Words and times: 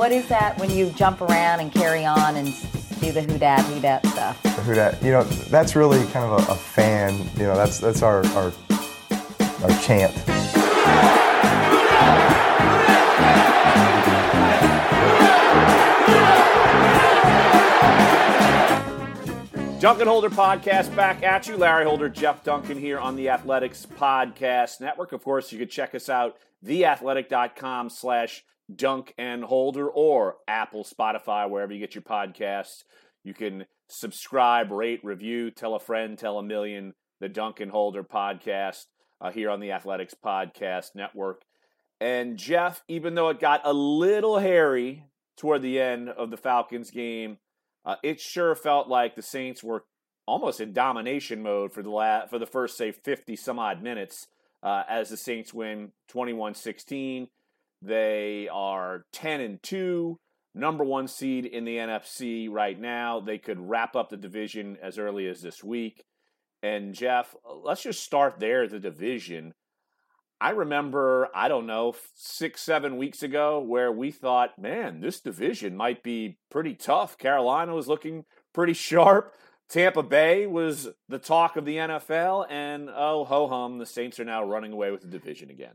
What 0.00 0.12
is 0.12 0.26
that 0.28 0.58
when 0.58 0.70
you 0.70 0.88
jump 0.92 1.20
around 1.20 1.60
and 1.60 1.70
carry 1.70 2.06
on 2.06 2.36
and 2.36 2.46
do 3.00 3.12
the 3.12 3.20
who 3.20 3.36
dat 3.36 3.62
who 3.66 3.82
dat 3.82 4.06
stuff? 4.06 4.42
The 4.42 4.48
who 4.48 4.74
dat, 4.74 5.02
you 5.02 5.10
know, 5.10 5.24
that's 5.24 5.76
really 5.76 6.02
kind 6.06 6.24
of 6.24 6.48
a, 6.48 6.52
a 6.52 6.54
fan. 6.54 7.18
You 7.36 7.42
know, 7.42 7.54
that's 7.54 7.78
that's 7.78 8.02
our 8.02 8.24
our 8.28 8.50
our 9.62 9.68
chant. 9.82 10.16
Duncan 19.82 20.06
Holder 20.06 20.30
podcast 20.30 20.96
back 20.96 21.22
at 21.22 21.46
you. 21.46 21.58
Larry 21.58 21.84
Holder, 21.84 22.08
Jeff 22.08 22.42
Duncan 22.42 22.78
here 22.78 22.98
on 22.98 23.16
the 23.16 23.28
Athletics 23.28 23.84
Podcast 23.84 24.80
Network. 24.80 25.12
Of 25.12 25.22
course, 25.22 25.52
you 25.52 25.58
can 25.58 25.68
check 25.68 25.94
us 25.94 26.08
out, 26.08 26.38
theathletic.com 26.64 27.90
slash 27.90 28.44
dunk 28.76 29.14
and 29.18 29.44
holder 29.44 29.88
or 29.88 30.36
Apple, 30.48 30.84
Spotify, 30.84 31.48
wherever 31.48 31.72
you 31.72 31.80
get 31.80 31.94
your 31.94 32.02
podcasts. 32.02 32.84
You 33.24 33.34
can 33.34 33.66
subscribe, 33.88 34.70
rate, 34.70 35.00
review, 35.02 35.50
tell 35.50 35.74
a 35.74 35.80
friend, 35.80 36.18
tell 36.18 36.38
a 36.38 36.42
million, 36.42 36.94
the 37.20 37.28
Dunk 37.28 37.60
and 37.60 37.70
Holder 37.70 38.02
podcast 38.02 38.86
uh, 39.20 39.30
here 39.30 39.50
on 39.50 39.60
the 39.60 39.72
Athletics 39.72 40.14
Podcast 40.14 40.94
Network. 40.94 41.42
And 42.00 42.38
Jeff, 42.38 42.82
even 42.88 43.14
though 43.14 43.28
it 43.28 43.40
got 43.40 43.60
a 43.64 43.72
little 43.72 44.38
hairy 44.38 45.04
toward 45.36 45.62
the 45.62 45.78
end 45.78 46.08
of 46.08 46.30
the 46.30 46.38
Falcons 46.38 46.90
game, 46.90 47.38
uh, 47.84 47.96
it 48.02 48.20
sure 48.20 48.54
felt 48.54 48.88
like 48.88 49.16
the 49.16 49.22
Saints 49.22 49.62
were 49.62 49.84
almost 50.26 50.60
in 50.60 50.72
domination 50.72 51.42
mode 51.42 51.72
for 51.72 51.82
the 51.82 51.90
la- 51.90 52.26
for 52.26 52.38
the 52.38 52.46
first 52.46 52.76
say 52.76 52.92
50 52.92 53.36
some 53.36 53.58
odd 53.58 53.82
minutes 53.82 54.28
uh, 54.62 54.84
as 54.88 55.08
the 55.10 55.16
Saints 55.16 55.52
win 55.52 55.92
21-16. 56.12 57.28
They 57.82 58.48
are 58.52 59.04
10 59.12 59.40
and 59.40 59.62
2, 59.62 60.18
number 60.54 60.84
1 60.84 61.08
seed 61.08 61.46
in 61.46 61.64
the 61.64 61.76
NFC 61.76 62.50
right 62.50 62.78
now. 62.78 63.20
They 63.20 63.38
could 63.38 63.60
wrap 63.60 63.96
up 63.96 64.10
the 64.10 64.16
division 64.16 64.76
as 64.82 64.98
early 64.98 65.26
as 65.26 65.40
this 65.40 65.64
week. 65.64 66.04
And 66.62 66.94
Jeff, 66.94 67.34
let's 67.64 67.82
just 67.82 68.02
start 68.02 68.38
there 68.38 68.68
the 68.68 68.78
division. 68.78 69.54
I 70.40 70.50
remember, 70.50 71.28
I 71.34 71.48
don't 71.48 71.66
know, 71.66 71.94
six, 72.14 72.62
seven 72.62 72.96
weeks 72.96 73.22
ago, 73.22 73.60
where 73.60 73.92
we 73.92 74.10
thought, 74.10 74.58
man, 74.58 75.00
this 75.00 75.20
division 75.20 75.76
might 75.76 76.02
be 76.02 76.38
pretty 76.50 76.74
tough. 76.74 77.18
Carolina 77.18 77.74
was 77.74 77.88
looking 77.88 78.24
pretty 78.54 78.72
sharp. 78.74 79.34
Tampa 79.68 80.02
Bay 80.02 80.46
was 80.46 80.88
the 81.08 81.18
talk 81.18 81.56
of 81.56 81.64
the 81.64 81.76
NFL, 81.76 82.50
and 82.50 82.90
oh, 82.92 83.24
ho 83.24 83.46
hum, 83.46 83.78
the 83.78 83.86
Saints 83.86 84.18
are 84.18 84.24
now 84.24 84.42
running 84.42 84.72
away 84.72 84.90
with 84.90 85.02
the 85.02 85.06
division 85.06 85.48
again. 85.48 85.74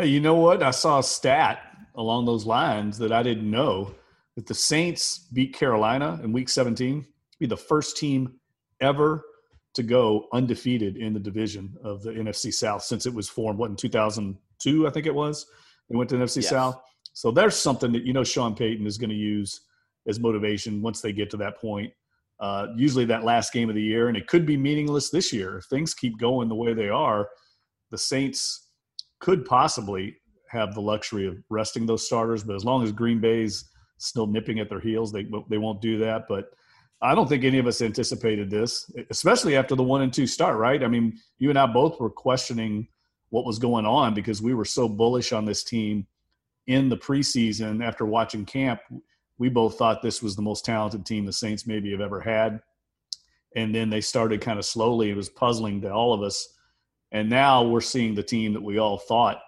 Hey, 0.00 0.06
you 0.06 0.20
know 0.20 0.36
what? 0.36 0.62
I 0.62 0.70
saw 0.70 1.00
a 1.00 1.02
stat 1.02 1.58
along 1.96 2.24
those 2.24 2.46
lines 2.46 2.98
that 2.98 3.10
I 3.10 3.24
didn't 3.24 3.50
know 3.50 3.96
that 4.36 4.46
the 4.46 4.54
Saints 4.54 5.26
beat 5.32 5.52
Carolina 5.52 6.20
in 6.22 6.30
week 6.30 6.48
17, 6.48 7.04
be 7.40 7.46
the 7.46 7.56
first 7.56 7.96
team 7.96 8.34
ever 8.80 9.24
to 9.74 9.82
go 9.82 10.28
undefeated 10.32 10.96
in 10.96 11.14
the 11.14 11.18
division 11.18 11.76
of 11.82 12.04
the 12.04 12.12
NFC 12.12 12.54
South 12.54 12.84
since 12.84 13.06
it 13.06 13.12
was 13.12 13.28
formed. 13.28 13.58
What 13.58 13.70
in 13.70 13.76
2002, 13.76 14.86
I 14.86 14.90
think 14.90 15.06
it 15.06 15.14
was. 15.14 15.44
They 15.90 15.96
went 15.96 16.08
to 16.10 16.16
NFC 16.16 16.42
yes. 16.42 16.50
South. 16.50 16.80
So 17.12 17.32
there's 17.32 17.56
something 17.56 17.90
that 17.90 18.04
you 18.04 18.12
know 18.12 18.22
Sean 18.22 18.54
Payton 18.54 18.86
is 18.86 18.98
going 18.98 19.10
to 19.10 19.16
use 19.16 19.62
as 20.06 20.20
motivation 20.20 20.80
once 20.80 21.00
they 21.00 21.12
get 21.12 21.28
to 21.30 21.36
that 21.38 21.58
point. 21.58 21.92
Uh, 22.38 22.68
usually 22.76 23.04
that 23.06 23.24
last 23.24 23.52
game 23.52 23.68
of 23.68 23.74
the 23.74 23.82
year, 23.82 24.06
and 24.06 24.16
it 24.16 24.28
could 24.28 24.46
be 24.46 24.56
meaningless 24.56 25.10
this 25.10 25.32
year 25.32 25.58
if 25.58 25.64
things 25.64 25.92
keep 25.92 26.20
going 26.20 26.48
the 26.48 26.54
way 26.54 26.72
they 26.72 26.88
are. 26.88 27.28
The 27.90 27.98
Saints 27.98 28.67
could 29.20 29.44
possibly 29.44 30.16
have 30.48 30.74
the 30.74 30.80
luxury 30.80 31.26
of 31.26 31.36
resting 31.50 31.86
those 31.86 32.06
starters, 32.06 32.42
but 32.42 32.56
as 32.56 32.64
long 32.64 32.82
as 32.82 32.92
Green 32.92 33.20
Bay's 33.20 33.64
still 33.98 34.26
nipping 34.26 34.60
at 34.60 34.68
their 34.68 34.80
heels, 34.80 35.12
they 35.12 35.26
they 35.48 35.58
won't 35.58 35.80
do 35.80 35.98
that. 35.98 36.26
But 36.28 36.50
I 37.00 37.14
don't 37.14 37.28
think 37.28 37.44
any 37.44 37.58
of 37.58 37.66
us 37.66 37.80
anticipated 37.80 38.50
this, 38.50 38.90
especially 39.10 39.56
after 39.56 39.76
the 39.76 39.82
one 39.82 40.02
and 40.02 40.12
two 40.12 40.26
start, 40.26 40.58
right? 40.58 40.82
I 40.82 40.88
mean, 40.88 41.18
you 41.38 41.50
and 41.50 41.58
I 41.58 41.66
both 41.66 42.00
were 42.00 42.10
questioning 42.10 42.88
what 43.30 43.44
was 43.44 43.58
going 43.58 43.86
on 43.86 44.14
because 44.14 44.42
we 44.42 44.54
were 44.54 44.64
so 44.64 44.88
bullish 44.88 45.32
on 45.32 45.44
this 45.44 45.62
team 45.62 46.06
in 46.66 46.88
the 46.88 46.96
preseason 46.96 47.84
after 47.84 48.04
watching 48.04 48.44
camp. 48.44 48.80
We 49.38 49.48
both 49.48 49.78
thought 49.78 50.02
this 50.02 50.22
was 50.22 50.34
the 50.34 50.42
most 50.42 50.64
talented 50.64 51.06
team 51.06 51.24
the 51.24 51.32
Saints 51.32 51.66
maybe 51.66 51.90
have 51.92 52.00
ever 52.00 52.20
had. 52.20 52.60
And 53.54 53.74
then 53.74 53.90
they 53.90 54.00
started 54.00 54.40
kind 54.40 54.58
of 54.58 54.64
slowly. 54.64 55.10
It 55.10 55.16
was 55.16 55.28
puzzling 55.28 55.80
to 55.82 55.92
all 55.92 56.12
of 56.12 56.22
us. 56.22 56.57
And 57.12 57.30
now 57.30 57.62
we're 57.62 57.80
seeing 57.80 58.14
the 58.14 58.22
team 58.22 58.52
that 58.52 58.62
we 58.62 58.78
all 58.78 58.98
thought 58.98 59.40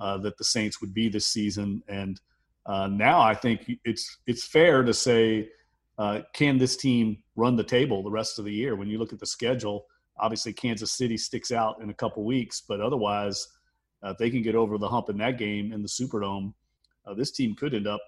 uh, 0.00 0.18
that 0.18 0.38
the 0.38 0.44
Saints 0.44 0.80
would 0.80 0.94
be 0.94 1.08
this 1.08 1.26
season. 1.26 1.82
And 1.88 2.20
uh, 2.64 2.88
now 2.88 3.20
I 3.20 3.34
think 3.34 3.70
it's 3.84 4.18
it's 4.26 4.44
fair 4.44 4.82
to 4.82 4.94
say 4.94 5.50
uh, 5.98 6.20
can 6.32 6.58
this 6.58 6.76
team 6.76 7.18
run 7.36 7.56
the 7.56 7.64
table 7.64 8.02
the 8.02 8.10
rest 8.10 8.38
of 8.38 8.44
the 8.44 8.52
year? 8.52 8.76
When 8.76 8.88
you 8.88 8.98
look 8.98 9.12
at 9.12 9.18
the 9.18 9.26
schedule, 9.26 9.86
obviously 10.18 10.52
Kansas 10.52 10.92
City 10.92 11.16
sticks 11.16 11.52
out 11.52 11.80
in 11.80 11.90
a 11.90 11.94
couple 11.94 12.24
weeks, 12.24 12.62
but 12.66 12.80
otherwise, 12.80 13.48
uh, 14.04 14.10
if 14.10 14.18
they 14.18 14.30
can 14.30 14.42
get 14.42 14.54
over 14.54 14.78
the 14.78 14.88
hump 14.88 15.08
in 15.08 15.18
that 15.18 15.38
game 15.38 15.72
in 15.72 15.82
the 15.82 15.88
Superdome, 15.88 16.52
uh, 17.06 17.14
this 17.14 17.30
team 17.30 17.54
could 17.54 17.74
end 17.74 17.86
up 17.86 18.00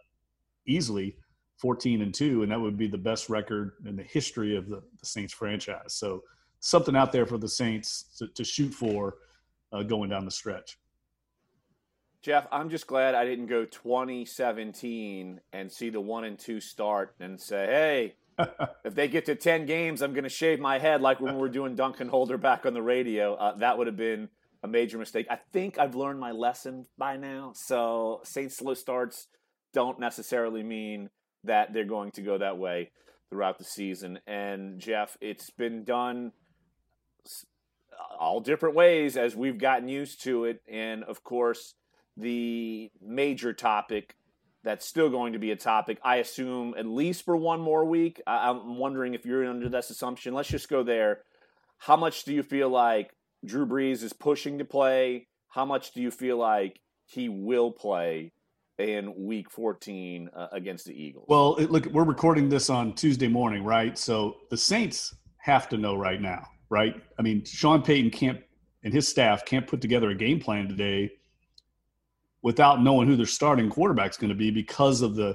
easily 0.66 1.16
14 1.56 2.02
and 2.02 2.14
2, 2.14 2.42
and 2.42 2.52
that 2.52 2.60
would 2.60 2.76
be 2.76 2.86
the 2.86 2.98
best 2.98 3.28
record 3.28 3.72
in 3.86 3.96
the 3.96 4.02
history 4.02 4.56
of 4.56 4.68
the, 4.68 4.82
the 5.00 5.06
Saints 5.06 5.32
franchise. 5.32 5.94
So, 5.94 6.22
something 6.60 6.96
out 6.96 7.12
there 7.12 7.26
for 7.26 7.38
the 7.38 7.48
Saints 7.48 8.04
to, 8.18 8.28
to 8.28 8.44
shoot 8.44 8.72
for 8.72 9.16
uh, 9.72 9.82
going 9.82 10.10
down 10.10 10.24
the 10.24 10.30
stretch. 10.30 10.78
Jeff, 12.20 12.46
I'm 12.50 12.68
just 12.68 12.86
glad 12.86 13.14
I 13.14 13.24
didn't 13.24 13.46
go 13.46 13.64
2017 13.64 15.40
and 15.52 15.70
see 15.70 15.88
the 15.90 16.00
one 16.00 16.24
and 16.24 16.38
two 16.38 16.60
start 16.60 17.14
and 17.20 17.40
say, 17.40 17.66
hey, 17.66 18.14
if 18.84 18.94
they 18.94 19.08
get 19.08 19.26
to 19.26 19.34
10 19.34 19.66
games, 19.66 20.02
I'm 20.02 20.12
going 20.12 20.24
to 20.24 20.30
shave 20.30 20.58
my 20.58 20.78
head 20.78 21.00
like 21.00 21.20
when 21.20 21.34
we 21.34 21.40
were 21.40 21.48
doing 21.48 21.76
Duncan 21.76 22.08
Holder 22.08 22.36
back 22.36 22.66
on 22.66 22.74
the 22.74 22.82
radio. 22.82 23.34
Uh, 23.34 23.56
that 23.58 23.78
would 23.78 23.86
have 23.86 23.96
been 23.96 24.28
a 24.62 24.68
major 24.68 24.98
mistake. 24.98 25.26
I 25.30 25.38
think 25.52 25.78
I've 25.78 25.94
learned 25.94 26.18
my 26.18 26.32
lesson 26.32 26.86
by 26.96 27.16
now. 27.16 27.52
So 27.54 28.20
Saints 28.24 28.56
slow 28.56 28.74
starts 28.74 29.28
don't 29.72 30.00
necessarily 30.00 30.62
mean 30.62 31.10
that 31.44 31.72
they're 31.72 31.84
going 31.84 32.10
to 32.12 32.22
go 32.22 32.38
that 32.38 32.58
way 32.58 32.90
throughout 33.30 33.58
the 33.58 33.64
season. 33.64 34.18
And 34.26 34.80
Jeff, 34.80 35.16
it's 35.20 35.50
been 35.50 35.84
done 35.84 36.32
all 38.18 38.40
different 38.40 38.74
ways 38.74 39.16
as 39.16 39.36
we've 39.36 39.58
gotten 39.58 39.88
used 39.88 40.22
to 40.24 40.44
it. 40.44 40.62
And 40.68 41.04
of 41.04 41.24
course, 41.24 41.74
the 42.16 42.90
major 43.00 43.52
topic 43.52 44.16
that's 44.64 44.86
still 44.86 45.08
going 45.08 45.32
to 45.32 45.38
be 45.38 45.52
a 45.52 45.56
topic, 45.56 45.98
I 46.02 46.16
assume, 46.16 46.74
at 46.76 46.86
least 46.86 47.24
for 47.24 47.36
one 47.36 47.60
more 47.60 47.84
week. 47.84 48.20
I'm 48.26 48.76
wondering 48.76 49.14
if 49.14 49.24
you're 49.24 49.48
under 49.48 49.68
this 49.68 49.90
assumption. 49.90 50.34
Let's 50.34 50.48
just 50.48 50.68
go 50.68 50.82
there. 50.82 51.20
How 51.78 51.96
much 51.96 52.24
do 52.24 52.34
you 52.34 52.42
feel 52.42 52.68
like 52.68 53.14
Drew 53.44 53.66
Brees 53.66 54.02
is 54.02 54.12
pushing 54.12 54.58
to 54.58 54.64
play? 54.64 55.28
How 55.48 55.64
much 55.64 55.92
do 55.92 56.02
you 56.02 56.10
feel 56.10 56.36
like 56.36 56.80
he 57.06 57.28
will 57.28 57.70
play 57.70 58.32
in 58.78 59.14
Week 59.16 59.50
14 59.50 60.30
uh, 60.34 60.48
against 60.52 60.86
the 60.86 60.92
Eagles? 60.92 61.26
Well, 61.28 61.56
it, 61.56 61.70
look, 61.70 61.86
we're 61.86 62.04
recording 62.04 62.48
this 62.48 62.68
on 62.68 62.94
Tuesday 62.94 63.28
morning, 63.28 63.64
right? 63.64 63.96
So 63.96 64.36
the 64.50 64.56
Saints 64.56 65.14
have 65.38 65.68
to 65.70 65.76
know 65.76 65.96
right 65.96 66.20
now, 66.20 66.46
right? 66.70 66.94
I 67.18 67.22
mean, 67.22 67.44
Sean 67.44 67.82
Payton 67.82 68.10
can't 68.10 68.40
and 68.84 68.92
his 68.92 69.08
staff 69.08 69.44
can't 69.44 69.66
put 69.66 69.80
together 69.80 70.10
a 70.10 70.14
game 70.14 70.40
plan 70.40 70.68
today 70.68 71.10
without 72.42 72.82
knowing 72.82 73.08
who 73.08 73.16
their 73.16 73.26
starting 73.26 73.68
quarterback 73.68 74.10
is 74.10 74.16
going 74.16 74.30
to 74.30 74.36
be 74.36 74.50
because 74.50 75.02
of 75.02 75.16
the 75.16 75.34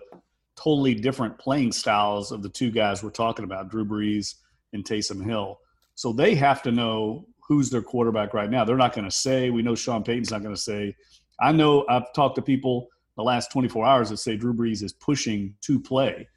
totally 0.56 0.94
different 0.94 1.38
playing 1.38 1.72
styles 1.72 2.32
of 2.32 2.42
the 2.42 2.50
two 2.50 2.72
guys 2.72 3.04
we're 3.04 3.10
talking 3.10 3.44
about, 3.44 3.70
Drew 3.70 3.86
Brees 3.86 4.36
and 4.72 4.84
Taysom 4.84 5.24
Hill. 5.24 5.60
So 5.96 6.14
they 6.14 6.36
have 6.36 6.62
to 6.64 6.72
know 6.72 7.28
who's 7.48 7.70
their 7.70 7.82
quarterback 7.82 8.34
right 8.34 8.50
now. 8.50 8.64
They're 8.64 8.78
not 8.78 8.94
going 8.94 9.06
to 9.06 9.12
say, 9.12 9.50
we 9.50 9.62
know 9.62 9.76
Sean 9.76 10.04
Payton's 10.04 10.32
not 10.32 10.42
going 10.42 10.56
to 10.56 10.62
say. 10.62 10.96
I 11.40 11.52
know 11.52 11.86
I've 11.90 12.14
talked 12.14 12.36
to 12.36 12.42
people 12.42 12.88
the 13.18 13.24
last 13.24 13.52
24 13.52 13.86
hours 13.86 14.10
that 14.10 14.18
say 14.18 14.38
Drew 14.38 14.54
Brees 14.54 14.82
is 14.82 14.94
pushing 14.94 15.56
to 15.62 15.80
play. 15.80 16.28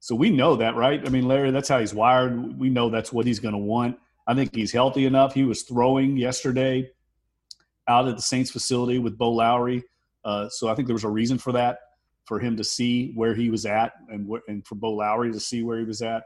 So 0.00 0.14
we 0.14 0.30
know 0.30 0.56
that, 0.56 0.76
right? 0.76 1.04
I 1.04 1.10
mean, 1.10 1.28
Larry, 1.28 1.50
that's 1.50 1.68
how 1.68 1.80
he's 1.80 1.94
wired. 1.94 2.58
We 2.58 2.70
know 2.70 2.90
that's 2.90 3.12
what 3.12 3.26
he's 3.26 3.38
going 3.38 3.54
to 3.54 3.58
want. 3.58 3.98
I 4.26 4.34
think 4.34 4.54
he's 4.54 4.72
healthy 4.72 5.06
enough. 5.06 5.34
He 5.34 5.44
was 5.44 5.62
throwing 5.62 6.16
yesterday 6.16 6.90
out 7.88 8.08
at 8.08 8.16
the 8.16 8.22
Saints 8.22 8.50
facility 8.50 8.98
with 8.98 9.18
Beau 9.18 9.32
Lowery. 9.32 9.82
Uh, 10.24 10.48
so 10.48 10.68
I 10.68 10.74
think 10.74 10.86
there 10.86 10.94
was 10.94 11.04
a 11.04 11.10
reason 11.10 11.38
for 11.38 11.52
that, 11.52 11.78
for 12.26 12.38
him 12.38 12.56
to 12.56 12.64
see 12.64 13.12
where 13.14 13.34
he 13.34 13.50
was 13.50 13.66
at, 13.66 13.92
and 14.08 14.28
wh- 14.30 14.48
and 14.48 14.64
for 14.66 14.76
Beau 14.76 14.92
Lowery 14.92 15.32
to 15.32 15.40
see 15.40 15.62
where 15.62 15.78
he 15.78 15.84
was 15.84 16.02
at, 16.02 16.24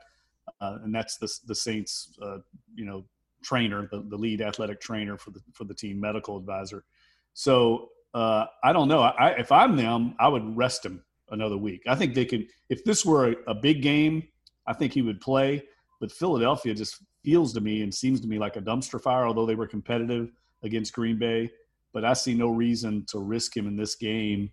uh, 0.60 0.78
and 0.84 0.94
that's 0.94 1.16
the 1.16 1.32
the 1.46 1.54
Saints, 1.54 2.12
uh, 2.20 2.38
you 2.75 2.84
know, 2.84 3.04
trainer, 3.43 3.88
the, 3.90 4.02
the 4.08 4.16
lead 4.16 4.42
athletic 4.42 4.81
trainer 4.81 5.16
for 5.16 5.31
the 5.31 5.40
for 5.52 5.64
the 5.64 5.75
team, 5.75 5.99
medical 5.99 6.37
advisor. 6.37 6.84
So 7.32 7.90
uh, 8.12 8.46
I 8.62 8.72
don't 8.72 8.88
know. 8.88 9.00
I, 9.00 9.31
if 9.31 9.50
I'm 9.50 9.76
them, 9.76 10.14
I 10.19 10.28
would 10.28 10.56
rest 10.56 10.84
him 10.84 11.02
another 11.31 11.56
week. 11.56 11.82
I 11.87 11.94
think 11.94 12.14
they 12.14 12.26
could. 12.26 12.49
If 12.69 12.84
this 12.84 13.04
were 13.04 13.31
a, 13.31 13.37
a 13.49 13.54
big 13.54 13.81
game, 13.82 14.22
I 14.66 14.75
think 14.75 14.92
he 14.92 15.02
would 15.02 15.20
play. 15.20 15.62
But 16.00 16.12
Philadelphia 16.12 16.75
just 16.75 17.02
feels 17.26 17.52
to 17.52 17.61
me 17.61 17.82
and 17.82 17.93
seems 17.93 18.20
to 18.20 18.28
me 18.28 18.38
like 18.38 18.55
a 18.55 18.61
dumpster 18.61 19.02
fire. 19.02 19.26
Although 19.26 19.46
they 19.46 19.56
were 19.56 19.67
competitive 19.67 20.31
against 20.62 20.93
Green 20.93 21.19
Bay, 21.19 21.50
but 21.93 22.05
I 22.05 22.12
see 22.12 22.34
no 22.34 22.50
reason 22.50 23.05
to 23.08 23.19
risk 23.19 23.56
him 23.56 23.67
in 23.67 23.76
this 23.76 23.96
game. 23.96 24.52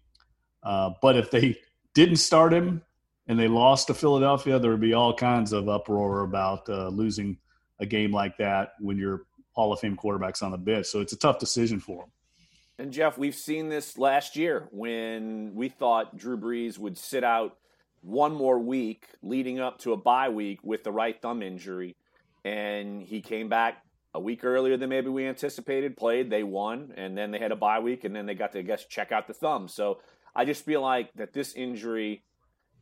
Uh, 0.63 0.89
but 0.99 1.15
if 1.15 1.29
they 1.29 1.55
didn't 1.93 2.15
start 2.15 2.51
him 2.51 2.81
and 3.27 3.39
they 3.39 3.47
lost 3.47 3.87
to 3.87 3.93
Philadelphia, 3.93 4.57
there 4.57 4.71
would 4.71 4.81
be 4.81 4.93
all 4.93 5.13
kinds 5.13 5.53
of 5.53 5.69
uproar 5.69 6.23
about 6.23 6.67
uh, 6.67 6.87
losing 6.87 7.37
a 7.79 7.85
game 7.85 8.11
like 8.11 8.37
that 8.37 8.73
when 8.79 8.97
your 8.97 9.21
Hall 9.51 9.71
of 9.71 9.79
Fame 9.79 9.95
quarterback's 9.95 10.41
on 10.41 10.51
the 10.51 10.57
bench. 10.57 10.87
So 10.87 10.99
it's 10.99 11.13
a 11.13 11.17
tough 11.17 11.37
decision 11.37 11.79
for 11.79 12.05
him. 12.05 12.09
And 12.79 12.91
Jeff, 12.91 13.19
we've 13.19 13.35
seen 13.35 13.69
this 13.69 13.99
last 13.99 14.35
year 14.35 14.67
when 14.71 15.53
we 15.53 15.69
thought 15.69 16.17
Drew 16.17 16.39
Brees 16.39 16.79
would 16.79 16.97
sit 16.97 17.23
out 17.23 17.55
one 18.01 18.33
more 18.33 18.57
week 18.57 19.05
leading 19.21 19.59
up 19.59 19.79
to 19.79 19.93
a 19.93 19.97
bye 19.97 20.29
week 20.29 20.63
with 20.63 20.83
the 20.83 20.91
right 20.91 21.21
thumb 21.21 21.43
injury. 21.43 21.95
And 22.45 23.01
he 23.01 23.21
came 23.21 23.49
back 23.49 23.83
a 24.13 24.19
week 24.19 24.43
earlier 24.43 24.77
than 24.77 24.89
maybe 24.89 25.09
we 25.09 25.25
anticipated, 25.27 25.97
played, 25.97 26.29
they 26.29 26.43
won, 26.43 26.93
and 26.95 27.17
then 27.17 27.31
they 27.31 27.39
had 27.39 27.51
a 27.51 27.55
bye 27.55 27.79
week, 27.79 28.03
and 28.03 28.15
then 28.15 28.25
they 28.25 28.35
got 28.35 28.51
to, 28.51 28.59
I 28.59 28.63
guess, 28.63 28.85
check 28.85 29.11
out 29.11 29.27
the 29.27 29.33
thumb. 29.33 29.67
So 29.67 29.99
I 30.35 30.45
just 30.45 30.65
feel 30.65 30.81
like 30.81 31.11
that 31.13 31.33
this 31.33 31.53
injury 31.53 32.23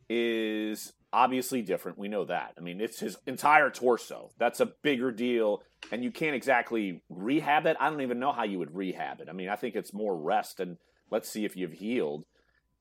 is 0.10 0.94
obviously 1.14 1.62
different. 1.62 1.98
We 1.98 2.08
know 2.08 2.26
that. 2.26 2.54
I 2.58 2.62
mean, 2.62 2.82
it's 2.82 3.00
his 3.00 3.18
entire 3.26 3.70
torso. 3.70 4.32
That's 4.38 4.60
a 4.60 4.72
bigger 4.82 5.12
deal, 5.12 5.64
and 5.92 6.04
you 6.04 6.12
can't 6.12 6.36
exactly 6.36 7.02
rehab 7.10 7.66
it. 7.66 7.78
I 7.80 7.90
don't 7.90 8.02
even 8.02 8.20
know 8.20 8.32
how 8.32 8.44
you 8.44 8.60
would 8.60 8.76
rehab 8.76 9.22
it. 9.22 9.30
I 9.30 9.34
mean, 9.34 9.50
I 9.50 9.56
think 9.56 9.76
it's 9.76 9.94
more 9.94 10.16
rest, 10.16 10.60
and 10.60 10.78
let's 11.10 11.30
see 11.30 11.46
if 11.46 11.56
you've 11.56 11.74
healed. 11.74 12.26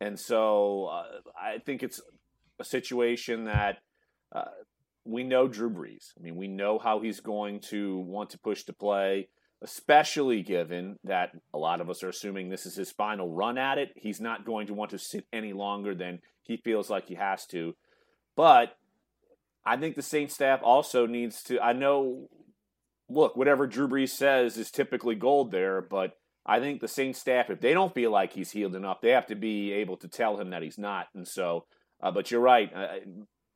And 0.01 0.19
so 0.19 0.87
uh, 0.87 1.05
I 1.41 1.59
think 1.59 1.83
it's 1.83 2.01
a 2.59 2.65
situation 2.65 3.45
that 3.45 3.79
uh, 4.33 4.45
we 5.05 5.23
know 5.25 5.49
Drew 5.49 5.71
Brees. 5.71 6.13
I 6.19 6.23
mean, 6.23 6.37
we 6.37 6.49
know 6.49 6.79
how 6.79 7.01
he's 7.01 7.21
going 7.21 7.61
to 7.71 7.99
want 7.99 8.31
to 8.31 8.39
push 8.39 8.65
to 8.65 8.73
play, 8.73 9.29
especially 9.63 10.43
given 10.43 10.99
that 11.05 11.31
a 11.55 11.59
lot 11.59 11.81
of 11.81 11.91
us 11.91 12.03
are 12.03 12.09
assuming 12.09 12.49
this 12.49 12.67
is 12.67 12.77
his 12.77 12.93
final 12.93 13.29
run 13.29 13.59
at 13.59 13.79
it. 13.79 13.91
He's 13.97 14.21
not 14.21 14.45
going 14.45 14.67
to 14.67 14.75
want 14.75 14.91
to 14.91 14.99
sit 14.99 15.25
any 15.33 15.53
longer 15.53 15.95
than 15.95 16.21
he 16.43 16.57
feels 16.57 16.91
like 16.91 17.07
he 17.07 17.15
has 17.15 17.47
to. 17.47 17.75
But 18.37 18.77
I 19.65 19.77
think 19.77 19.97
the 19.97 20.03
Saints 20.03 20.35
staff 20.35 20.61
also 20.63 21.07
needs 21.07 21.43
to. 21.45 21.61
I 21.61 21.73
know, 21.73 22.29
look, 23.09 23.37
whatever 23.37 23.67
Drew 23.67 23.89
Brees 23.89 24.11
says 24.11 24.57
is 24.57 24.71
typically 24.71 25.15
gold 25.15 25.51
there, 25.51 25.81
but 25.81 26.13
I 26.47 26.59
think 26.61 26.81
the 26.81 26.89
Saints 26.89 27.21
staff, 27.21 27.51
if 27.51 27.61
they 27.61 27.75
don't 27.75 27.95
feel 27.95 28.11
like 28.11 28.33
he's 28.33 28.51
healed 28.51 28.75
enough, 28.75 29.01
they 29.01 29.11
have 29.11 29.27
to 29.27 29.35
be 29.35 29.73
able 29.73 29.97
to 29.99 30.09
tell 30.09 30.39
him 30.39 30.51
that 30.51 30.63
he's 30.63 30.79
not. 30.79 31.07
And 31.15 31.29
so, 31.29 31.67
uh, 32.03 32.11
but 32.11 32.31
you're 32.31 32.41
right. 32.41 32.73
Uh, 32.75 33.01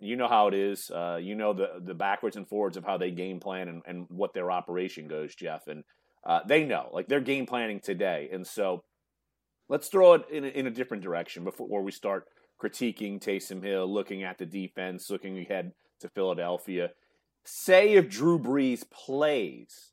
you 0.07 0.17
know 0.17 0.29
how 0.29 0.49
it 0.49 0.55
is. 0.55 0.91
Uh, 0.91 1.19
you 1.21 1.35
know 1.35 1.53
the 1.53 1.81
the 1.83 1.95
backwards 1.95 2.37
and 2.37 2.49
forwards 2.49 2.77
of 2.77 2.85
how 2.85 2.97
they 2.97 3.11
game 3.11 3.41
plan 3.41 3.69
and, 3.69 3.83
and 3.87 4.07
what 4.09 4.35
their 4.35 4.51
operation 4.51 5.09
goes, 5.09 5.35
Jeff. 5.35 5.67
And 5.67 5.85
uh, 6.27 6.41
they 6.47 6.65
know, 6.65 6.89
like 6.93 7.09
they're 7.09 7.21
game 7.21 7.47
planning 7.47 7.81
today. 7.81 8.29
And 8.33 8.47
so, 8.47 8.83
let's 9.69 9.89
throw 9.89 10.15
it 10.15 10.23
in 10.31 10.45
a, 10.45 10.49
in 10.49 10.67
a 10.67 10.71
different 10.71 11.03
direction 11.03 11.45
before 11.45 11.83
we 11.83 11.93
start 11.93 12.25
critiquing 12.63 13.21
Taysom 13.21 13.63
Hill, 13.63 13.93
looking 13.93 14.23
at 14.23 14.39
the 14.39 14.47
defense, 14.47 15.11
looking 15.11 15.39
ahead 15.39 15.73
to 16.01 16.09
Philadelphia. 16.09 16.91
Say 17.45 17.93
if 17.93 18.09
Drew 18.09 18.39
Brees 18.39 18.85
plays, 18.91 19.93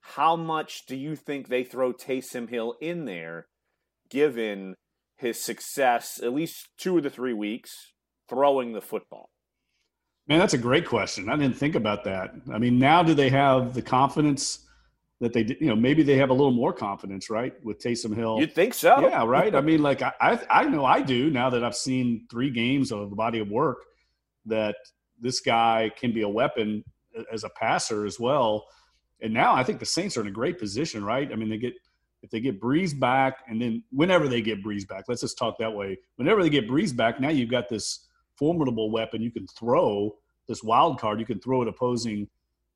how 0.00 0.36
much 0.36 0.86
do 0.86 0.96
you 0.96 1.16
think 1.16 1.48
they 1.48 1.64
throw 1.64 1.92
Taysom 1.92 2.48
Hill 2.48 2.76
in 2.80 3.04
there, 3.04 3.46
given 4.08 4.74
his 5.16 5.42
success 5.42 6.20
at 6.22 6.32
least 6.32 6.68
two 6.78 6.96
of 6.96 7.02
the 7.02 7.10
three 7.10 7.34
weeks 7.34 7.92
throwing 8.28 8.72
the 8.72 8.80
football? 8.80 9.30
Man, 10.28 10.38
that's 10.38 10.54
a 10.54 10.58
great 10.58 10.86
question. 10.86 11.30
I 11.30 11.36
didn't 11.36 11.56
think 11.56 11.74
about 11.74 12.04
that. 12.04 12.34
I 12.52 12.58
mean, 12.58 12.78
now 12.78 13.02
do 13.02 13.14
they 13.14 13.30
have 13.30 13.72
the 13.72 13.80
confidence 13.80 14.60
that 15.20 15.32
they, 15.32 15.56
you 15.60 15.68
know, 15.68 15.74
maybe 15.74 16.02
they 16.02 16.16
have 16.16 16.28
a 16.28 16.34
little 16.34 16.52
more 16.52 16.72
confidence, 16.72 17.30
right, 17.30 17.54
with 17.64 17.82
Taysom 17.82 18.14
Hill? 18.14 18.38
You'd 18.38 18.54
think 18.54 18.74
so. 18.74 19.00
Yeah, 19.00 19.24
right. 19.24 19.54
I 19.54 19.62
mean, 19.62 19.82
like 19.82 20.02
I, 20.02 20.38
I 20.50 20.64
know 20.64 20.84
I 20.84 21.00
do 21.00 21.30
now 21.30 21.48
that 21.50 21.64
I've 21.64 21.74
seen 21.74 22.26
three 22.30 22.50
games 22.50 22.92
of 22.92 23.08
the 23.08 23.16
body 23.16 23.38
of 23.38 23.48
work 23.48 23.78
that 24.44 24.76
this 25.18 25.40
guy 25.40 25.90
can 25.98 26.12
be 26.12 26.22
a 26.22 26.28
weapon 26.28 26.84
uh, 27.18 27.22
as 27.32 27.44
a 27.44 27.50
passer 27.50 28.04
as 28.04 28.20
well. 28.20 28.66
And 29.20 29.32
now 29.32 29.54
I 29.54 29.64
think 29.64 29.80
the 29.80 29.86
Saints 29.86 30.16
are 30.16 30.20
in 30.20 30.28
a 30.28 30.32
great 30.32 30.58
position, 30.58 31.04
right? 31.04 31.32
I 31.32 31.36
mean, 31.36 31.48
they 31.48 31.58
get 31.58 31.74
if 32.22 32.30
they 32.30 32.40
get 32.40 32.60
Brees 32.60 32.98
back, 32.98 33.44
and 33.48 33.62
then 33.62 33.82
whenever 33.92 34.28
they 34.28 34.42
get 34.42 34.62
Brees 34.62 34.86
back, 34.86 35.04
let's 35.08 35.20
just 35.20 35.38
talk 35.38 35.56
that 35.58 35.72
way. 35.72 35.98
Whenever 36.16 36.42
they 36.42 36.50
get 36.50 36.68
Brees 36.68 36.94
back, 36.94 37.20
now 37.20 37.28
you've 37.28 37.50
got 37.50 37.68
this 37.68 38.07
formidable 38.38 38.90
weapon 38.90 39.22
you 39.22 39.30
can 39.30 39.46
throw, 39.46 40.14
this 40.46 40.62
wild 40.62 41.00
card 41.00 41.20
you 41.20 41.26
can 41.26 41.40
throw 41.40 41.62
at 41.62 41.68
opposing 41.68 42.28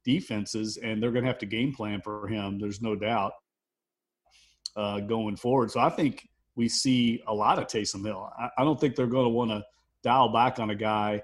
defenses, 0.04 0.78
and 0.78 1.02
they're 1.02 1.12
going 1.12 1.24
to 1.24 1.30
have 1.30 1.38
to 1.38 1.46
game 1.46 1.72
plan 1.72 2.00
for 2.00 2.26
him. 2.26 2.58
There's 2.58 2.82
no 2.82 2.96
doubt 2.96 3.32
uh, 4.76 5.00
going 5.00 5.36
forward. 5.36 5.70
So 5.70 5.80
I 5.80 5.90
think 5.90 6.28
we 6.56 6.68
see 6.68 7.22
a 7.26 7.34
lot 7.34 7.58
of 7.58 7.66
Taysom 7.66 8.04
Hill. 8.04 8.30
I, 8.38 8.48
I 8.58 8.64
don't 8.64 8.80
think 8.80 8.96
they're 8.96 9.06
going 9.06 9.26
to 9.26 9.30
want 9.30 9.50
to 9.50 9.64
dial 10.02 10.32
back 10.32 10.58
on 10.58 10.70
a 10.70 10.74
guy 10.74 11.22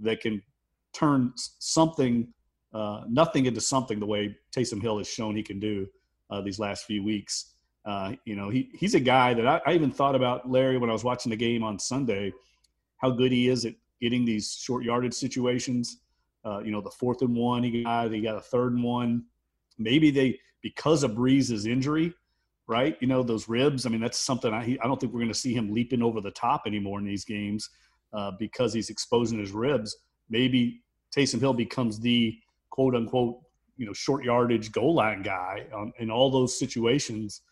that 0.00 0.20
can 0.20 0.42
turn 0.92 1.32
something, 1.36 2.32
uh, 2.72 3.02
nothing 3.08 3.46
into 3.46 3.60
something 3.60 4.00
the 4.00 4.06
way 4.06 4.36
Taysom 4.54 4.82
Hill 4.82 4.98
has 4.98 5.08
shown 5.08 5.36
he 5.36 5.42
can 5.42 5.60
do 5.60 5.86
uh, 6.30 6.40
these 6.40 6.58
last 6.58 6.84
few 6.84 7.04
weeks. 7.04 7.52
Uh, 7.84 8.14
you 8.24 8.34
know, 8.34 8.50
he, 8.50 8.68
he's 8.74 8.94
a 8.94 9.00
guy 9.00 9.32
that 9.32 9.46
I, 9.46 9.60
I, 9.64 9.74
even 9.74 9.92
thought 9.92 10.16
about 10.16 10.50
Larry 10.50 10.76
when 10.76 10.90
I 10.90 10.92
was 10.92 11.04
watching 11.04 11.30
the 11.30 11.36
game 11.36 11.62
on 11.62 11.78
Sunday, 11.78 12.32
how 12.98 13.10
good 13.10 13.32
he 13.32 13.48
is 13.48 13.64
at 13.64 13.74
getting 14.00 14.24
these 14.24 14.54
short 14.54 14.84
yardage 14.84 15.14
situations. 15.14 16.00
Uh, 16.44 16.60
you 16.60 16.70
know, 16.70 16.80
the 16.80 16.90
fourth 16.90 17.22
and 17.22 17.34
one 17.34 17.62
he 17.62 17.82
got, 17.82 18.12
he 18.12 18.20
got 18.20 18.36
a 18.36 18.40
third 18.40 18.72
and 18.72 18.84
one. 18.84 19.24
Maybe 19.78 20.10
they, 20.10 20.38
because 20.62 21.02
of 21.02 21.12
Brees's 21.12 21.66
injury, 21.66 22.14
right? 22.66 22.96
You 23.00 23.08
know, 23.08 23.22
those 23.22 23.48
ribs. 23.48 23.86
I 23.86 23.88
mean, 23.88 24.00
that's 24.00 24.18
something 24.18 24.52
I, 24.52 24.78
I 24.82 24.86
don't 24.86 25.00
think 25.00 25.12
we're 25.12 25.20
going 25.20 25.32
to 25.32 25.38
see 25.38 25.54
him 25.54 25.72
leaping 25.72 26.02
over 26.02 26.20
the 26.20 26.30
top 26.30 26.62
anymore 26.66 26.98
in 26.98 27.04
these 27.04 27.24
games 27.24 27.68
uh, 28.12 28.32
because 28.38 28.72
he's 28.72 28.90
exposing 28.90 29.38
his 29.38 29.52
ribs. 29.52 29.96
Maybe 30.30 30.82
Taysom 31.14 31.40
Hill 31.40 31.54
becomes 31.54 31.98
the 32.00 32.38
quote 32.70 32.94
unquote, 32.94 33.40
you 33.76 33.86
know, 33.86 33.92
short 33.92 34.24
yardage 34.24 34.72
goal 34.72 34.94
line 34.94 35.22
guy 35.22 35.66
um, 35.74 35.92
in 35.98 36.10
all 36.10 36.30
those 36.30 36.58
situations 36.58 37.42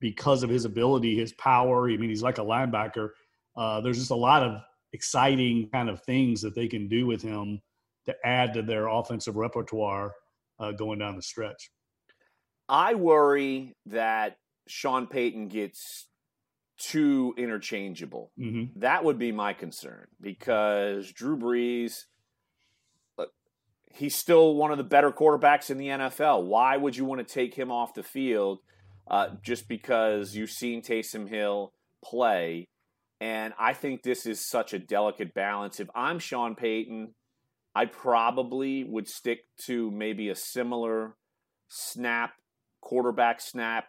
because 0.00 0.42
of 0.42 0.50
his 0.50 0.64
ability, 0.64 1.16
his 1.16 1.32
power. 1.34 1.90
I 1.90 1.96
mean, 1.96 2.10
he's 2.10 2.22
like 2.22 2.38
a 2.38 2.42
linebacker. 2.42 3.10
Uh, 3.56 3.80
there's 3.80 3.98
just 3.98 4.10
a 4.10 4.16
lot 4.16 4.42
of 4.42 4.60
exciting 4.92 5.68
kind 5.72 5.88
of 5.88 6.02
things 6.02 6.40
that 6.42 6.54
they 6.54 6.68
can 6.68 6.88
do 6.88 7.06
with 7.06 7.22
him 7.22 7.60
to 8.06 8.14
add 8.24 8.54
to 8.54 8.62
their 8.62 8.88
offensive 8.88 9.36
repertoire 9.36 10.12
uh, 10.58 10.72
going 10.72 10.98
down 10.98 11.16
the 11.16 11.22
stretch. 11.22 11.70
I 12.68 12.94
worry 12.94 13.74
that 13.86 14.36
Sean 14.66 15.06
Payton 15.06 15.48
gets 15.48 16.08
too 16.78 17.34
interchangeable. 17.36 18.32
Mm-hmm. 18.38 18.80
That 18.80 19.04
would 19.04 19.18
be 19.18 19.32
my 19.32 19.52
concern 19.52 20.06
because 20.20 21.12
Drew 21.12 21.36
Brees, 21.36 22.04
he's 23.90 24.16
still 24.16 24.54
one 24.54 24.72
of 24.72 24.78
the 24.78 24.84
better 24.84 25.12
quarterbacks 25.12 25.70
in 25.70 25.78
the 25.78 25.88
NFL. 25.88 26.44
Why 26.44 26.76
would 26.76 26.96
you 26.96 27.04
want 27.04 27.26
to 27.26 27.34
take 27.34 27.54
him 27.54 27.70
off 27.70 27.94
the 27.94 28.02
field 28.02 28.60
uh, 29.08 29.28
just 29.42 29.68
because 29.68 30.34
you've 30.34 30.50
seen 30.50 30.82
Taysom 30.82 31.28
Hill 31.28 31.72
play? 32.02 32.68
And 33.22 33.54
I 33.56 33.72
think 33.72 34.02
this 34.02 34.26
is 34.26 34.48
such 34.48 34.74
a 34.74 34.80
delicate 34.80 35.32
balance. 35.32 35.78
If 35.78 35.88
I'm 35.94 36.18
Sean 36.18 36.56
Payton, 36.56 37.14
I 37.72 37.84
probably 37.84 38.82
would 38.82 39.06
stick 39.06 39.44
to 39.66 39.92
maybe 39.92 40.28
a 40.28 40.34
similar 40.34 41.14
snap, 41.68 42.32
quarterback 42.80 43.40
snap 43.40 43.84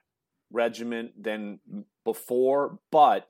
regiment 0.52 1.14
than 1.20 1.62
before, 2.06 2.78
but 2.92 3.28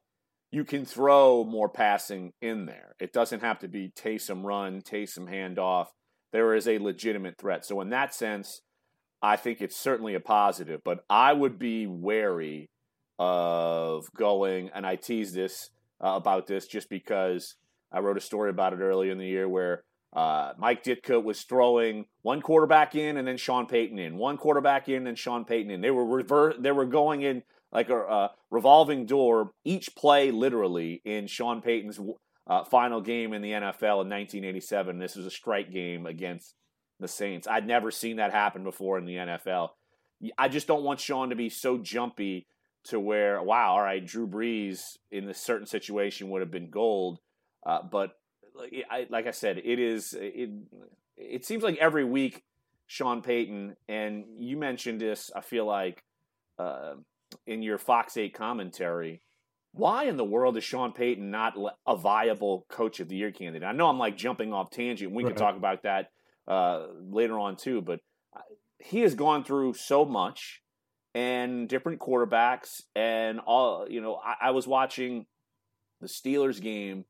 you 0.52 0.66
can 0.66 0.84
throw 0.84 1.46
more 1.46 1.70
passing 1.70 2.34
in 2.42 2.66
there. 2.66 2.98
It 3.00 3.14
doesn't 3.14 3.40
have 3.42 3.60
to 3.60 3.70
be 3.70 3.94
Taysom 3.96 4.44
run, 4.44 4.82
Taysom 4.82 5.32
handoff. 5.32 5.86
There 6.34 6.54
is 6.54 6.68
a 6.68 6.80
legitimate 6.80 7.38
threat. 7.38 7.66
So, 7.66 7.80
in 7.80 7.92
that 7.92 8.14
sense, 8.14 8.60
I 9.22 9.38
think 9.38 9.62
it's 9.62 9.80
certainly 9.80 10.16
a 10.16 10.20
positive, 10.20 10.82
but 10.84 11.06
I 11.10 11.32
would 11.32 11.58
be 11.58 11.88
wary 11.88 12.70
of 13.18 14.04
going, 14.18 14.70
and 14.76 14.86
I 14.86 14.98
tease 14.98 15.32
this 15.32 15.70
uh, 16.04 16.16
about 16.16 16.48
this 16.48 16.68
just 16.68 16.90
because 16.90 17.56
I 17.92 18.00
wrote 18.00 18.18
a 18.18 18.22
story 18.22 18.50
about 18.50 18.74
it 18.74 18.80
earlier 18.80 19.12
in 19.12 19.18
the 19.18 19.28
year 19.28 19.48
where 19.48 19.84
uh, 20.14 20.54
Mike 20.58 20.84
Ditka 20.84 21.24
was 21.24 21.42
throwing 21.44 22.06
one 22.22 22.42
quarterback 22.42 22.96
in 22.96 23.18
and 23.18 23.28
then 23.28 23.38
Sean 23.38 23.66
Payton 23.66 23.98
in, 23.98 24.18
one 24.18 24.38
quarterback 24.38 24.90
in 24.90 25.08
and 25.08 25.18
Sean 25.18 25.46
Payton 25.46 25.72
in. 25.72 25.82
They 25.82 25.92
were 25.92 26.06
rever- 26.06 26.56
they 26.60 26.72
were 26.72 26.86
going 26.86 27.22
in 27.22 27.44
like 27.72 27.90
a, 27.90 27.98
a 27.98 28.32
revolving 28.52 29.06
door 29.06 29.52
each 29.64 29.96
play 29.96 30.30
literally 30.30 31.02
in 31.06 31.26
Sean 31.28 31.62
Payton's 31.62 32.00
uh, 32.46 32.64
final 32.66 33.02
game 33.02 33.34
in 33.34 33.42
the 33.42 33.52
NFL 33.52 34.04
in 34.04 34.10
1987. 34.10 35.00
This 35.00 35.16
was 35.16 35.26
a 35.26 35.32
strike 35.32 35.72
game 35.72 36.06
against 36.06 36.54
the 37.00 37.08
Saints. 37.08 37.48
I'd 37.48 37.66
never 37.66 37.90
seen 37.90 38.18
that 38.18 38.32
happen 38.32 38.64
before 38.64 38.98
in 38.98 39.06
the 39.06 39.16
NFL. 39.16 39.70
I 40.38 40.48
just 40.48 40.68
don't 40.68 40.84
want 40.84 41.00
Sean 41.00 41.30
to 41.30 41.36
be 41.36 41.50
so 41.50 41.78
jumpy 41.78 42.46
to 42.86 43.00
where 43.00 43.42
wow, 43.42 43.74
all 43.74 43.82
right, 43.82 44.06
Drew 44.06 44.28
Brees 44.28 44.98
in 45.12 45.26
this 45.26 45.40
certain 45.40 45.68
situation 45.68 46.30
would 46.30 46.42
have 46.42 46.52
been 46.52 46.70
gold, 46.70 47.20
uh, 47.66 47.80
but 47.90 48.12
I, 48.90 49.08
like 49.10 49.28
I 49.28 49.32
said, 49.32 49.62
it 49.64 49.80
is 49.80 50.16
it. 50.18 50.50
It 51.16 51.46
seems 51.46 51.64
like 51.64 51.78
every 51.78 52.04
week, 52.04 52.44
Sean 52.88 53.22
Payton, 53.22 53.76
and 53.88 54.26
you 54.38 54.58
mentioned 54.58 55.00
this. 55.00 55.32
I 55.36 55.42
feel 55.42 55.66
like 55.66 56.04
uh, 56.60 56.96
in 57.46 57.62
your 57.62 57.78
Fox 57.78 58.18
Eight 58.18 58.34
commentary, 58.34 59.22
why 59.72 60.06
in 60.06 60.18
the 60.18 60.24
world 60.24 60.58
is 60.58 60.64
Sean 60.64 60.92
Payton 60.92 61.32
not 61.32 61.54
a 61.88 61.96
viable 61.96 62.66
coach 62.70 63.00
of 63.00 63.10
the 63.10 63.16
year 63.16 63.32
candidate? 63.32 63.68
I 63.68 63.72
know 63.72 63.88
I'm 63.88 64.00
like 64.00 64.18
jumping 64.18 64.54
off 64.54 64.72
tangent. 64.72 65.12
We 65.12 65.24
right. 65.24 65.30
can 65.30 65.38
talk 65.38 65.56
about 65.56 65.84
that 65.84 66.12
uh, 66.48 66.88
later 67.00 67.40
on 67.40 67.56
too, 67.56 67.82
but 67.82 68.00
uh, 68.36 68.42
he 68.80 69.02
has 69.02 69.16
gone 69.16 69.44
through 69.44 69.74
so 69.74 70.06
much 70.06 70.63
and 71.14 71.70
different 71.70 72.00
quarterbacks 72.00 72.82
and 72.96 73.40
all. 73.40 73.88
You 73.90 74.02
know, 74.02 74.16
I, 74.16 74.48
I 74.48 74.52
was 74.52 74.68
watching 74.68 75.26
the 76.02 76.08
Steelers 76.08 76.62
game 76.62 77.06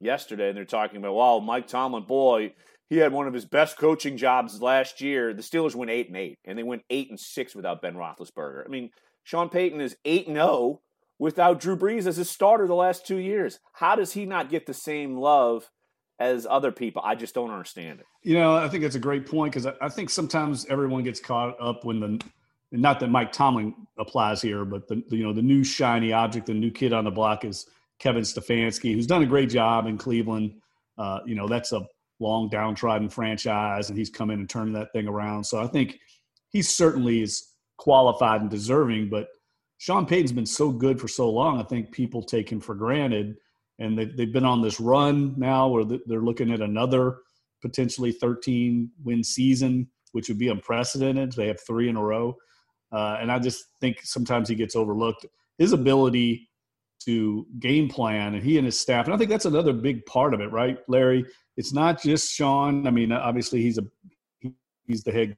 yesterday, 0.00 0.48
and 0.48 0.56
they're 0.56 0.64
talking 0.64 0.98
about, 0.98 1.14
well, 1.14 1.40
Mike 1.40 1.66
Tomlin, 1.66 2.04
boy, 2.04 2.54
he 2.88 2.98
had 2.98 3.12
one 3.12 3.26
of 3.26 3.34
his 3.34 3.44
best 3.44 3.78
coaching 3.78 4.16
jobs 4.16 4.60
last 4.60 5.00
year. 5.00 5.32
The 5.32 5.42
Steelers 5.42 5.74
went 5.74 5.90
eight 5.90 6.08
and 6.08 6.16
eight, 6.16 6.38
and 6.44 6.58
they 6.58 6.62
went 6.62 6.82
eight 6.90 7.08
and 7.08 7.18
six 7.18 7.54
without 7.54 7.80
Ben 7.80 7.94
Roethlisberger. 7.94 8.64
I 8.66 8.68
mean, 8.68 8.90
Sean 9.22 9.48
Payton 9.48 9.80
is 9.80 9.96
eight 10.04 10.28
and 10.28 10.38
oh 10.38 10.82
without 11.18 11.60
Drew 11.60 11.76
Brees 11.76 12.06
as 12.06 12.16
his 12.16 12.28
starter 12.28 12.66
the 12.66 12.74
last 12.74 13.06
two 13.06 13.16
years. 13.16 13.60
How 13.74 13.96
does 13.96 14.12
he 14.12 14.26
not 14.26 14.50
get 14.50 14.66
the 14.66 14.74
same 14.74 15.16
love 15.16 15.70
as 16.18 16.46
other 16.50 16.72
people? 16.72 17.00
I 17.04 17.14
just 17.14 17.34
don't 17.34 17.50
understand 17.50 18.00
it. 18.00 18.06
You 18.22 18.34
know, 18.34 18.56
I 18.56 18.68
think 18.68 18.82
that's 18.82 18.96
a 18.96 19.00
great 19.00 19.26
point 19.26 19.54
because 19.54 19.72
I, 19.80 19.88
think 19.88 20.10
sometimes 20.10 20.66
everyone 20.66 21.04
gets 21.04 21.20
caught 21.20 21.56
up 21.60 21.84
when 21.84 22.00
the 22.00 22.20
not 22.72 23.00
that 23.00 23.10
Mike 23.10 23.32
Tomlin 23.32 23.74
applies 23.98 24.40
here, 24.40 24.64
but 24.64 24.88
the 24.88 25.02
you 25.10 25.22
know 25.22 25.32
the 25.32 25.42
new 25.42 25.62
shiny 25.62 26.12
object, 26.12 26.46
the 26.46 26.54
new 26.54 26.70
kid 26.70 26.92
on 26.92 27.04
the 27.04 27.10
block 27.10 27.44
is 27.44 27.66
Kevin 27.98 28.22
Stefanski, 28.22 28.94
who's 28.94 29.06
done 29.06 29.22
a 29.22 29.26
great 29.26 29.50
job 29.50 29.86
in 29.86 29.98
Cleveland. 29.98 30.54
Uh, 30.98 31.20
you 31.26 31.34
know, 31.34 31.48
that's 31.48 31.72
a 31.72 31.86
long 32.20 32.48
downtrodden 32.48 33.08
franchise, 33.08 33.88
and 33.88 33.98
he's 33.98 34.10
come 34.10 34.30
in 34.30 34.40
and 34.40 34.48
turned 34.48 34.74
that 34.76 34.92
thing 34.92 35.08
around. 35.08 35.44
So 35.44 35.62
I 35.62 35.66
think 35.66 35.98
he 36.50 36.62
certainly 36.62 37.22
is 37.22 37.48
qualified 37.76 38.40
and 38.40 38.50
deserving, 38.50 39.10
but– 39.10 39.28
Sean 39.82 40.06
Payton's 40.06 40.30
been 40.30 40.46
so 40.46 40.70
good 40.70 41.00
for 41.00 41.08
so 41.08 41.28
long. 41.28 41.58
I 41.58 41.64
think 41.64 41.90
people 41.90 42.22
take 42.22 42.52
him 42.52 42.60
for 42.60 42.72
granted, 42.72 43.34
and 43.80 43.98
they, 43.98 44.04
they've 44.04 44.32
been 44.32 44.44
on 44.44 44.62
this 44.62 44.78
run 44.78 45.34
now 45.36 45.66
where 45.66 45.84
they're 46.06 46.20
looking 46.20 46.52
at 46.52 46.60
another 46.60 47.16
potentially 47.62 48.12
13 48.12 48.88
win 49.02 49.24
season, 49.24 49.88
which 50.12 50.28
would 50.28 50.38
be 50.38 50.46
unprecedented. 50.46 51.32
They 51.32 51.48
have 51.48 51.58
three 51.66 51.88
in 51.88 51.96
a 51.96 52.00
row, 52.00 52.36
uh, 52.92 53.18
and 53.20 53.30
I 53.30 53.38
just 53.38 53.64
think 53.80 54.00
sometimes 54.02 54.48
he 54.48 54.54
gets 54.54 54.76
overlooked. 54.76 55.26
His 55.58 55.72
ability 55.72 56.48
to 57.04 57.46
game 57.58 57.88
plan, 57.88 58.34
and 58.34 58.42
he 58.42 58.58
and 58.58 58.66
his 58.66 58.78
staff, 58.78 59.06
and 59.06 59.14
I 59.14 59.18
think 59.18 59.30
that's 59.30 59.44
another 59.44 59.72
big 59.72 60.04
part 60.06 60.34
of 60.34 60.40
it, 60.40 60.52
right, 60.52 60.78
Larry? 60.88 61.24
It's 61.56 61.72
not 61.72 62.00
just 62.02 62.32
Sean. 62.32 62.86
I 62.86 62.90
mean, 62.90 63.12
obviously 63.12 63.62
he's 63.62 63.78
a 63.78 63.84
he's 64.86 65.02
the 65.02 65.12
head 65.12 65.36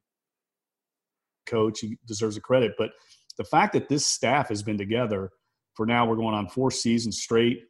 coach. 1.46 1.80
He 1.80 1.99
deserves 2.06 2.34
the 2.34 2.40
credit, 2.40 2.73
but 2.78 2.90
the 3.37 3.44
fact 3.44 3.73
that 3.73 3.88
this 3.88 4.06
staff 4.06 4.49
has 4.49 4.62
been 4.62 4.78
together 4.78 5.30
for 5.75 5.87
now, 5.87 6.06
we're 6.06 6.16
going 6.16 6.34
on 6.34 6.49
four 6.49 6.70
seasons 6.70 7.20
straight. 7.20 7.64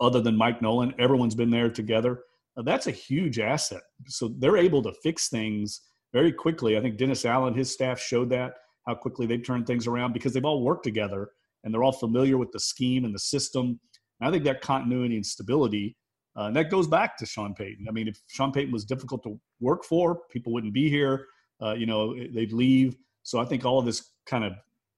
Other 0.00 0.20
than 0.20 0.36
Mike 0.36 0.60
Nolan, 0.60 0.94
everyone's 0.98 1.34
been 1.34 1.50
there 1.50 1.70
together. 1.70 2.20
that's 2.64 2.88
a 2.88 2.92
huge 2.92 3.38
asset. 3.38 3.82
So 4.06 4.34
they're 4.38 4.56
able 4.56 4.82
to 4.82 4.92
fix 5.02 5.28
things 5.28 5.82
very 6.12 6.32
quickly. 6.32 6.76
I 6.76 6.80
think 6.80 6.96
Dennis 6.96 7.24
Allen, 7.24 7.54
his 7.54 7.70
staff 7.70 8.00
showed 8.00 8.30
that 8.30 8.54
how 8.90 8.96
quickly 8.96 9.26
they've 9.26 9.44
turned 9.44 9.66
things 9.66 9.86
around 9.86 10.12
because 10.12 10.32
they've 10.32 10.44
all 10.44 10.62
worked 10.62 10.84
together 10.84 11.30
and 11.62 11.72
they're 11.72 11.84
all 11.84 11.92
familiar 11.92 12.36
with 12.36 12.50
the 12.52 12.60
scheme 12.60 13.04
and 13.04 13.14
the 13.14 13.18
system. 13.18 13.78
And 14.20 14.28
I 14.28 14.30
think 14.30 14.44
that 14.44 14.60
continuity 14.60 15.16
and 15.16 15.24
stability, 15.24 15.96
uh, 16.36 16.44
and 16.44 16.56
that 16.56 16.70
goes 16.70 16.86
back 16.86 17.16
to 17.18 17.26
Sean 17.26 17.54
Payton. 17.54 17.86
I 17.88 17.92
mean, 17.92 18.08
if 18.08 18.20
Sean 18.28 18.52
Payton 18.52 18.72
was 18.72 18.84
difficult 18.84 19.22
to 19.24 19.38
work 19.60 19.84
for, 19.84 20.20
people 20.30 20.52
wouldn't 20.52 20.74
be 20.74 20.88
here. 20.90 21.26
Uh, 21.62 21.74
you 21.74 21.86
know, 21.86 22.14
they'd 22.34 22.52
leave. 22.52 22.96
So 23.22 23.38
I 23.38 23.44
think 23.44 23.64
all 23.64 23.78
of 23.78 23.86
this 23.86 24.10
kind 24.26 24.44
of 24.44 24.54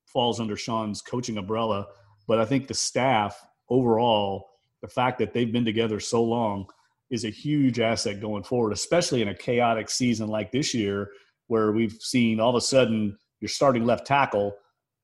falls 0.07 0.41
under 0.41 0.57
Sean's 0.57 1.03
coaching 1.03 1.39
umbrella. 1.39 1.87
But 2.29 2.39
I 2.39 2.45
think 2.45 2.69
the 2.69 2.75
staff 2.75 3.39
overall, 3.69 4.51
the 4.81 4.89
fact 4.89 5.19
that 5.19 5.33
they've 5.33 5.53
been 5.53 5.65
together 5.65 6.01
so 6.01 6.23
long 6.23 6.67
is 7.11 7.25
a 7.25 7.31
huge 7.31 7.81
asset 7.81 8.21
going 8.21 8.43
forward, 8.43 8.73
especially 8.73 9.23
in 9.23 9.29
a 9.29 9.35
chaotic 9.35 9.91
season 9.91 10.29
like 10.29 10.51
this 10.51 10.73
year, 10.73 11.11
where 11.49 11.73
we've 11.73 11.97
seen 12.01 12.41
all 12.41 12.51
of 12.51 12.57
a 12.57 12.61
sudden 12.61 13.17
your 13.43 13.49
starting 13.49 13.85
left 13.85 14.07
tackle 14.07 14.55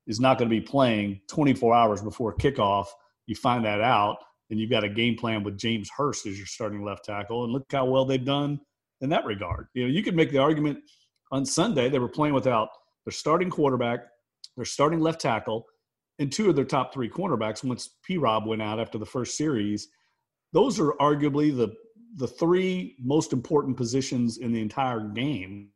is 0.07 0.21
not 0.21 0.39
going 0.39 0.49
to 0.49 0.55
be 0.55 0.65
playing 0.65 1.21
24 1.29 1.75
hours 1.75 2.01
before 2.01 2.35
kickoff. 2.37 2.87
You 3.27 3.35
find 3.35 3.65
that 3.65 3.83
out, 3.83 4.19
and 4.49 4.59
you've 4.59 4.71
got 4.71 4.85
a 4.85 4.89
game 4.89 5.17
plan 5.17 5.43
with 5.43 5.59
James 5.59 5.91
Hurst 5.95 6.25
as 6.25 6.39
your 6.39 6.47
starting 6.47 6.85
left 6.85 7.05
tackle, 7.05 7.45
and 7.45 7.53
look 7.53 7.67
how 7.71 7.85
well 7.85 8.07
they've 8.07 8.25
done 8.25 8.61
in 9.01 9.11
that 9.11 9.27
regard. 9.27 9.67
You 9.75 9.83
know, 9.85 9.91
you 9.91 10.05
could 10.05 10.17
make 10.17 10.31
the 10.31 10.39
argument 10.39 10.79
on 11.33 11.45
Sunday 11.45 11.91
they 11.91 11.99
were 11.99 12.09
playing 12.09 12.33
without 12.33 12.69
their 13.05 13.13
starting 13.13 13.51
quarterback, 13.51 14.01
their 14.57 14.65
starting 14.65 15.01
left 15.01 15.21
tackle, 15.21 15.67
and 16.21 16.31
two 16.31 16.49
of 16.49 16.57
their 16.57 16.65
top 16.65 16.95
three 16.95 17.11
cornerbacks 17.11 17.65
once 17.65 17.97
P 18.05 18.19
Rob 18.19 18.47
went 18.47 18.63
out 18.63 18.79
after 18.79 18.99
the 18.99 19.07
first 19.07 19.37
series. 19.37 19.89
Those 20.53 20.79
are 20.79 20.93
arguably 21.01 21.55
the 21.55 21.75
the 22.17 22.29
three 22.29 22.97
most 23.01 23.33
important 23.33 23.77
positions 23.77 24.39
in 24.39 24.53
the 24.53 24.63
entire 24.63 25.01
game. 25.01 25.71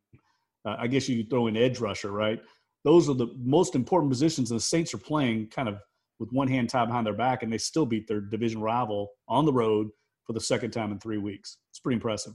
Uh, 0.64 0.76
I 0.78 0.86
guess 0.86 1.08
you 1.08 1.22
could 1.22 1.30
throw 1.30 1.46
in 1.46 1.56
edge 1.56 1.80
rusher, 1.80 2.12
right? 2.12 2.40
Those 2.84 3.08
are 3.08 3.14
the 3.14 3.28
most 3.38 3.74
important 3.74 4.10
positions, 4.10 4.50
and 4.50 4.58
the 4.58 4.64
Saints 4.64 4.92
are 4.94 4.98
playing 4.98 5.48
kind 5.48 5.68
of 5.68 5.78
with 6.18 6.30
one 6.32 6.48
hand 6.48 6.68
tied 6.68 6.86
behind 6.86 7.06
their 7.06 7.14
back, 7.14 7.42
and 7.42 7.52
they 7.52 7.58
still 7.58 7.86
beat 7.86 8.06
their 8.06 8.20
division 8.20 8.60
rival 8.60 9.10
on 9.28 9.44
the 9.44 9.52
road 9.52 9.88
for 10.24 10.32
the 10.32 10.40
second 10.40 10.70
time 10.70 10.92
in 10.92 10.98
three 10.98 11.18
weeks. 11.18 11.58
It's 11.70 11.80
pretty 11.80 11.96
impressive. 11.96 12.34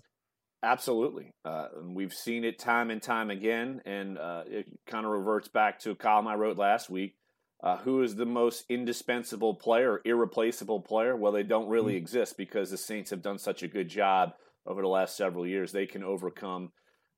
Absolutely. 0.63 1.31
Uh, 1.45 1.67
we've 1.83 2.13
seen 2.13 2.43
it 2.43 2.59
time 2.59 2.89
and 2.89 3.01
time 3.01 3.29
again, 3.29 3.81
and 3.85 4.17
uh, 4.17 4.43
it 4.47 4.67
kind 4.87 5.05
of 5.05 5.11
reverts 5.11 5.47
back 5.47 5.79
to 5.79 5.91
a 5.91 5.95
column 5.95 6.27
I 6.27 6.35
wrote 6.35 6.57
last 6.57 6.89
week. 6.89 7.15
Uh, 7.63 7.77
who 7.77 8.03
is 8.03 8.15
the 8.15 8.25
most 8.25 8.65
indispensable 8.69 9.55
player, 9.55 10.01
irreplaceable 10.05 10.79
player? 10.79 11.15
Well, 11.15 11.31
they 11.31 11.43
don't 11.43 11.69
really 11.69 11.93
mm-hmm. 11.93 12.03
exist 12.03 12.37
because 12.37 12.69
the 12.69 12.77
Saints 12.77 13.09
have 13.09 13.21
done 13.21 13.39
such 13.39 13.63
a 13.63 13.67
good 13.67 13.89
job 13.89 14.33
over 14.65 14.81
the 14.81 14.87
last 14.87 15.15
several 15.17 15.47
years. 15.47 15.71
They 15.71 15.87
can 15.87 16.03
overcome 16.03 16.71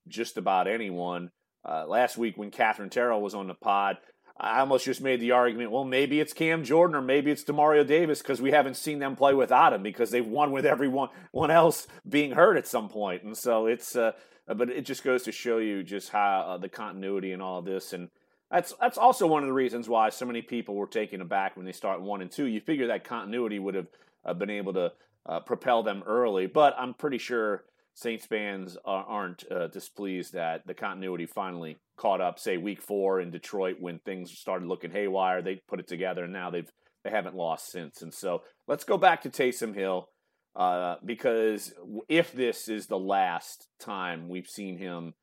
just 0.09 0.37
about 0.37 0.67
anyone. 0.67 1.31
Uh, 1.67 1.85
last 1.87 2.17
week, 2.17 2.37
when 2.37 2.51
Katherine 2.51 2.89
Terrell 2.89 3.21
was 3.21 3.35
on 3.35 3.47
the 3.47 3.53
pod, 3.53 3.97
I 4.39 4.61
almost 4.61 4.85
just 4.85 5.01
made 5.01 5.19
the 5.19 5.31
argument, 5.31 5.71
well, 5.71 5.83
maybe 5.83 6.21
it's 6.21 6.31
Cam 6.31 6.63
Jordan 6.63 6.95
or 6.95 7.01
maybe 7.01 7.29
it's 7.29 7.43
Demario 7.43 7.85
Davis 7.85 8.21
because 8.21 8.41
we 8.41 8.51
haven't 8.51 8.77
seen 8.77 8.99
them 8.99 9.17
play 9.17 9.33
without 9.33 9.73
him 9.73 9.83
because 9.83 10.11
they've 10.11 10.25
won 10.25 10.51
with 10.51 10.65
everyone 10.65 11.09
one 11.31 11.51
else 11.51 11.87
being 12.07 12.31
hurt 12.31 12.55
at 12.55 12.65
some 12.65 12.87
point. 12.87 13.23
And 13.23 13.37
so 13.37 13.65
it's, 13.65 13.97
uh, 13.97 14.13
but 14.47 14.69
it 14.69 14.85
just 14.85 15.03
goes 15.03 15.23
to 15.23 15.33
show 15.33 15.57
you 15.57 15.83
just 15.83 16.09
how 16.09 16.41
uh, 16.41 16.57
the 16.57 16.69
continuity 16.69 17.33
and 17.33 17.41
all 17.41 17.59
of 17.59 17.65
this. 17.65 17.91
And 17.91 18.09
that's 18.49 18.73
that's 18.79 18.97
also 18.97 19.27
one 19.27 19.43
of 19.43 19.47
the 19.47 19.53
reasons 19.53 19.89
why 19.89 20.09
so 20.09 20.25
many 20.25 20.41
people 20.41 20.75
were 20.75 20.87
taken 20.87 21.21
aback 21.21 21.55
when 21.55 21.65
they 21.65 21.71
start 21.71 22.01
one 22.01 22.21
and 22.21 22.31
two. 22.31 22.45
You 22.45 22.61
figure 22.61 22.87
that 22.87 23.03
continuity 23.03 23.59
would 23.59 23.75
have 23.75 23.87
uh, 24.25 24.33
been 24.33 24.49
able 24.49 24.73
to 24.73 24.93
uh, 25.25 25.41
propel 25.41 25.83
them 25.83 26.01
early, 26.07 26.47
but 26.47 26.75
I'm 26.77 26.93
pretty 26.93 27.19
sure 27.19 27.65
Saints 27.99 28.25
fans 28.25 28.77
aren't 28.85 29.43
uh, 29.51 29.67
displeased 29.67 30.31
that 30.31 30.65
the 30.65 30.73
continuity 30.73 31.25
finally 31.25 31.75
caught 31.97 32.21
up. 32.21 32.39
Say 32.39 32.55
week 32.55 32.81
four 32.81 33.19
in 33.19 33.29
Detroit 33.29 33.75
when 33.81 33.99
things 33.99 34.31
started 34.31 34.69
looking 34.69 34.91
haywire, 34.91 35.41
they 35.41 35.61
put 35.67 35.81
it 35.81 35.87
together, 35.87 36.23
and 36.23 36.31
now 36.31 36.49
they've 36.49 36.71
they 37.03 37.09
haven't 37.09 37.35
lost 37.35 37.69
since. 37.69 38.01
And 38.01 38.13
so 38.13 38.43
let's 38.67 38.85
go 38.85 38.97
back 38.97 39.21
to 39.23 39.29
Taysom 39.29 39.75
Hill 39.75 40.07
uh, 40.55 40.95
because 41.03 41.73
if 42.07 42.31
this 42.31 42.69
is 42.69 42.87
the 42.87 42.97
last 42.97 43.67
time 43.81 44.29
we've 44.29 44.47
seen 44.47 44.77
him 44.77 45.13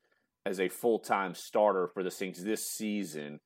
as 0.45 0.59
a 0.59 0.69
full 0.69 0.99
time 0.99 1.33
starter 1.33 1.87
for 1.87 2.03
the 2.03 2.11
Saints 2.11 2.43
this 2.43 2.69
season, 2.69 3.39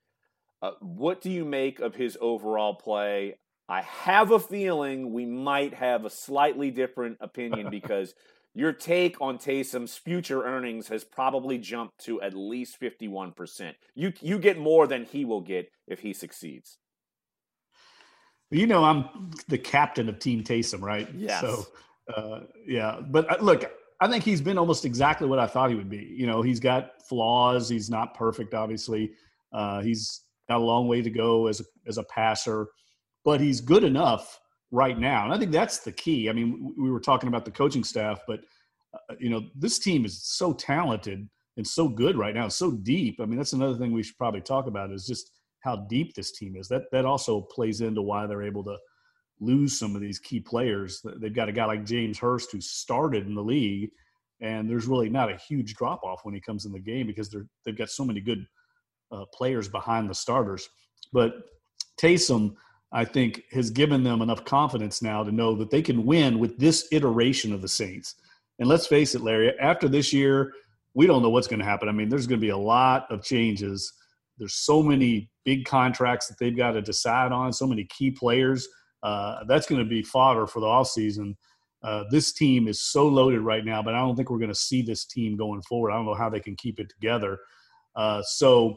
uh, 0.61 0.71
what 0.81 1.21
do 1.21 1.29
you 1.29 1.45
make 1.45 1.79
of 1.79 1.95
his 1.95 2.17
overall 2.19 2.75
play? 2.75 3.37
I 3.69 3.83
have 3.83 4.31
a 4.31 4.39
feeling 4.39 5.13
we 5.13 5.25
might 5.25 5.73
have 5.73 6.03
a 6.03 6.09
slightly 6.09 6.69
different 6.69 7.19
opinion 7.21 7.69
because 7.71 8.13
your 8.53 8.73
take 8.73 9.19
on 9.21 9.37
Taysom's 9.37 9.97
future 9.97 10.43
earnings 10.43 10.89
has 10.89 11.03
probably 11.03 11.57
jumped 11.57 11.97
to 12.05 12.21
at 12.21 12.33
least 12.33 12.79
51%. 12.79 13.73
You 13.95 14.13
you 14.21 14.39
get 14.39 14.59
more 14.59 14.87
than 14.87 15.05
he 15.05 15.25
will 15.25 15.41
get 15.41 15.71
if 15.87 15.99
he 15.99 16.13
succeeds. 16.13 16.77
You 18.49 18.67
know, 18.67 18.83
I'm 18.83 19.31
the 19.47 19.57
captain 19.57 20.09
of 20.09 20.19
Team 20.19 20.43
Taysom, 20.43 20.81
right? 20.81 21.07
Yes. 21.15 21.39
So, 21.39 21.65
uh, 22.13 22.41
yeah. 22.67 22.99
But 22.99 23.31
uh, 23.31 23.41
look, 23.41 23.71
I 24.01 24.09
think 24.09 24.25
he's 24.25 24.41
been 24.41 24.57
almost 24.57 24.83
exactly 24.83 25.27
what 25.27 25.39
I 25.39 25.47
thought 25.47 25.69
he 25.69 25.75
would 25.75 25.89
be. 25.89 26.13
You 26.17 26.27
know, 26.27 26.41
he's 26.41 26.59
got 26.59 27.01
flaws. 27.07 27.69
He's 27.69 27.89
not 27.89 28.13
perfect, 28.13 28.53
obviously. 28.53 29.13
Uh, 29.53 29.81
he's 29.81 30.21
got 30.49 30.57
a 30.57 30.63
long 30.63 30.89
way 30.89 31.01
to 31.01 31.09
go 31.09 31.47
as 31.47 31.61
a, 31.61 31.63
as 31.87 31.97
a 31.97 32.03
passer, 32.03 32.67
but 33.23 33.39
he's 33.39 33.61
good 33.61 33.85
enough 33.85 34.37
right 34.71 34.97
now. 34.97 35.25
And 35.25 35.33
I 35.33 35.37
think 35.37 35.51
that's 35.51 35.79
the 35.79 35.91
key. 35.91 36.29
I 36.29 36.33
mean, 36.33 36.73
we 36.77 36.89
were 36.89 36.99
talking 36.99 37.27
about 37.27 37.45
the 37.45 37.51
coaching 37.51 37.83
staff, 37.83 38.21
but 38.27 38.41
uh, 38.93 39.15
you 39.19 39.29
know, 39.29 39.41
this 39.55 39.79
team 39.79 40.05
is 40.05 40.23
so 40.23 40.53
talented 40.53 41.29
and 41.57 41.67
so 41.67 41.87
good 41.87 42.17
right 42.17 42.33
now, 42.33 42.47
so 42.47 42.71
deep. 42.71 43.19
I 43.21 43.25
mean, 43.25 43.37
that's 43.37 43.53
another 43.53 43.77
thing 43.77 43.91
we 43.91 44.03
should 44.03 44.17
probably 44.17 44.41
talk 44.41 44.67
about 44.67 44.91
is 44.91 45.05
just 45.05 45.31
how 45.61 45.75
deep 45.89 46.13
this 46.15 46.31
team 46.31 46.55
is. 46.55 46.67
That 46.67 46.83
that 46.91 47.05
also 47.05 47.41
plays 47.41 47.81
into 47.81 48.01
why 48.01 48.25
they're 48.25 48.43
able 48.43 48.63
to 48.63 48.77
lose 49.39 49.77
some 49.77 49.95
of 49.95 50.01
these 50.01 50.19
key 50.19 50.39
players. 50.39 51.01
They've 51.19 51.33
got 51.33 51.49
a 51.49 51.53
guy 51.53 51.65
like 51.65 51.85
James 51.85 52.19
Hurst 52.19 52.51
who 52.51 52.61
started 52.61 53.27
in 53.27 53.35
the 53.35 53.43
league, 53.43 53.89
and 54.41 54.69
there's 54.69 54.87
really 54.87 55.09
not 55.09 55.31
a 55.31 55.37
huge 55.37 55.75
drop 55.75 56.03
off 56.03 56.21
when 56.23 56.33
he 56.33 56.41
comes 56.41 56.65
in 56.65 56.71
the 56.71 56.79
game 56.79 57.07
because 57.07 57.29
they're 57.29 57.47
they've 57.65 57.77
got 57.77 57.89
so 57.89 58.05
many 58.05 58.21
good 58.21 58.45
uh, 59.11 59.25
players 59.33 59.67
behind 59.67 60.09
the 60.09 60.15
starters. 60.15 60.67
But 61.11 61.33
Taysom, 61.99 62.55
I 62.93 63.05
think 63.05 63.43
has 63.51 63.69
given 63.69 64.03
them 64.03 64.21
enough 64.21 64.43
confidence 64.43 65.01
now 65.01 65.23
to 65.23 65.31
know 65.31 65.55
that 65.55 65.69
they 65.69 65.81
can 65.81 66.05
win 66.05 66.39
with 66.39 66.57
this 66.57 66.87
iteration 66.91 67.53
of 67.53 67.61
the 67.61 67.67
Saints. 67.67 68.15
And 68.59 68.67
let's 68.67 68.87
face 68.87 69.15
it, 69.15 69.21
Larry, 69.21 69.57
after 69.59 69.87
this 69.87 70.11
year, 70.11 70.53
we 70.93 71.07
don't 71.07 71.21
know 71.21 71.29
what's 71.29 71.47
going 71.47 71.59
to 71.59 71.65
happen. 71.65 71.87
I 71.87 71.93
mean, 71.93 72.09
there's 72.09 72.27
going 72.27 72.39
to 72.39 72.45
be 72.45 72.49
a 72.49 72.57
lot 72.57 73.07
of 73.09 73.23
changes. 73.23 73.93
There's 74.37 74.55
so 74.55 74.83
many 74.83 75.29
big 75.45 75.65
contracts 75.65 76.27
that 76.27 76.37
they've 76.39 76.55
got 76.55 76.71
to 76.71 76.81
decide 76.81 77.31
on, 77.31 77.53
so 77.53 77.65
many 77.65 77.85
key 77.85 78.11
players. 78.11 78.67
Uh, 79.03 79.43
that's 79.47 79.67
going 79.67 79.81
to 79.81 79.89
be 79.89 80.03
fodder 80.03 80.45
for 80.45 80.59
the 80.59 80.65
offseason. 80.65 81.35
Uh, 81.83 82.03
this 82.11 82.33
team 82.33 82.67
is 82.67 82.81
so 82.81 83.07
loaded 83.07 83.41
right 83.41 83.65
now, 83.65 83.81
but 83.81 83.95
I 83.95 83.99
don't 83.99 84.15
think 84.15 84.29
we're 84.29 84.37
going 84.37 84.49
to 84.49 84.55
see 84.55 84.81
this 84.81 85.05
team 85.05 85.37
going 85.37 85.61
forward. 85.63 85.91
I 85.91 85.95
don't 85.95 86.05
know 86.05 86.13
how 86.13 86.29
they 86.29 86.39
can 86.39 86.55
keep 86.55 86.79
it 86.79 86.89
together. 86.89 87.39
Uh, 87.95 88.21
so, 88.21 88.75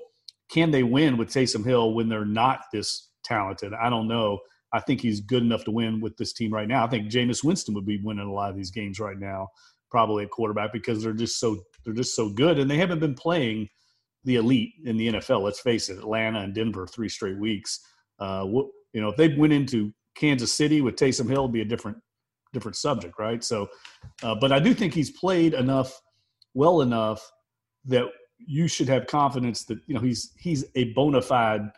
can 0.50 0.71
they 0.71 0.83
win 0.83 1.16
with 1.16 1.28
Taysom 1.28 1.64
Hill 1.64 1.94
when 1.94 2.09
they're 2.09 2.25
not 2.25 2.61
this 2.73 3.11
talented? 3.24 3.72
I 3.74 3.90
don't 3.90 4.08
know. 4.08 4.38
I 4.72 4.80
think 4.80 5.00
he's 5.00 5.20
good 5.20 5.42
enough 5.42 5.64
to 5.64 5.70
win 5.70 6.00
with 6.00 6.16
this 6.16 6.32
team 6.32 6.52
right 6.52 6.66
now. 6.66 6.84
I 6.84 6.88
think 6.88 7.10
Jameis 7.10 7.44
Winston 7.44 7.74
would 7.74 7.86
be 7.86 8.00
winning 8.02 8.26
a 8.26 8.32
lot 8.32 8.50
of 8.50 8.56
these 8.56 8.72
games 8.72 8.98
right 8.98 9.18
now, 9.18 9.48
probably 9.90 10.24
at 10.24 10.30
quarterback 10.30 10.72
because 10.72 11.02
they're 11.02 11.12
just 11.12 11.38
so 11.38 11.58
they're 11.84 11.94
just 11.94 12.16
so 12.16 12.28
good, 12.28 12.58
and 12.58 12.70
they 12.70 12.76
haven't 12.76 12.98
been 12.98 13.14
playing 13.14 13.68
the 14.24 14.36
elite 14.36 14.72
in 14.84 14.96
the 14.96 15.12
NFL. 15.12 15.42
Let's 15.42 15.60
face 15.60 15.88
it, 15.88 15.98
Atlanta 15.98 16.40
and 16.40 16.54
Denver 16.54 16.86
three 16.86 17.08
straight 17.08 17.38
weeks. 17.38 17.80
Uh, 18.18 18.44
you 18.92 19.00
know, 19.00 19.08
if 19.08 19.16
they 19.16 19.28
went 19.28 19.52
into 19.52 19.92
Kansas 20.14 20.52
City 20.52 20.80
with 20.80 20.96
Taysom 20.96 21.28
Hill, 21.28 21.46
be 21.46 21.60
a 21.60 21.64
different 21.64 21.98
different 22.52 22.76
subject, 22.76 23.18
right? 23.18 23.44
So, 23.44 23.68
uh, 24.22 24.34
but 24.34 24.50
I 24.50 24.58
do 24.58 24.74
think 24.74 24.94
he's 24.94 25.10
played 25.10 25.54
enough, 25.54 26.00
well 26.54 26.80
enough 26.80 27.30
that 27.84 28.06
you 28.38 28.66
should 28.66 28.88
have 28.88 29.06
confidence 29.06 29.64
that 29.64 29.78
you 29.86 29.94
know 29.94 30.00
he's 30.00 30.32
he's 30.38 30.64
a 30.74 30.92
bona 30.94 31.22
fide 31.22 31.70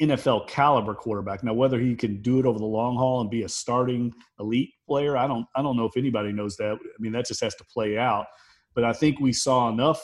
NFL 0.00 0.48
caliber 0.48 0.94
quarterback. 0.94 1.42
Now, 1.42 1.54
whether 1.54 1.78
he 1.78 1.94
can 1.94 2.20
do 2.20 2.38
it 2.38 2.46
over 2.46 2.58
the 2.58 2.66
long 2.66 2.96
haul 2.96 3.20
and 3.20 3.30
be 3.30 3.42
a 3.42 3.48
starting 3.48 4.12
elite 4.38 4.70
player, 4.86 5.16
I 5.16 5.26
don't 5.26 5.46
I 5.54 5.62
don't 5.62 5.76
know 5.76 5.86
if 5.86 5.96
anybody 5.96 6.32
knows 6.32 6.56
that. 6.56 6.72
I 6.72 6.96
mean, 6.98 7.12
that 7.12 7.26
just 7.26 7.40
has 7.40 7.54
to 7.56 7.64
play 7.64 7.96
out. 7.96 8.26
But 8.74 8.84
I 8.84 8.92
think 8.92 9.20
we 9.20 9.32
saw 9.32 9.68
enough 9.68 10.02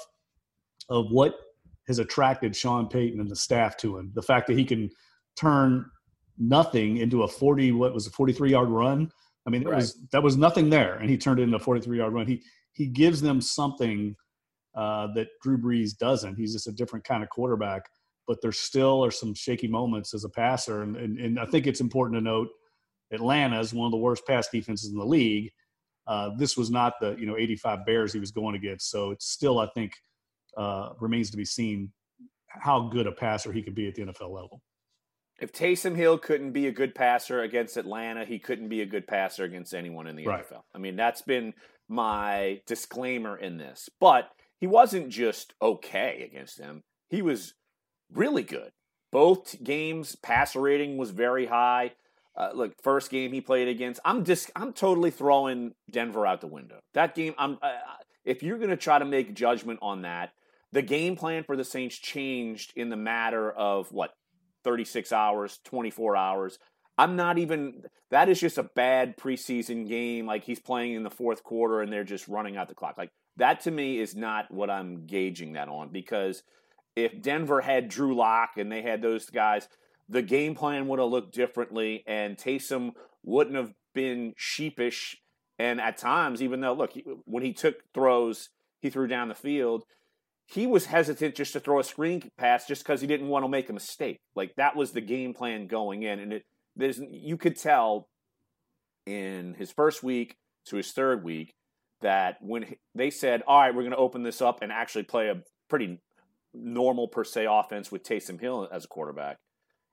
of 0.88 1.10
what 1.10 1.34
has 1.88 1.98
attracted 1.98 2.56
Sean 2.56 2.88
Payton 2.88 3.20
and 3.20 3.30
the 3.30 3.36
staff 3.36 3.76
to 3.78 3.98
him. 3.98 4.12
The 4.14 4.22
fact 4.22 4.46
that 4.46 4.56
he 4.56 4.64
can 4.64 4.90
turn 5.36 5.84
nothing 6.38 6.98
into 6.98 7.22
a 7.22 7.28
40 7.28 7.72
what 7.72 7.92
was 7.92 8.06
a 8.06 8.10
43 8.10 8.50
yard 8.50 8.68
run. 8.68 9.10
I 9.46 9.50
mean, 9.50 9.64
right. 9.64 9.76
was 9.76 9.98
that 10.12 10.22
was 10.22 10.36
nothing 10.36 10.70
there, 10.70 10.94
and 10.94 11.10
he 11.10 11.18
turned 11.18 11.40
it 11.40 11.44
into 11.44 11.56
a 11.56 11.60
43 11.60 11.98
yard 11.98 12.12
run. 12.12 12.26
He 12.26 12.42
he 12.72 12.86
gives 12.86 13.20
them 13.20 13.40
something 13.40 14.16
uh, 14.74 15.08
that 15.14 15.28
Drew 15.42 15.58
Brees 15.58 15.96
doesn't. 15.96 16.36
He's 16.36 16.52
just 16.52 16.66
a 16.66 16.72
different 16.72 17.04
kind 17.04 17.22
of 17.22 17.28
quarterback. 17.28 17.82
But 18.26 18.40
there 18.40 18.52
still 18.52 19.04
are 19.04 19.10
some 19.10 19.34
shaky 19.34 19.66
moments 19.66 20.14
as 20.14 20.24
a 20.24 20.28
passer, 20.28 20.82
and, 20.82 20.96
and, 20.96 21.18
and 21.18 21.40
I 21.40 21.44
think 21.44 21.66
it's 21.66 21.80
important 21.80 22.18
to 22.18 22.22
note 22.22 22.48
Atlanta 23.12 23.60
is 23.60 23.74
one 23.74 23.86
of 23.86 23.92
the 23.92 23.98
worst 23.98 24.26
pass 24.26 24.48
defenses 24.48 24.90
in 24.90 24.98
the 24.98 25.04
league. 25.04 25.50
Uh, 26.06 26.30
this 26.36 26.56
was 26.56 26.70
not 26.70 26.94
the 27.00 27.16
you 27.18 27.26
know 27.26 27.36
85 27.36 27.86
Bears 27.86 28.12
he 28.12 28.20
was 28.20 28.30
going 28.30 28.54
against, 28.54 28.90
so 28.90 29.10
it's 29.10 29.30
still 29.30 29.58
I 29.58 29.68
think 29.74 29.92
uh, 30.56 30.90
remains 31.00 31.30
to 31.30 31.36
be 31.36 31.44
seen 31.44 31.92
how 32.46 32.88
good 32.88 33.06
a 33.06 33.12
passer 33.12 33.52
he 33.52 33.62
could 33.62 33.74
be 33.74 33.88
at 33.88 33.94
the 33.94 34.02
NFL 34.02 34.30
level. 34.30 34.60
If 35.40 35.52
Taysom 35.52 35.96
Hill 35.96 36.18
couldn't 36.18 36.52
be 36.52 36.66
a 36.66 36.72
good 36.72 36.94
passer 36.94 37.42
against 37.42 37.76
Atlanta, 37.76 38.24
he 38.24 38.38
couldn't 38.38 38.68
be 38.68 38.82
a 38.82 38.86
good 38.86 39.06
passer 39.06 39.44
against 39.44 39.74
anyone 39.74 40.06
in 40.06 40.14
the 40.14 40.26
right. 40.26 40.44
NFL. 40.44 40.60
I 40.74 40.78
mean, 40.78 40.94
that's 40.94 41.22
been 41.22 41.54
my 41.88 42.60
disclaimer 42.66 43.36
in 43.36 43.56
this. 43.56 43.88
But 43.98 44.30
he 44.60 44.66
wasn't 44.66 45.08
just 45.08 45.54
okay 45.60 46.28
against 46.30 46.58
them, 46.58 46.82
he 47.10 47.22
was 47.22 47.54
really 48.12 48.42
good. 48.42 48.70
Both 49.10 49.62
games, 49.62 50.16
passer 50.16 50.60
rating 50.60 50.96
was 50.96 51.10
very 51.10 51.46
high. 51.46 51.92
Uh, 52.34 52.50
look, 52.54 52.72
first 52.82 53.10
game 53.10 53.32
he 53.32 53.40
played 53.42 53.68
against, 53.68 54.00
I'm 54.04 54.24
just, 54.24 54.50
I'm 54.56 54.72
totally 54.72 55.10
throwing 55.10 55.74
Denver 55.90 56.26
out 56.26 56.40
the 56.40 56.46
window. 56.46 56.80
That 56.94 57.14
game, 57.14 57.34
I'm, 57.36 57.58
uh, 57.60 57.72
if 58.24 58.42
you're 58.42 58.56
going 58.56 58.70
to 58.70 58.76
try 58.76 58.98
to 58.98 59.04
make 59.04 59.34
judgment 59.34 59.80
on 59.82 60.02
that, 60.02 60.32
the 60.72 60.80
game 60.82 61.16
plan 61.16 61.44
for 61.44 61.56
the 61.56 61.64
Saints 61.64 61.98
changed 61.98 62.72
in 62.74 62.88
the 62.88 62.96
matter 62.96 63.52
of 63.52 63.92
what 63.92 64.14
36 64.64 65.12
hours, 65.12 65.60
24 65.64 66.16
hours. 66.16 66.58
I'm 66.96 67.16
not 67.16 67.38
even 67.38 67.82
that 68.10 68.28
is 68.28 68.38
just 68.38 68.58
a 68.58 68.62
bad 68.62 69.16
preseason 69.16 69.88
game 69.88 70.26
like 70.26 70.44
he's 70.44 70.60
playing 70.60 70.92
in 70.92 71.02
the 71.02 71.10
fourth 71.10 71.42
quarter 71.42 71.80
and 71.80 71.92
they're 71.92 72.04
just 72.04 72.28
running 72.28 72.56
out 72.56 72.68
the 72.68 72.74
clock. 72.74 72.96
Like 72.98 73.10
that 73.36 73.60
to 73.60 73.70
me 73.70 73.98
is 73.98 74.14
not 74.14 74.50
what 74.50 74.70
I'm 74.70 75.06
gauging 75.06 75.54
that 75.54 75.68
on 75.68 75.88
because 75.88 76.42
if 76.96 77.20
Denver 77.20 77.60
had 77.60 77.88
Drew 77.88 78.14
Lock 78.14 78.50
and 78.56 78.70
they 78.70 78.82
had 78.82 79.02
those 79.02 79.30
guys, 79.30 79.68
the 80.08 80.22
game 80.22 80.54
plan 80.54 80.88
would 80.88 80.98
have 80.98 81.08
looked 81.08 81.34
differently 81.34 82.04
and 82.06 82.36
Taysom 82.36 82.92
wouldn't 83.22 83.56
have 83.56 83.72
been 83.94 84.34
sheepish 84.36 85.16
and 85.58 85.80
at 85.80 85.98
times 85.98 86.40
even 86.40 86.60
though 86.60 86.72
look 86.72 86.92
when 87.26 87.42
he 87.42 87.52
took 87.52 87.82
throws 87.92 88.48
he 88.80 88.88
threw 88.88 89.06
down 89.06 89.28
the 89.28 89.34
field 89.34 89.84
he 90.46 90.66
was 90.66 90.86
hesitant 90.86 91.34
just 91.34 91.54
to 91.54 91.60
throw 91.60 91.80
a 91.80 91.84
screen 91.84 92.30
pass 92.36 92.66
just 92.66 92.82
because 92.82 93.00
he 93.00 93.06
didn't 93.06 93.28
want 93.28 93.44
to 93.44 93.48
make 93.48 93.70
a 93.70 93.72
mistake. 93.72 94.20
Like 94.34 94.54
that 94.56 94.76
was 94.76 94.92
the 94.92 95.00
game 95.00 95.32
plan 95.32 95.66
going 95.66 96.02
in, 96.02 96.18
and 96.18 96.32
it 96.32 96.44
there's 96.76 97.00
you 97.10 97.36
could 97.36 97.56
tell 97.56 98.08
in 99.06 99.54
his 99.54 99.72
first 99.72 100.02
week 100.02 100.36
to 100.66 100.76
his 100.76 100.92
third 100.92 101.24
week 101.24 101.54
that 102.02 102.36
when 102.40 102.74
they 102.94 103.10
said, 103.10 103.42
"All 103.46 103.60
right, 103.60 103.74
we're 103.74 103.82
going 103.82 103.92
to 103.92 103.96
open 103.96 104.22
this 104.22 104.42
up 104.42 104.62
and 104.62 104.70
actually 104.70 105.04
play 105.04 105.28
a 105.28 105.42
pretty 105.68 106.00
normal 106.54 107.08
per 107.08 107.24
se 107.24 107.46
offense 107.48 107.90
with 107.90 108.02
Taysom 108.02 108.40
Hill 108.40 108.68
as 108.70 108.84
a 108.84 108.88
quarterback," 108.88 109.38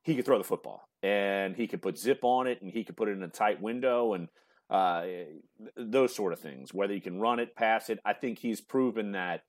he 0.04 0.16
could 0.16 0.26
throw 0.26 0.38
the 0.38 0.44
football 0.44 0.88
and 1.02 1.56
he 1.56 1.68
could 1.68 1.82
put 1.82 1.98
zip 1.98 2.20
on 2.24 2.48
it 2.48 2.62
and 2.62 2.72
he 2.72 2.84
could 2.84 2.98
put 2.98 3.10
it 3.10 3.14
in 3.14 3.24
a 3.24 3.30
tight 3.30 3.62
window 3.62 4.14
and 4.14 4.28
uh, 4.70 5.06
those 5.76 6.14
sort 6.14 6.34
of 6.34 6.40
things. 6.40 6.74
Whether 6.74 6.94
he 6.94 7.00
can 7.00 7.20
run 7.20 7.40
it, 7.40 7.56
pass 7.56 7.90
it, 7.90 8.00
I 8.06 8.14
think 8.14 8.40
he's 8.40 8.62
proven 8.62 9.14
that 9.14 9.42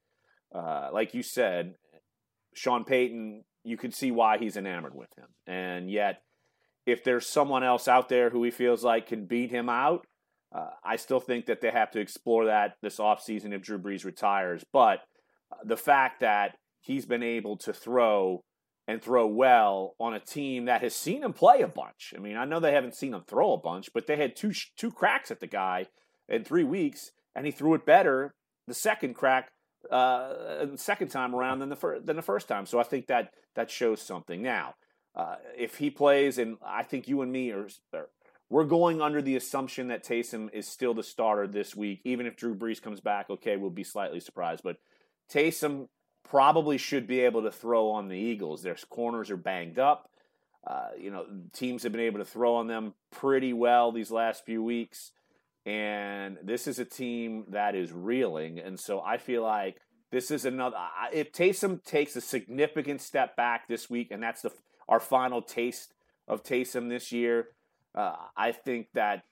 uh, 0.55 0.88
like 0.92 1.14
you 1.14 1.23
said, 1.23 1.75
Sean 2.55 2.85
Payton, 2.85 3.44
you 3.64 3.77
could 3.77 3.94
see 3.94 4.11
why 4.11 4.38
he's 4.38 4.57
enamored 4.57 4.94
with 4.94 5.11
him. 5.16 5.29
And 5.46 5.90
yet, 5.90 6.23
if 6.87 7.05
there's 7.05 7.27
someone 7.27 7.62
else 7.62 7.87
out 7.87 8.09
there 8.09 8.31
who 8.31 8.42
he 8.42 8.51
feels 8.51 8.83
like 8.83 9.07
can 9.07 9.27
beat 9.27 9.51
him 9.51 9.68
out, 9.68 10.07
uh, 10.53 10.70
I 10.83 10.96
still 10.96 11.20
think 11.20 11.46
that 11.46 11.61
they 11.61 11.70
have 11.70 11.92
to 11.92 12.01
explore 12.01 12.46
that 12.46 12.75
this 12.83 12.99
offseason 12.99 13.53
if 13.55 13.62
Drew 13.62 13.79
Brees 13.79 14.05
retires. 14.05 14.64
But 14.73 15.01
the 15.64 15.77
fact 15.77 16.20
that 16.20 16.57
he's 16.80 17.06
been 17.06 17.22
able 17.22 17.56
to 17.58 17.72
throw 17.72 18.42
and 18.86 19.00
throw 19.00 19.26
well 19.26 19.94
on 20.00 20.14
a 20.14 20.20
team 20.20 20.64
that 20.64 20.82
has 20.82 20.94
seen 20.94 21.22
him 21.22 21.32
play 21.32 21.62
a 21.62 21.68
bunch. 21.68 22.12
I 22.16 22.18
mean, 22.18 22.36
I 22.36 22.44
know 22.44 22.58
they 22.58 22.72
haven't 22.72 22.96
seen 22.96 23.14
him 23.14 23.22
throw 23.26 23.52
a 23.52 23.60
bunch, 23.60 23.92
but 23.92 24.06
they 24.06 24.16
had 24.16 24.34
two 24.34 24.52
two 24.76 24.90
cracks 24.90 25.30
at 25.30 25.40
the 25.40 25.46
guy 25.46 25.86
in 26.28 26.44
three 26.44 26.64
weeks, 26.64 27.12
and 27.34 27.46
he 27.46 27.52
threw 27.52 27.74
it 27.74 27.86
better 27.86 28.34
the 28.66 28.74
second 28.74 29.14
crack 29.14 29.50
uh, 29.90 30.66
second 30.76 31.08
time 31.08 31.34
around 31.34 31.60
than 31.60 31.68
the 31.68 31.76
first 31.76 32.06
than 32.06 32.16
the 32.16 32.22
first 32.22 32.48
time. 32.48 32.66
So 32.66 32.78
I 32.78 32.82
think 32.82 33.06
that 33.06 33.30
that 33.54 33.70
shows 33.70 34.02
something. 34.02 34.42
Now, 34.42 34.74
uh, 35.14 35.36
if 35.56 35.76
he 35.76 35.90
plays, 35.90 36.38
and 36.38 36.56
I 36.64 36.82
think 36.82 37.08
you 37.08 37.22
and 37.22 37.32
me 37.32 37.50
are, 37.52 37.68
are, 37.94 38.08
we're 38.48 38.64
going 38.64 39.00
under 39.00 39.22
the 39.22 39.36
assumption 39.36 39.88
that 39.88 40.04
Taysom 40.04 40.52
is 40.52 40.66
still 40.66 40.94
the 40.94 41.02
starter 41.02 41.46
this 41.46 41.74
week. 41.74 42.00
Even 42.04 42.26
if 42.26 42.36
Drew 42.36 42.54
Brees 42.54 42.82
comes 42.82 43.00
back, 43.00 43.30
okay, 43.30 43.56
we'll 43.56 43.70
be 43.70 43.84
slightly 43.84 44.20
surprised. 44.20 44.62
But 44.64 44.76
Taysom 45.32 45.86
probably 46.28 46.78
should 46.78 47.06
be 47.06 47.20
able 47.20 47.42
to 47.42 47.50
throw 47.50 47.90
on 47.90 48.09
the 48.09 48.16
Eagles. 48.16 48.62
Their 48.62 48.76
corners 48.88 49.30
are 49.30 49.37
banged 49.37 49.78
up. 49.78 50.09
Uh, 50.66 50.88
you 50.98 51.11
know, 51.11 51.24
teams 51.52 51.83
have 51.83 51.92
been 51.92 52.00
able 52.02 52.18
to 52.18 52.24
throw 52.24 52.56
on 52.56 52.66
them 52.66 52.94
pretty 53.11 53.52
well 53.52 53.92
these 53.92 54.11
last 54.11 54.44
few 54.44 54.62
weeks. 54.62 55.12
And 55.66 56.38
this 56.42 56.66
is 56.66 56.78
a 56.78 56.85
team 56.85 57.46
that 57.48 57.74
is 57.74 57.92
reeling. 57.92 58.59
And 58.59 58.78
so 58.78 59.00
I 59.00 59.18
feel 59.18 59.42
like 59.42 59.80
this 60.11 60.30
is 60.30 60.44
another. 60.44 60.76
If 61.12 61.33
Taysom 61.33 61.85
takes 61.85 62.16
a 62.16 62.20
significant 62.20 63.00
step 63.00 63.37
back 63.37 63.68
this 63.68 63.88
week, 63.88 64.11
and 64.11 64.22
that's 64.22 64.42
the 64.42 64.52
our 64.88 65.00
final 65.00 65.40
taste 65.40 65.94
of 66.26 66.42
Taysom 66.42 66.88
this 66.88 67.12
year, 67.12 67.48
uh, 67.94 68.16
I 68.37 68.52
think 68.52 68.88
that 68.94 69.24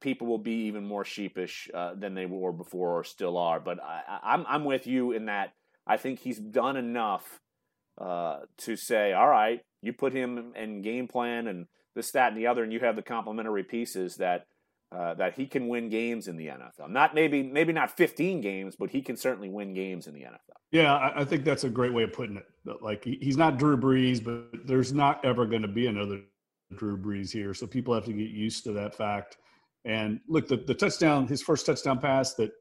people 0.00 0.26
will 0.28 0.38
be 0.38 0.66
even 0.66 0.84
more 0.84 1.04
sheepish 1.04 1.68
uh, 1.74 1.94
than 1.94 2.14
they 2.14 2.26
were 2.26 2.52
before 2.52 2.98
or 2.98 3.04
still 3.04 3.36
are. 3.36 3.58
But 3.58 3.82
I, 3.82 4.20
I'm 4.22 4.44
I'm 4.48 4.64
with 4.64 4.86
you 4.86 5.12
in 5.12 5.26
that 5.26 5.54
I 5.86 5.96
think 5.96 6.20
he's 6.20 6.38
done 6.38 6.76
enough 6.76 7.40
uh, 7.98 8.40
to 8.58 8.76
say, 8.76 9.12
all 9.12 9.28
right, 9.28 9.60
you 9.82 9.92
put 9.92 10.12
him 10.12 10.52
in 10.56 10.82
game 10.82 11.08
plan 11.08 11.46
and 11.46 11.66
this, 11.94 12.10
that, 12.12 12.32
and 12.32 12.36
the 12.36 12.46
other, 12.46 12.62
and 12.62 12.72
you 12.72 12.80
have 12.80 12.96
the 12.96 13.02
complementary 13.02 13.64
pieces 13.64 14.16
that 14.16 14.46
uh, 14.92 15.14
that 15.14 15.34
he 15.34 15.46
can 15.46 15.66
win 15.66 15.88
games 15.88 16.28
in 16.28 16.36
the 16.36 16.46
NFL. 16.46 16.88
Not 16.88 17.14
maybe 17.14 17.42
maybe 17.42 17.72
not 17.72 17.96
15 17.96 18.40
games, 18.40 18.76
but 18.76 18.90
he 18.90 19.02
can 19.02 19.16
certainly 19.16 19.48
win 19.48 19.74
games 19.74 20.06
in 20.06 20.14
the 20.14 20.20
NFL. 20.20 20.56
Yeah, 20.70 20.94
I, 20.94 21.22
I 21.22 21.24
think 21.24 21.44
that's 21.44 21.64
a 21.64 21.68
great 21.68 21.92
way 21.92 22.04
of 22.04 22.12
putting 22.12 22.36
it. 22.36 22.46
Like 22.82 23.04
he, 23.04 23.18
he's 23.20 23.36
not 23.36 23.58
Drew 23.58 23.76
Brees, 23.76 24.22
but 24.22 24.66
there's 24.66 24.92
not 24.92 25.24
ever 25.24 25.44
going 25.44 25.62
to 25.62 25.68
be 25.68 25.88
another 25.88 26.20
Drew 26.76 26.96
Brees 26.96 27.32
here. 27.32 27.52
So 27.52 27.66
people 27.66 27.94
have 27.94 28.04
to 28.04 28.12
get 28.12 28.30
used 28.30 28.64
to 28.64 28.72
that 28.72 28.94
fact. 28.94 29.38
And 29.84 30.20
look, 30.28 30.48
the, 30.48 30.56
the 30.56 30.74
touchdown, 30.74 31.26
his 31.26 31.42
first 31.42 31.66
touchdown 31.66 31.98
pass 31.98 32.34
that 32.34 32.52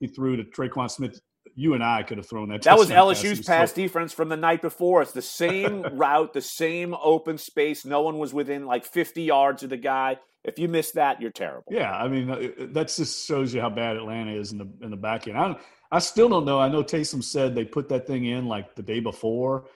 he 0.00 0.06
threw 0.06 0.36
to 0.36 0.44
Tre'Quan 0.44 0.90
Smith, 0.90 1.20
you 1.54 1.74
and 1.74 1.84
I 1.84 2.02
could 2.02 2.18
have 2.18 2.28
thrown 2.28 2.48
that. 2.50 2.62
That 2.62 2.78
was 2.78 2.90
LSU's 2.90 3.38
pass. 3.38 3.46
pass 3.46 3.72
defense 3.72 4.12
from 4.12 4.28
the 4.28 4.36
night 4.36 4.62
before. 4.62 5.02
It's 5.02 5.12
the 5.12 5.22
same 5.22 5.82
route, 5.92 6.32
the 6.32 6.40
same 6.40 6.94
open 7.02 7.38
space. 7.38 7.84
No 7.84 8.02
one 8.02 8.18
was 8.18 8.32
within 8.32 8.66
like 8.66 8.84
50 8.84 9.22
yards 9.22 9.62
of 9.62 9.70
the 9.70 9.76
guy. 9.76 10.18
If 10.44 10.58
you 10.58 10.68
miss 10.68 10.92
that, 10.92 11.20
you're 11.20 11.30
terrible. 11.30 11.70
Yeah, 11.70 11.92
I 11.92 12.08
mean 12.08 12.30
uh, 12.30 12.48
that 12.72 12.88
just 12.88 13.26
shows 13.26 13.54
you 13.54 13.60
how 13.60 13.70
bad 13.70 13.96
Atlanta 13.96 14.32
is 14.32 14.52
in 14.52 14.58
the 14.58 14.68
in 14.80 14.90
the 14.90 14.96
back 14.96 15.28
end. 15.28 15.38
I 15.38 15.56
I 15.92 15.98
still 15.98 16.28
don't 16.28 16.46
know. 16.46 16.58
I 16.58 16.68
know 16.68 16.82
Taysom 16.82 17.22
said 17.22 17.54
they 17.54 17.64
put 17.64 17.88
that 17.90 18.06
thing 18.06 18.24
in 18.24 18.46
like 18.46 18.74
the 18.74 18.82
day 18.82 18.98
before, 18.98 19.66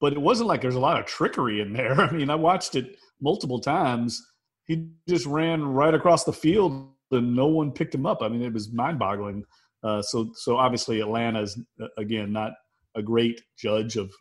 but 0.00 0.12
it 0.12 0.20
wasn't 0.20 0.48
like 0.48 0.62
there's 0.62 0.74
a 0.74 0.80
lot 0.80 0.98
of 0.98 1.06
trickery 1.06 1.60
in 1.60 1.72
there. 1.72 2.00
I 2.00 2.10
mean, 2.10 2.30
I 2.30 2.34
watched 2.34 2.74
it 2.74 2.96
multiple 3.20 3.60
times. 3.60 4.20
He 4.64 4.88
just 5.08 5.26
ran 5.26 5.62
right 5.62 5.94
across 5.94 6.24
the 6.24 6.32
field 6.32 6.92
and 7.10 7.36
no 7.36 7.46
one 7.46 7.72
picked 7.72 7.94
him 7.94 8.06
up. 8.06 8.22
I 8.22 8.28
mean, 8.28 8.42
it 8.42 8.52
was 8.52 8.72
mind-boggling. 8.72 9.44
Uh, 9.82 10.02
so 10.02 10.30
so 10.34 10.56
obviously 10.56 11.00
Atlanta 11.00 11.42
is 11.42 11.58
uh, 11.80 11.86
again 11.96 12.32
not 12.32 12.52
a 12.94 13.02
great 13.02 13.40
judge 13.56 13.96
of 13.96 14.12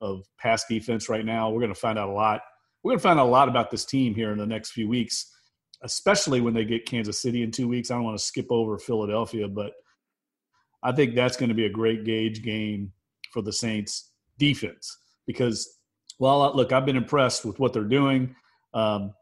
of 0.00 0.24
pass 0.38 0.64
defense 0.68 1.08
right 1.08 1.24
now. 1.24 1.50
We're 1.50 1.60
going 1.60 1.74
to 1.74 1.80
find 1.80 1.98
out 1.98 2.08
a 2.08 2.12
lot. 2.12 2.40
We're 2.82 2.90
going 2.90 3.00
to 3.00 3.02
find 3.02 3.18
out 3.18 3.26
a 3.26 3.28
lot 3.28 3.48
about 3.48 3.70
this 3.70 3.84
team 3.84 4.14
here 4.14 4.30
in 4.30 4.38
the 4.38 4.46
next 4.46 4.70
few 4.70 4.88
weeks 4.88 5.32
especially 5.82 6.40
when 6.40 6.54
they 6.54 6.64
get 6.64 6.86
Kansas 6.86 7.20
City 7.20 7.42
in 7.42 7.50
two 7.50 7.68
weeks. 7.68 7.90
I 7.90 7.94
don't 7.94 8.04
want 8.04 8.18
to 8.18 8.24
skip 8.24 8.46
over 8.50 8.78
Philadelphia, 8.78 9.48
but 9.48 9.72
I 10.82 10.92
think 10.92 11.14
that's 11.14 11.36
going 11.36 11.48
to 11.48 11.54
be 11.54 11.66
a 11.66 11.70
great 11.70 12.04
gauge 12.04 12.42
game 12.42 12.92
for 13.32 13.42
the 13.42 13.52
Saints 13.52 14.10
defense 14.38 14.96
because, 15.26 15.78
well, 16.18 16.52
look, 16.54 16.72
I've 16.72 16.86
been 16.86 16.96
impressed 16.96 17.44
with 17.44 17.58
what 17.58 17.72
they're 17.72 17.84
doing. 17.84 18.34
Um, 18.74 19.12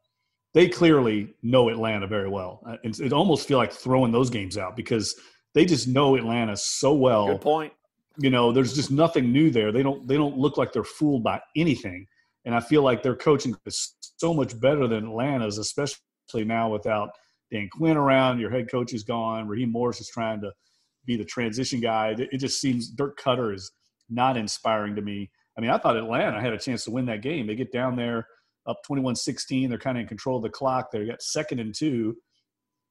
they 0.55 0.69
clearly 0.69 1.35
know 1.43 1.69
Atlanta 1.69 2.07
very 2.07 2.29
well. 2.29 2.63
Uh, 2.67 2.77
it, 2.83 2.99
it 3.01 3.13
almost 3.13 3.47
feel 3.47 3.59
like 3.59 3.73
throwing 3.73 4.13
those 4.13 4.31
games 4.31 4.57
out 4.57 4.77
because 4.77 5.15
they 5.57 5.65
just 5.65 5.89
know 5.89 6.17
Atlanta 6.17 6.55
so 6.55 6.93
well. 6.93 7.29
Good 7.29 7.41
point. 7.41 7.73
You 8.19 8.29
know, 8.29 8.53
there's 8.53 8.75
just 8.75 8.91
nothing 8.91 9.33
new 9.33 9.51
there. 9.51 9.73
They 9.73 9.83
don't 9.83 10.07
they 10.07 10.17
don't 10.17 10.37
look 10.37 10.59
like 10.59 10.73
they're 10.73 10.85
fooled 10.85 11.25
by 11.25 11.41
anything. 11.57 12.07
And 12.45 12.55
I 12.55 12.61
feel 12.61 12.83
like 12.83 13.03
their 13.03 13.17
coaching 13.17 13.57
is 13.65 13.95
so 14.19 14.35
much 14.35 14.59
better 14.61 14.87
than 14.87 15.07
Atlanta's, 15.07 15.57
especially 15.57 16.45
now 16.45 16.71
without 16.71 17.09
Dan 17.51 17.71
Quinn 17.73 17.97
around. 17.97 18.39
Your 18.39 18.51
head 18.51 18.71
coach 18.71 18.93
is 18.93 19.03
gone. 19.03 19.49
Raheem 19.49 19.73
Morris 19.73 19.99
is 20.01 20.09
trying 20.09 20.43
to 20.43 20.53
be 21.07 21.17
the 21.17 21.25
transition 21.25 21.81
guy. 21.81 22.15
It 22.19 22.37
just 22.37 22.61
seems 22.61 22.91
Dirk 22.91 23.19
Koetter 23.19 23.55
is 23.55 23.73
not 24.11 24.37
inspiring 24.37 24.95
to 24.95 25.03
me. 25.03 25.31
I 25.57 25.63
mean, 25.63 25.71
I 25.71 25.79
thought 25.79 25.97
Atlanta 25.97 26.39
had 26.39 26.53
a 26.53 26.59
chance 26.59 26.85
to 26.85 26.91
win 26.91 27.07
that 27.07 27.23
game. 27.23 27.47
They 27.47 27.55
get 27.55 27.73
down 27.73 27.97
there 27.97 28.27
up 28.67 28.83
21 28.85 29.17
16. 29.17 29.71
They're 29.71 29.79
kind 29.79 29.97
of 29.97 30.03
in 30.03 30.09
control 30.09 30.37
of 30.37 30.43
the 30.43 30.51
clock. 30.51 30.91
They 30.93 31.07
got 31.07 31.23
second 31.23 31.61
and 31.61 31.75
two, 31.75 32.15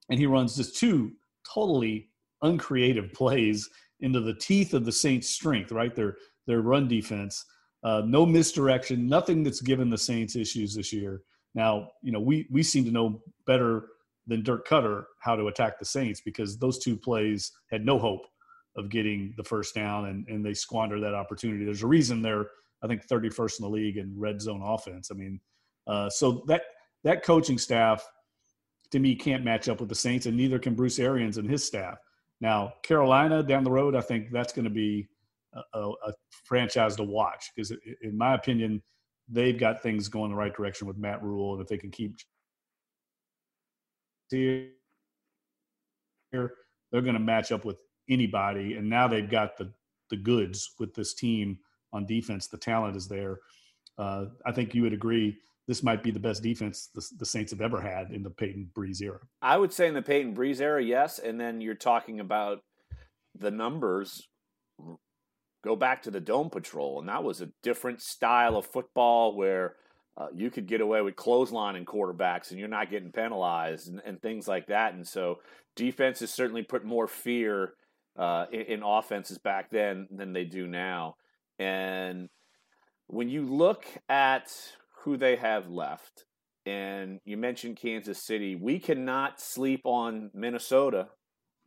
and 0.09 0.19
he 0.19 0.25
runs 0.25 0.55
just 0.55 0.77
two 0.77 1.11
totally 1.53 2.09
uncreative 2.45 3.11
plays 3.13 3.69
into 4.01 4.19
the 4.19 4.33
teeth 4.33 4.73
of 4.73 4.85
the 4.85 4.91
Saints' 4.91 5.29
strength, 5.29 5.71
right? 5.71 5.95
Their, 5.95 6.17
their 6.47 6.61
run 6.61 6.87
defense. 6.87 7.43
Uh, 7.83 8.01
no 8.05 8.25
misdirection, 8.25 9.07
nothing 9.07 9.43
that's 9.43 9.61
given 9.61 9.89
the 9.89 9.97
Saints 9.97 10.35
issues 10.35 10.73
this 10.73 10.91
year. 10.91 11.21
Now, 11.53 11.89
you 12.01 12.11
know, 12.11 12.19
we 12.19 12.47
we 12.51 12.63
seem 12.63 12.83
to 12.85 12.91
know 12.91 13.21
better 13.45 13.87
than 14.27 14.43
Dirk 14.43 14.67
Koetter 14.67 15.03
how 15.21 15.35
to 15.35 15.47
attack 15.47 15.77
the 15.79 15.85
Saints 15.85 16.19
because 16.19 16.57
those 16.57 16.79
two 16.79 16.97
plays 16.97 17.51
had 17.71 17.85
no 17.85 17.99
hope 17.99 18.25
of 18.75 18.89
getting 18.89 19.33
the 19.37 19.43
first 19.43 19.73
down 19.73 20.07
and, 20.07 20.27
and 20.27 20.45
they 20.45 20.53
squandered 20.53 21.01
that 21.03 21.13
opportunity. 21.13 21.63
There's 21.63 21.83
a 21.83 21.87
reason 21.87 22.21
they're, 22.21 22.47
I 22.83 22.87
think, 22.87 23.07
31st 23.07 23.59
in 23.59 23.63
the 23.63 23.69
league 23.69 23.97
in 23.97 24.13
red 24.17 24.41
zone 24.41 24.61
offense. 24.63 25.09
I 25.11 25.13
mean, 25.13 25.39
uh, 25.87 26.09
so 26.09 26.43
that 26.47 26.63
that 27.03 27.23
coaching 27.23 27.57
staff 27.57 28.05
to 28.91 28.99
me 28.99 29.15
can't 29.15 29.43
match 29.43 29.69
up 29.69 29.79
with 29.79 29.89
the 29.89 29.95
Saints, 29.95 30.25
and 30.25 30.35
neither 30.35 30.59
can 30.59 30.75
Bruce 30.75 30.99
Arians 30.99 31.37
and 31.37 31.49
his 31.49 31.63
staff. 31.63 31.97
Now, 32.41 32.73
Carolina 32.83 33.43
down 33.43 33.63
the 33.63 33.71
road, 33.71 33.95
I 33.95 34.01
think 34.01 34.31
that's 34.31 34.53
going 34.53 34.65
to 34.65 34.71
be 34.71 35.07
a, 35.73 35.79
a, 35.79 36.13
franchise 36.43 36.95
to 36.97 37.03
watch 37.03 37.51
because, 37.55 37.71
in 38.01 38.17
my 38.17 38.35
opinion, 38.35 38.81
they've 39.29 39.57
got 39.57 39.81
things 39.81 40.07
going 40.09 40.31
the 40.31 40.35
right 40.35 40.53
direction 40.53 40.87
with 40.87 40.97
Matt 40.97 41.23
Rhule, 41.23 41.53
and 41.53 41.61
if 41.61 41.67
they 41.67 41.77
can 41.77 41.91
keep 41.91 42.17
here, 44.31 44.71
they're 46.31 47.01
going 47.01 47.13
to 47.13 47.19
match 47.19 47.51
up 47.51 47.65
with 47.65 47.77
anybody. 48.09 48.75
And 48.75 48.89
now 48.89 49.07
they've 49.07 49.29
got 49.29 49.57
the 49.57 49.71
the 50.09 50.17
goods 50.17 50.71
with 50.79 50.93
this 50.93 51.13
team 51.13 51.57
on 51.91 52.05
defense. 52.05 52.47
The 52.47 52.57
talent 52.57 52.95
is 52.95 53.07
there. 53.07 53.39
Uh, 53.97 54.25
I 54.45 54.51
think 54.51 54.75
you 54.75 54.83
would 54.83 54.93
agree 54.93 55.37
this 55.67 55.83
might 55.83 56.03
be 56.03 56.11
the 56.11 56.19
best 56.19 56.43
defense 56.43 56.89
the, 56.93 57.05
the, 57.17 57.25
Saints 57.25 57.51
have 57.51 57.61
ever 57.61 57.81
had 57.81 58.11
in 58.11 58.21
the 58.21 58.29
Payton 58.29 58.69
Brees 58.75 59.01
era. 59.01 59.19
I 59.41 59.57
would 59.57 59.73
say 59.73 59.87
in 59.87 59.93
the 59.93 60.01
Payton 60.01 60.35
Brees 60.35 60.61
era, 60.61 60.83
yes. 60.83 61.19
And 61.19 61.39
then 61.39 61.61
you're 61.61 61.73
talking 61.73 62.19
about 62.19 62.59
the 63.37 63.51
numbers 63.51 64.27
go 65.63 65.75
back 65.75 66.03
to 66.03 66.11
the 66.11 66.19
Dome 66.19 66.49
Patrol, 66.49 66.99
and 66.99 67.09
that 67.09 67.23
was 67.23 67.41
a 67.41 67.49
different 67.63 68.01
style 68.01 68.55
of 68.57 68.67
football 68.67 69.35
where 69.35 69.75
uh, 70.17 70.27
you 70.33 70.49
could 70.49 70.67
get 70.67 70.81
away 70.81 71.01
with 71.01 71.15
clothesline 71.15 71.75
and 71.75 71.87
quarterbacks 71.87 72.51
and 72.51 72.59
you're 72.59 72.69
not 72.69 72.89
getting 72.89 73.11
penalized 73.11 73.89
and, 73.89 74.01
and 74.05 74.21
things 74.21 74.47
like 74.47 74.67
that. 74.67 74.93
And 74.93 75.05
so 75.05 75.39
defenses 75.75 76.31
certainly 76.31 76.63
put 76.63 76.85
more 76.85 77.07
fear 77.07 77.73
uh, 78.17 78.45
in, 78.51 78.61
in 78.61 78.83
offenses 78.83 79.37
back 79.37 79.71
then 79.71 80.07
than 80.09 80.31
they 80.31 80.45
do 80.45 80.67
now. 80.67 81.15
And 81.59 82.29
when 83.07 83.29
you 83.29 83.43
look 83.43 83.85
at 84.07 84.51
who 85.05 85.17
they 85.17 85.35
have 85.35 85.69
left, 85.69 86.25
and 86.65 87.19
you 87.25 87.37
mentioned 87.37 87.77
Kansas 87.77 88.21
City, 88.21 88.55
we 88.55 88.79
cannot 88.79 89.39
sleep 89.39 89.81
on 89.85 90.31
Minnesota. 90.33 91.09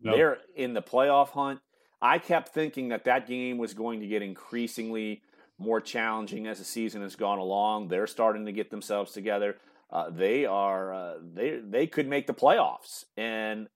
Nope. 0.01 0.16
They're 0.16 0.38
in 0.57 0.74
the 0.74 0.83
playoff 0.83 1.31
hunt. 1.31 1.61
I 2.03 2.18
kept 2.18 2.51
thinking 2.51 2.88
that 2.88 3.05
that 3.05 3.27
game 3.27 3.59
was 3.59 3.74
going 3.74 4.01
to 4.01 4.07
get 4.07 4.22
increasingly 4.22 5.22
more 5.59 5.81
challenging 5.81 6.46
as 6.46 6.59
the 6.59 6.64
season 6.64 7.03
has 7.03 7.16
gone 7.16 7.38
along. 7.38 7.88
They're 7.88 8.07
starting 8.07 8.46
to 8.46 8.53
get 8.53 8.70
themselves 8.70 9.12
together. 9.12 9.57
Uh, 9.90 10.11
they 10.11 10.44
are 10.44 10.92
uh, 10.92 11.14
they 11.35 11.61
they 11.64 11.87
could 11.87 12.07
make 12.07 12.27
the 12.27 12.35
playoffs. 12.35 13.05
And 13.16 13.68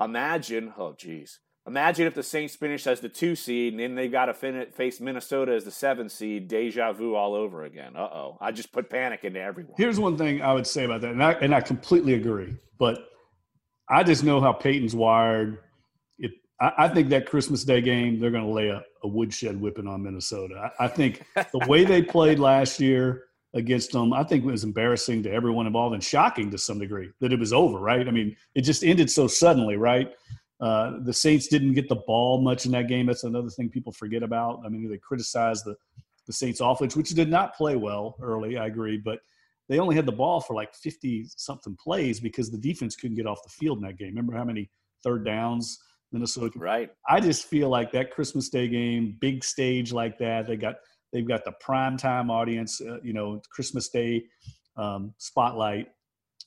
imagine, 0.00 0.74
oh 0.76 0.94
geez, 0.98 1.40
imagine 1.66 2.06
if 2.06 2.14
the 2.14 2.22
Saints 2.22 2.56
finish 2.56 2.86
as 2.86 3.00
the 3.00 3.08
two 3.08 3.34
seed 3.34 3.72
and 3.72 3.80
then 3.80 3.94
they've 3.94 4.12
got 4.12 4.26
to 4.26 4.34
fin- 4.34 4.70
face 4.72 5.00
Minnesota 5.00 5.52
as 5.52 5.64
the 5.64 5.70
seven 5.70 6.08
seed. 6.08 6.48
Deja 6.48 6.92
vu 6.92 7.14
all 7.14 7.34
over 7.34 7.64
again. 7.64 7.96
Uh 7.96 8.08
oh, 8.12 8.38
I 8.40 8.52
just 8.52 8.72
put 8.72 8.90
panic 8.90 9.24
into 9.24 9.40
everyone. 9.40 9.74
Here's 9.76 10.00
one 10.00 10.16
thing 10.16 10.42
I 10.42 10.52
would 10.52 10.66
say 10.66 10.84
about 10.84 11.00
that, 11.02 11.12
and 11.12 11.22
I 11.22 11.32
and 11.32 11.54
I 11.54 11.60
completely 11.60 12.14
agree. 12.14 12.56
But 12.78 13.08
I 13.88 14.02
just 14.02 14.24
know 14.24 14.40
how 14.40 14.52
Payton's 14.52 14.94
wired 14.94 15.58
I, 16.62 16.72
I 16.78 16.88
think 16.88 17.08
that 17.10 17.26
Christmas 17.26 17.64
Day 17.64 17.82
game, 17.82 18.18
they're 18.18 18.30
going 18.30 18.46
to 18.46 18.50
lay 18.50 18.68
a, 18.68 18.82
a, 19.02 19.08
woodshed 19.08 19.60
whipping 19.60 19.88
on 19.88 20.02
Minnesota. 20.02 20.70
I, 20.78 20.84
I 20.84 20.88
think 20.88 21.24
the 21.34 21.66
way 21.66 21.84
they 21.84 22.00
played 22.00 22.38
last 22.38 22.80
year 22.80 23.24
against 23.52 23.92
them, 23.92 24.14
I 24.14 24.22
think 24.22 24.44
it 24.44 24.46
was 24.46 24.64
embarrassing 24.64 25.24
to 25.24 25.32
everyone 25.32 25.66
involved 25.66 25.94
and 25.94 26.02
shocking 26.02 26.50
to 26.52 26.58
some 26.58 26.78
degree 26.78 27.10
that 27.20 27.32
it 27.32 27.38
was 27.38 27.52
over, 27.52 27.78
right? 27.78 28.06
I 28.06 28.10
mean, 28.10 28.36
it 28.54 28.62
just 28.62 28.84
ended 28.84 29.10
so 29.10 29.26
suddenly, 29.26 29.76
right? 29.76 30.12
Uh, 30.62 31.00
the 31.02 31.12
Saints 31.12 31.48
didn't 31.48 31.74
get 31.74 31.88
the 31.88 31.96
ball 32.06 32.40
much 32.40 32.66
in 32.66 32.72
that 32.72 32.86
game. 32.86 33.06
That's 33.06 33.24
another 33.24 33.50
thing 33.50 33.68
people 33.68 33.92
forget 33.92 34.22
about. 34.22 34.62
I 34.64 34.68
mean, 34.68 34.88
they 34.88 34.96
criticized 34.96 35.64
the, 35.64 35.74
the 36.28 36.32
Saints 36.32 36.60
offense, 36.60 36.96
which 36.96 37.10
did 37.10 37.28
not 37.28 37.56
play 37.56 37.74
well 37.74 38.16
early, 38.22 38.56
I 38.56 38.66
agree, 38.66 38.96
but 38.96 39.18
they 39.68 39.80
only 39.80 39.96
had 39.96 40.06
the 40.06 40.12
ball 40.12 40.40
for 40.40 40.54
like 40.54 40.72
50 40.74 41.26
something 41.36 41.76
plays 41.82 42.20
because 42.20 42.50
the 42.50 42.58
defense 42.58 42.94
couldn't 42.94 43.16
get 43.16 43.26
off 43.26 43.42
the 43.42 43.50
field 43.50 43.78
in 43.78 43.84
that 43.84 43.98
game. 43.98 44.10
Remember 44.10 44.36
how 44.36 44.44
many 44.44 44.70
third 45.02 45.24
downs 45.24 45.78
Minnesota. 46.12 46.58
Right. 46.58 46.90
I 47.08 47.20
just 47.20 47.46
feel 47.46 47.68
like 47.68 47.90
that 47.92 48.10
Christmas 48.10 48.48
Day 48.48 48.68
game, 48.68 49.16
big 49.20 49.42
stage 49.42 49.92
like 49.92 50.18
that. 50.18 50.46
They 50.46 50.56
got 50.56 50.76
they've 51.12 51.26
got 51.26 51.44
the 51.44 51.52
prime 51.60 51.96
time 51.96 52.30
audience. 52.30 52.80
Uh, 52.80 52.98
you 53.02 53.12
know, 53.12 53.40
Christmas 53.50 53.88
Day 53.88 54.24
um, 54.76 55.14
spotlight. 55.18 55.88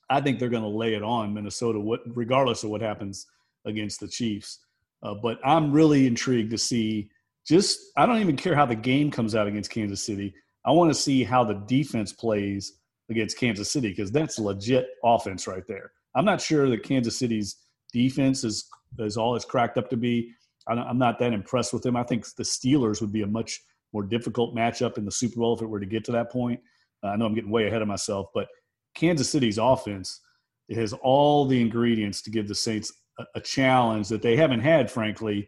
I 0.10 0.22
think 0.22 0.40
they're 0.40 0.50
going 0.50 0.64
to 0.64 0.70
lay 0.70 0.94
it 0.94 1.02
on 1.02 1.34
Minnesota, 1.34 1.80
what, 1.80 2.02
regardless 2.06 2.64
of 2.64 2.70
what 2.70 2.82
happens 2.82 3.26
against 3.66 4.00
the 4.00 4.08
Chiefs. 4.08 4.60
Uh, 5.04 5.14
but 5.22 5.40
I'm 5.44 5.72
really 5.72 6.08
intrigued 6.08 6.52
to 6.52 6.58
see. 6.58 7.10
Just 7.48 7.80
I 7.98 8.06
don't 8.06 8.20
even 8.20 8.36
care 8.36 8.56
how 8.56 8.66
the 8.66 8.76
game 8.76 9.12
comes 9.12 9.36
out 9.36 9.48
against 9.48 9.72
Kansas 9.72 10.04
City. 10.04 10.34
I 10.66 10.72
want 10.72 10.92
to 10.92 11.00
see 11.00 11.24
how 11.24 11.44
the 11.44 11.54
defense 11.68 12.12
plays 12.12 12.80
against 13.10 13.38
Kansas 13.38 13.72
City 13.72 13.90
because 13.90 14.12
that's 14.12 14.40
legit 14.40 14.88
offense 15.04 15.48
right 15.48 15.64
there. 15.68 15.92
I'm 16.16 16.26
not 16.26 16.42
sure 16.42 16.70
that 16.70 16.84
Kansas 16.84 17.18
City's 17.18 17.58
defense 17.94 18.44
is 18.44 18.68
is 19.00 19.18
all 19.18 19.36
it's 19.36 19.46
cracked 19.46 19.78
up 19.78 19.90
to 19.90 19.98
be. 19.98 20.32
I'm 20.68 20.98
not 20.98 21.20
that 21.20 21.34
impressed 21.34 21.74
with 21.74 21.84
them. 21.84 21.96
I 21.96 22.02
think 22.02 22.26
the 22.36 22.44
Steelers 22.44 23.00
would 23.00 23.12
be 23.12 23.22
a 23.22 23.28
much 23.28 23.62
more 23.94 24.02
difficult 24.02 24.56
matchup 24.56 24.98
in 24.98 25.06
the 25.06 25.12
Super 25.12 25.40
Bowl 25.40 25.56
if 25.56 25.62
it 25.62 25.68
were 25.68 25.80
to 25.80 25.86
get 25.86 26.04
to 26.06 26.12
that 26.14 26.32
point. 26.32 26.60
Uh, 27.04 27.10
I 27.10 27.16
know 27.16 27.26
I'm 27.28 27.36
getting 27.36 27.52
way 27.52 27.68
ahead 27.68 27.84
of 27.84 27.88
myself, 27.88 28.30
but 28.34 28.48
Kansas 28.96 29.30
City's 29.30 29.60
offense 29.60 30.22
it 30.68 30.78
has 30.78 30.94
all 30.94 31.46
the 31.46 31.62
ingredients 31.62 32.22
to 32.24 32.32
give 32.32 32.48
the 32.48 32.56
Saints 32.56 32.92
a, 33.36 33.42
challenge 33.42 34.10
that 34.10 34.22
they 34.22 34.36
haven't 34.36 34.60
had, 34.62 34.92
frankly, 34.92 35.48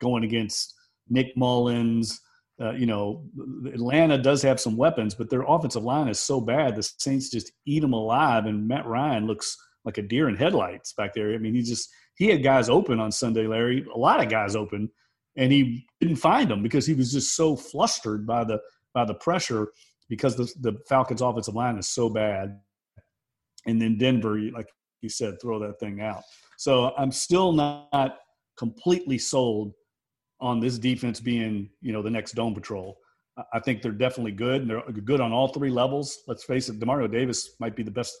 going 0.00 0.24
against 0.24 0.74
Nick 1.08 1.36
Mullens. 1.36 2.20
Uh, 2.60 2.72
you 2.72 2.86
know, 2.86 3.24
Atlanta 3.72 4.18
does 4.18 4.42
have 4.42 4.60
some 4.60 4.76
weapons, 4.76 5.14
but 5.14 5.28
their 5.28 5.42
offensive 5.42 5.84
line 5.84 6.08
is 6.08 6.18
so 6.18 6.40
bad 6.40 6.74
the 6.74 6.82
Saints 6.82 7.30
just 7.30 7.52
eat 7.66 7.80
them 7.80 7.92
alive. 7.92 8.46
And 8.46 8.66
Matt 8.66 8.86
Ryan 8.86 9.26
looks 9.26 9.56
like 9.84 9.98
a 9.98 10.02
deer 10.02 10.28
in 10.28 10.36
headlights 10.36 10.92
back 10.94 11.14
there. 11.14 11.34
I 11.34 11.38
mean, 11.38 11.54
he 11.54 11.62
just 11.62 11.88
he 12.16 12.28
had 12.28 12.42
guys 12.42 12.68
open 12.68 12.98
on 12.98 13.12
Sunday, 13.12 13.46
Larry. 13.46 13.84
A 13.94 13.98
lot 13.98 14.22
of 14.22 14.30
guys 14.30 14.56
open, 14.56 14.90
and 15.36 15.52
he 15.52 15.86
didn't 16.00 16.16
find 16.16 16.50
them 16.50 16.62
because 16.62 16.86
he 16.86 16.94
was 16.94 17.12
just 17.12 17.36
so 17.36 17.56
flustered 17.56 18.26
by 18.26 18.44
the 18.44 18.58
by 18.94 19.04
the 19.04 19.14
pressure 19.14 19.68
because 20.08 20.36
the, 20.36 20.50
the 20.60 20.78
Falcons' 20.88 21.20
offensive 21.20 21.54
line 21.54 21.78
is 21.78 21.88
so 21.88 22.08
bad. 22.08 22.58
And 23.66 23.80
then 23.82 23.98
Denver, 23.98 24.38
like 24.52 24.68
you 25.02 25.08
said, 25.08 25.40
throw 25.40 25.58
that 25.60 25.78
thing 25.80 26.00
out. 26.00 26.22
So 26.56 26.92
I'm 26.96 27.12
still 27.12 27.52
not 27.52 28.18
completely 28.56 29.18
sold 29.18 29.72
on 30.40 30.60
this 30.60 30.78
defense 30.78 31.20
being, 31.20 31.70
you 31.80 31.92
know, 31.92 32.02
the 32.02 32.10
next 32.10 32.32
Dome 32.32 32.54
Patrol. 32.54 32.96
I 33.52 33.60
think 33.60 33.82
they're 33.82 33.92
definitely 33.92 34.32
good, 34.32 34.62
and 34.62 34.70
they're 34.70 34.82
good 35.04 35.20
on 35.20 35.32
all 35.32 35.48
three 35.48 35.70
levels. 35.70 36.20
Let's 36.26 36.44
face 36.44 36.68
it, 36.68 36.80
Demario 36.80 37.10
Davis 37.10 37.50
might 37.60 37.76
be 37.76 37.82
the 37.82 37.90
best 37.90 38.16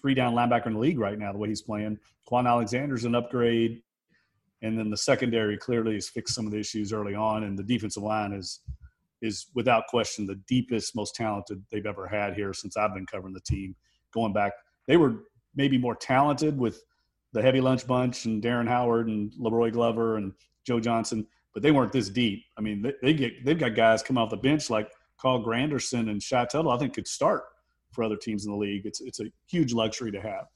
three 0.00 0.14
down 0.14 0.34
linebacker 0.34 0.66
in 0.66 0.74
the 0.74 0.78
league 0.78 0.98
right 0.98 1.18
now, 1.18 1.32
the 1.32 1.38
way 1.38 1.48
he's 1.48 1.62
playing. 1.62 1.98
Kwon 2.30 2.46
Alexander's 2.46 3.04
an 3.04 3.14
upgrade. 3.14 3.82
And 4.62 4.78
then 4.78 4.90
the 4.90 4.96
secondary 4.96 5.56
clearly 5.56 5.94
has 5.94 6.08
fixed 6.08 6.34
some 6.34 6.46
of 6.46 6.52
the 6.52 6.58
issues 6.58 6.92
early 6.92 7.14
on, 7.14 7.44
and 7.44 7.58
the 7.58 7.62
defensive 7.62 8.02
line 8.02 8.32
is 8.32 8.60
is 9.20 9.46
without 9.54 9.86
question 9.88 10.26
the 10.26 10.40
deepest, 10.46 10.94
most 10.94 11.14
talented 11.14 11.60
they've 11.72 11.86
ever 11.86 12.06
had 12.06 12.34
here 12.34 12.52
since 12.52 12.76
I've 12.76 12.94
been 12.94 13.06
covering 13.06 13.34
the 13.34 13.40
team. 13.40 13.74
Going 14.14 14.32
back, 14.32 14.52
they 14.86 14.96
were 14.96 15.24
maybe 15.56 15.76
more 15.76 15.96
talented 15.96 16.56
with 16.56 16.82
the 17.32 17.42
heavy 17.42 17.60
lunch 17.60 17.86
bunch 17.86 18.24
and 18.24 18.42
Darren 18.42 18.68
Howard 18.68 19.08
and 19.08 19.32
La'Roi 19.32 19.72
Glover 19.72 20.16
and 20.16 20.32
Joe 20.66 20.80
Johnson, 20.80 21.26
but 21.54 21.62
they 21.62 21.70
weren't 21.70 21.92
this 21.92 22.08
deep. 22.08 22.44
I 22.56 22.60
mean, 22.60 22.82
they, 22.82 22.94
they 23.02 23.14
get 23.14 23.44
they've 23.44 23.58
got 23.58 23.74
guys 23.74 24.02
come 24.02 24.18
off 24.18 24.30
the 24.30 24.36
bench 24.36 24.70
like 24.70 24.90
Carl 25.18 25.44
Granderson 25.44 26.10
and 26.10 26.22
Shy 26.22 26.44
Tuttle. 26.44 26.70
I 26.70 26.78
think 26.78 26.94
could 26.94 27.08
start 27.08 27.44
for 27.92 28.04
other 28.04 28.16
teams 28.16 28.46
in 28.46 28.52
the 28.52 28.58
league. 28.58 28.86
It's 28.86 29.00
it's 29.00 29.20
a 29.20 29.26
huge 29.46 29.72
luxury 29.72 30.12
to 30.12 30.20
have. 30.20 30.46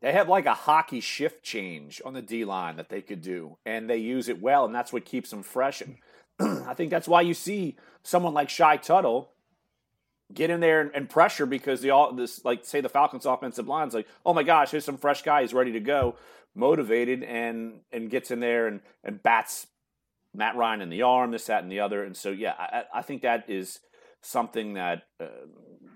They 0.00 0.12
have 0.12 0.28
like 0.28 0.46
a 0.46 0.54
hockey 0.54 1.00
shift 1.00 1.42
change 1.42 2.02
on 2.04 2.12
the 2.12 2.22
D 2.22 2.44
line 2.44 2.76
that 2.76 2.90
they 2.90 3.00
could 3.00 3.22
do, 3.22 3.56
and 3.64 3.88
they 3.88 3.96
use 3.96 4.28
it 4.28 4.40
well, 4.40 4.66
and 4.66 4.74
that's 4.74 4.92
what 4.92 5.04
keeps 5.04 5.30
them 5.30 5.42
fresh. 5.42 5.82
And 5.82 5.96
I 6.68 6.74
think 6.74 6.90
that's 6.90 7.08
why 7.08 7.22
you 7.22 7.34
see 7.34 7.76
someone 8.02 8.34
like 8.34 8.50
Shy 8.50 8.76
Tuttle 8.76 9.33
get 10.32 10.50
in 10.50 10.60
there 10.60 10.80
and, 10.80 10.90
and, 10.94 11.10
pressure 11.10 11.46
because 11.46 11.80
the 11.80 11.90
all 11.90 12.12
this 12.12 12.44
like 12.44 12.64
say 12.64 12.80
the 12.80 12.88
Falcons 12.88 13.26
offensive 13.26 13.68
line's 13.68 13.94
like, 13.94 14.08
oh 14.24 14.32
my 14.32 14.42
gosh, 14.42 14.70
here's 14.70 14.84
some 14.84 14.96
fresh 14.96 15.22
guy, 15.22 15.42
he's 15.42 15.54
ready 15.54 15.72
to 15.72 15.80
go, 15.80 16.16
motivated 16.54 17.22
and 17.22 17.80
and 17.92 18.10
gets 18.10 18.30
in 18.30 18.40
there 18.40 18.66
and 18.66 18.80
and 19.02 19.22
bats 19.22 19.66
Matt 20.34 20.56
Ryan 20.56 20.80
in 20.80 20.90
the 20.90 21.02
arm, 21.02 21.30
this, 21.30 21.46
that, 21.46 21.62
and 21.62 21.70
the 21.70 21.80
other. 21.80 22.02
And 22.02 22.16
so 22.16 22.30
yeah, 22.30 22.54
I, 22.58 22.84
I 22.94 23.02
think 23.02 23.22
that 23.22 23.44
is 23.48 23.80
something 24.20 24.74
that 24.74 25.02
uh, 25.20 25.26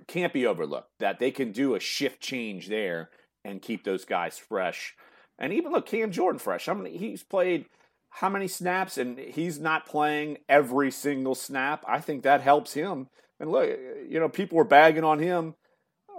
can't 0.07 0.33
be 0.33 0.47
overlooked. 0.47 0.91
That 1.01 1.19
they 1.19 1.31
can 1.31 1.53
do 1.53 1.75
a 1.75 1.81
shift 1.81 2.21
change 2.21 2.69
there 2.69 3.11
and 3.45 3.63
keep 3.63 3.85
those 3.85 4.05
guys 4.05 4.39
fresh. 4.39 4.95
And 5.39 5.53
even 5.53 5.73
look, 5.73 5.87
Cam 5.87 6.11
Jordan 6.11 6.39
fresh. 6.39 6.69
I 6.69 6.75
mean, 6.75 6.99
he's 6.99 7.23
played 7.23 7.67
how 8.11 8.29
many 8.29 8.49
snaps, 8.49 8.99
and 8.99 9.19
he's 9.19 9.59
not 9.59 9.87
playing 9.87 10.39
every 10.49 10.91
single 10.91 11.35
snap. 11.35 11.85
I 11.87 12.01
think 12.01 12.23
that 12.23 12.41
helps 12.41 12.73
him. 12.73 13.09
And 13.41 13.51
look, 13.51 13.69
you 14.09 14.19
know, 14.19 14.29
people 14.29 14.57
were 14.57 14.65
bagging 14.65 15.05
on 15.05 15.19
him 15.19 15.55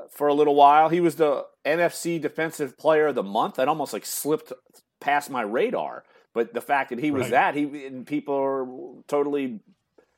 for 0.09 0.27
a 0.27 0.33
little 0.33 0.55
while. 0.55 0.89
He 0.89 0.99
was 0.99 1.15
the 1.15 1.45
NFC 1.65 2.19
Defensive 2.21 2.77
Player 2.77 3.07
of 3.07 3.15
the 3.15 3.23
Month. 3.23 3.55
That 3.55 3.67
almost 3.67 3.93
like 3.93 4.05
slipped 4.05 4.53
past 4.99 5.29
my 5.29 5.41
radar. 5.41 6.03
But 6.33 6.53
the 6.53 6.61
fact 6.61 6.91
that 6.91 6.99
he 6.99 7.11
was 7.11 7.23
right. 7.23 7.31
that, 7.31 7.55
he 7.55 7.85
and 7.85 8.05
people 8.05 8.35
are 8.35 8.67
totally 9.07 9.59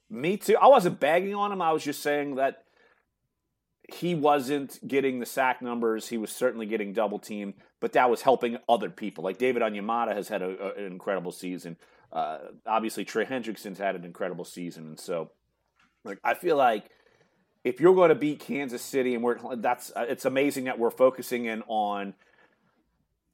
me 0.09 0.37
too. 0.37 0.57
I 0.61 0.67
wasn't 0.67 0.99
bagging 0.99 1.33
on 1.33 1.51
him. 1.51 1.61
I 1.61 1.71
was 1.71 1.83
just 1.83 2.03
saying 2.03 2.35
that 2.35 2.63
he 3.93 4.15
wasn't 4.15 4.85
getting 4.87 5.19
the 5.19 5.25
sack 5.25 5.61
numbers. 5.61 6.07
He 6.07 6.17
was 6.17 6.31
certainly 6.31 6.65
getting 6.65 6.93
double 6.93 7.19
teamed, 7.19 7.55
but 7.79 7.93
that 7.93 8.09
was 8.09 8.21
helping 8.21 8.57
other 8.69 8.89
people. 8.89 9.23
Like 9.23 9.37
David 9.37 9.61
Onyemata 9.61 10.13
has 10.13 10.27
had 10.27 10.41
a, 10.41 10.75
a, 10.79 10.85
an 10.85 10.91
incredible 10.91 11.31
season. 11.31 11.77
Uh, 12.11 12.39
obviously, 12.65 13.05
Trey 13.05 13.25
Hendrickson's 13.25 13.79
had 13.79 13.95
an 13.95 14.03
incredible 14.03 14.45
season, 14.45 14.85
and 14.87 14.99
so 14.99 15.31
like 16.03 16.19
I 16.23 16.33
feel 16.33 16.57
like 16.57 16.89
if 17.63 17.79
you're 17.79 17.95
going 17.95 18.09
to 18.09 18.15
beat 18.15 18.39
Kansas 18.39 18.81
City, 18.81 19.15
and 19.15 19.23
we're 19.23 19.37
that's 19.57 19.91
uh, 19.95 20.05
it's 20.07 20.25
amazing 20.25 20.65
that 20.65 20.79
we're 20.79 20.91
focusing 20.91 21.45
in 21.45 21.63
on 21.67 22.13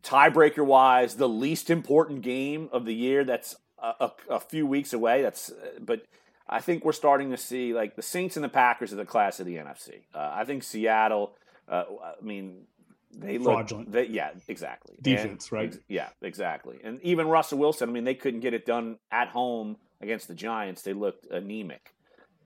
tiebreaker 0.03 0.65
wise 0.65 1.15
the 1.15 1.29
least 1.29 1.69
important 1.69 2.21
game 2.21 2.69
of 2.71 2.85
the 2.85 2.93
year. 2.93 3.23
That's 3.23 3.55
a, 3.81 3.93
a, 3.99 4.11
a 4.29 4.39
few 4.39 4.65
weeks 4.65 4.93
away. 4.93 5.21
That's 5.21 5.49
uh, 5.49 5.79
but 5.79 6.05
I 6.49 6.61
think 6.61 6.85
we're 6.85 6.93
starting 6.93 7.31
to 7.31 7.37
see 7.37 7.73
like 7.73 7.95
the 7.95 8.01
Saints 8.01 8.37
and 8.37 8.43
the 8.43 8.49
Packers 8.49 8.93
are 8.93 8.97
the 8.97 9.05
class 9.05 9.39
of 9.39 9.45
the 9.45 9.55
NFC. 9.55 10.01
Uh, 10.13 10.31
I 10.33 10.45
think 10.45 10.63
Seattle. 10.63 11.35
Uh, 11.67 11.83
I 12.01 12.23
mean, 12.23 12.65
they 13.13 13.37
fraudulent. 13.37 13.87
Look, 13.87 13.93
they, 13.93 14.13
yeah, 14.13 14.31
exactly. 14.47 14.95
Defense, 15.01 15.45
and, 15.45 15.51
right? 15.51 15.77
Yeah, 15.87 16.09
exactly. 16.21 16.79
And 16.83 17.01
even 17.01 17.27
Russell 17.27 17.57
Wilson. 17.57 17.89
I 17.89 17.91
mean, 17.91 18.03
they 18.03 18.15
couldn't 18.15 18.39
get 18.41 18.53
it 18.53 18.65
done 18.65 18.99
at 19.11 19.29
home 19.29 19.77
against 20.01 20.27
the 20.27 20.35
Giants. 20.35 20.81
They 20.81 20.93
looked 20.93 21.25
anemic, 21.25 21.93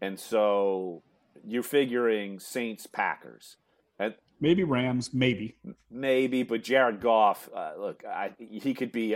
and 0.01 0.19
so 0.19 1.03
you're 1.45 1.63
figuring 1.63 2.39
Saints, 2.39 2.87
Packers. 2.87 3.57
And, 3.99 4.15
maybe 4.39 4.63
Rams, 4.63 5.13
maybe, 5.13 5.55
maybe. 5.89 6.43
But 6.43 6.63
Jared 6.63 7.01
Goff, 7.01 7.49
uh, 7.55 7.73
look, 7.79 8.03
I, 8.05 8.31
he 8.37 8.73
could 8.73 8.91
be 8.91 9.15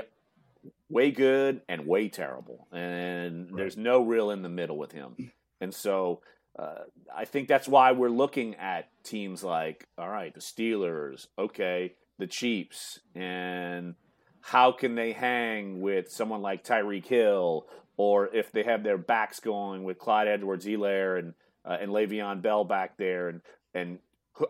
way 0.90 1.12
good 1.12 1.62
and 1.68 1.88
way 1.88 2.10
terrible, 2.10 2.68
and 2.72 3.48
right. 3.48 3.58
there's 3.58 3.78
no 3.78 4.04
real 4.04 4.32
in 4.32 4.42
the 4.42 4.50
middle 4.50 4.78
with 4.78 4.92
him. 4.92 5.32
And 5.62 5.74
so 5.74 6.22
uh, 6.58 6.84
I 7.14 7.26
think 7.26 7.48
that's 7.48 7.68
why 7.68 7.92
we're 7.92 8.10
looking 8.10 8.56
at 8.56 8.90
teams 9.04 9.44
like, 9.44 9.88
all 9.98 10.10
right, 10.10 10.34
the 10.34 10.40
Steelers, 10.40 11.28
okay, 11.38 11.96
the 12.18 12.28
Chiefs, 12.28 13.00
and 13.14 13.96
how 14.42 14.72
can 14.72 14.96
they 14.96 15.12
hang 15.12 15.82
with 15.82 16.10
someone 16.10 16.42
like 16.42 16.64
Tyreek 16.64 17.06
Hill, 17.06 17.66
or 17.98 18.34
if 18.34 18.52
they 18.52 18.64
have 18.64 18.84
their 18.84 18.98
backs 18.98 19.40
going 19.40 19.84
with 19.84 20.00
Clyde 20.00 20.28
Edwards-Helaire 20.28 21.20
and 21.20 21.34
uh, 21.64 21.78
and 21.82 21.92
Le'Veon 21.92 22.42
Bell 22.42 22.64
back 22.64 22.98
there, 22.98 23.30
and 23.30 23.42
and 23.74 24.00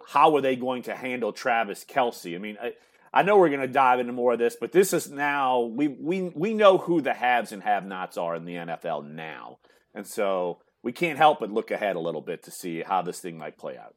how 0.08 0.36
are 0.36 0.42
they 0.42 0.56
going 0.56 0.84
to 0.84 0.96
handle 0.96 1.32
Travis 1.34 1.86
Kelce? 1.86 2.36
I 2.36 2.40
mean. 2.40 2.58
I, 2.62 2.74
I 3.14 3.24
know 3.24 3.38
we're 3.38 3.48
going 3.48 3.62
to 3.62 3.68
dive 3.68 4.02
into 4.02 4.12
more 4.12 4.34
of 4.34 4.40
this, 4.40 4.58
but 4.60 4.74
this 4.74 4.92
is 4.92 5.10
now 5.10 5.62
we 5.62 5.88
we 5.88 6.24
we 6.36 6.54
know 6.54 6.78
who 6.78 7.00
the 7.00 7.14
haves 7.14 7.54
and 7.54 7.64
have-nots 7.64 8.18
are 8.18 8.36
in 8.36 8.44
the 8.44 8.56
NFL 8.56 9.10
now, 9.10 9.60
and 9.94 10.06
so 10.06 10.60
we 10.84 10.92
can't 10.92 11.18
help 11.18 11.40
but 11.40 11.50
look 11.50 11.72
ahead 11.72 11.96
a 11.96 12.00
little 12.00 12.22
bit 12.22 12.44
to 12.44 12.52
see 12.52 12.82
how 12.82 13.02
this 13.02 13.22
thing 13.22 13.38
might 13.38 13.58
play 13.58 13.78
out. 13.78 13.96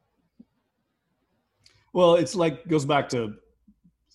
Well, 1.92 2.14
it's 2.14 2.36
like 2.36 2.66
goes 2.68 2.84
back 2.84 3.08
to 3.08 3.34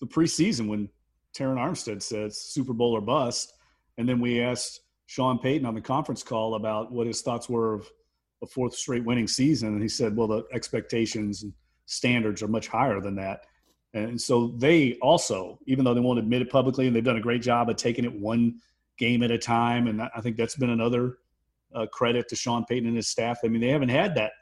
the 0.00 0.06
preseason 0.06 0.68
when 0.68 0.88
Terron 1.36 1.56
Armstead 1.56 2.02
said 2.02 2.34
Super 2.34 2.72
Bowl 2.72 2.92
or 2.96 3.02
bust, 3.02 3.52
and 3.98 4.08
then 4.08 4.20
we 4.20 4.40
asked 4.40 4.80
Sean 5.06 5.38
Payton 5.38 5.66
on 5.66 5.74
the 5.74 5.80
conference 5.80 6.22
call 6.22 6.54
about 6.54 6.92
what 6.92 7.06
his 7.06 7.20
thoughts 7.22 7.48
were 7.48 7.74
of 7.74 7.88
a 8.42 8.46
fourth 8.46 8.74
straight 8.74 9.04
winning 9.04 9.28
season, 9.28 9.68
and 9.68 9.82
he 9.82 9.88
said, 9.88 10.16
"Well, 10.16 10.28
the 10.28 10.44
expectations 10.52 11.42
and 11.42 11.52
standards 11.86 12.42
are 12.42 12.48
much 12.48 12.68
higher 12.68 13.00
than 13.00 13.16
that." 13.16 13.46
And 13.92 14.20
so 14.20 14.48
they 14.58 14.94
also, 14.94 15.58
even 15.66 15.84
though 15.84 15.94
they 15.94 16.00
won't 16.00 16.18
admit 16.18 16.42
it 16.42 16.50
publicly, 16.50 16.86
and 16.86 16.94
they've 16.94 17.04
done 17.04 17.16
a 17.16 17.20
great 17.20 17.42
job 17.42 17.70
of 17.70 17.76
taking 17.76 18.04
it 18.04 18.12
one 18.12 18.60
game 18.98 19.22
at 19.22 19.30
a 19.30 19.38
time. 19.38 19.86
And 19.86 20.02
I 20.02 20.20
think 20.20 20.36
that's 20.36 20.56
been 20.56 20.70
another 20.70 21.18
uh, 21.74 21.86
credit 21.86 22.28
to 22.28 22.36
Sean 22.36 22.64
Payton 22.64 22.88
and 22.88 22.96
his 22.96 23.08
staff. 23.08 23.38
I 23.44 23.48
mean, 23.48 23.60
they 23.60 23.68
haven't 23.68 23.90
had 23.90 24.14
that 24.16 24.32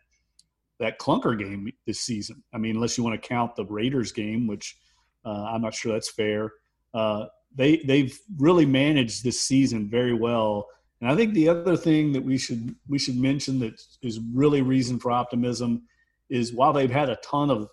that 0.78 0.98
clunker 0.98 1.38
game 1.38 1.70
this 1.86 2.00
season. 2.00 2.42
I 2.52 2.58
mean, 2.58 2.76
unless 2.76 2.98
you 2.98 3.04
want 3.04 3.20
to 3.20 3.28
count 3.28 3.54
the 3.54 3.66
Raiders 3.66 4.10
game, 4.10 4.46
which 4.46 4.76
uh, 5.24 5.44
I'm 5.44 5.62
not 5.62 5.74
sure 5.74 5.92
that's 5.92 6.10
fair. 6.10 6.50
Uh, 6.92 7.26
they 7.54 7.78
they've 7.78 8.18
really 8.38 8.66
managed 8.66 9.24
this 9.24 9.40
season 9.40 9.88
very 9.88 10.14
well. 10.14 10.68
And 11.00 11.10
I 11.10 11.16
think 11.16 11.34
the 11.34 11.48
other 11.48 11.76
thing 11.76 12.12
that 12.12 12.22
we 12.22 12.38
should 12.38 12.74
we 12.88 12.98
should 12.98 13.16
mention 13.16 13.58
that 13.60 13.80
is 14.02 14.20
really 14.32 14.62
reason 14.62 14.98
for 14.98 15.10
optimism 15.10 15.82
is 16.30 16.52
while 16.52 16.72
they've 16.72 16.90
had 16.90 17.10
a 17.10 17.16
ton 17.16 17.50
of 17.50 17.68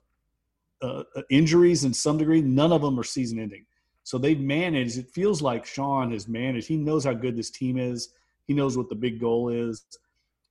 uh, 0.82 1.04
injuries 1.30 1.84
in 1.84 1.94
some 1.94 2.18
degree. 2.18 2.42
None 2.42 2.72
of 2.72 2.82
them 2.82 3.00
are 3.00 3.04
season 3.04 3.40
ending. 3.40 3.66
So 4.04 4.18
they've 4.18 4.40
managed, 4.40 4.98
it 4.98 5.10
feels 5.12 5.42
like 5.42 5.66
Sean 5.66 6.12
has 6.12 6.28
managed. 6.28 6.68
He 6.68 6.78
knows 6.78 7.04
how 7.04 7.14
good 7.14 7.38
this 7.38 7.52
team 7.52 7.78
is, 7.78 8.10
he 8.48 8.54
knows 8.54 8.78
what 8.78 8.90
the 8.90 8.96
big 8.96 9.20
goal 9.20 9.50
is, 9.50 9.86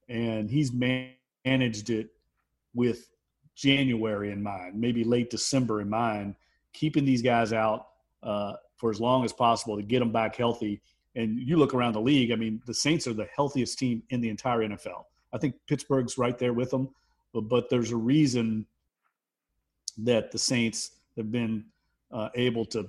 and 0.08 0.48
he's 0.48 0.72
managed 0.72 1.90
it 1.90 2.08
with 2.74 3.08
January 3.56 4.30
in 4.30 4.42
mind, 4.42 4.80
maybe 4.80 5.02
late 5.02 5.30
December 5.30 5.80
in 5.80 5.90
mind, 5.90 6.36
keeping 6.72 7.04
these 7.04 7.22
guys 7.22 7.52
out 7.52 7.88
uh, 8.22 8.52
for 8.78 8.90
as 8.90 9.00
long 9.00 9.24
as 9.24 9.32
possible 9.32 9.76
to 9.76 9.82
get 9.82 9.98
them 9.98 10.12
back 10.12 10.36
healthy. 10.36 10.80
And 11.14 11.38
you 11.38 11.56
look 11.56 11.74
around 11.74 11.94
the 11.94 12.00
league, 12.00 12.32
I 12.32 12.36
mean, 12.36 12.62
the 12.66 12.74
Saints 12.74 13.06
are 13.06 13.12
the 13.12 13.28
healthiest 13.34 13.78
team 13.78 14.02
in 14.10 14.20
the 14.20 14.28
entire 14.28 14.60
NFL. 14.60 15.04
I 15.32 15.38
think 15.38 15.56
Pittsburgh's 15.66 16.16
right 16.16 16.38
there 16.38 16.52
with 16.52 16.70
them, 16.70 16.88
but, 17.34 17.42
but 17.42 17.68
there's 17.68 17.92
a 17.92 17.96
reason 17.96 18.66
that 19.98 20.30
the 20.30 20.38
Saints 20.38 20.92
have 21.16 21.30
been 21.30 21.64
uh, 22.12 22.28
able 22.34 22.64
to, 22.66 22.88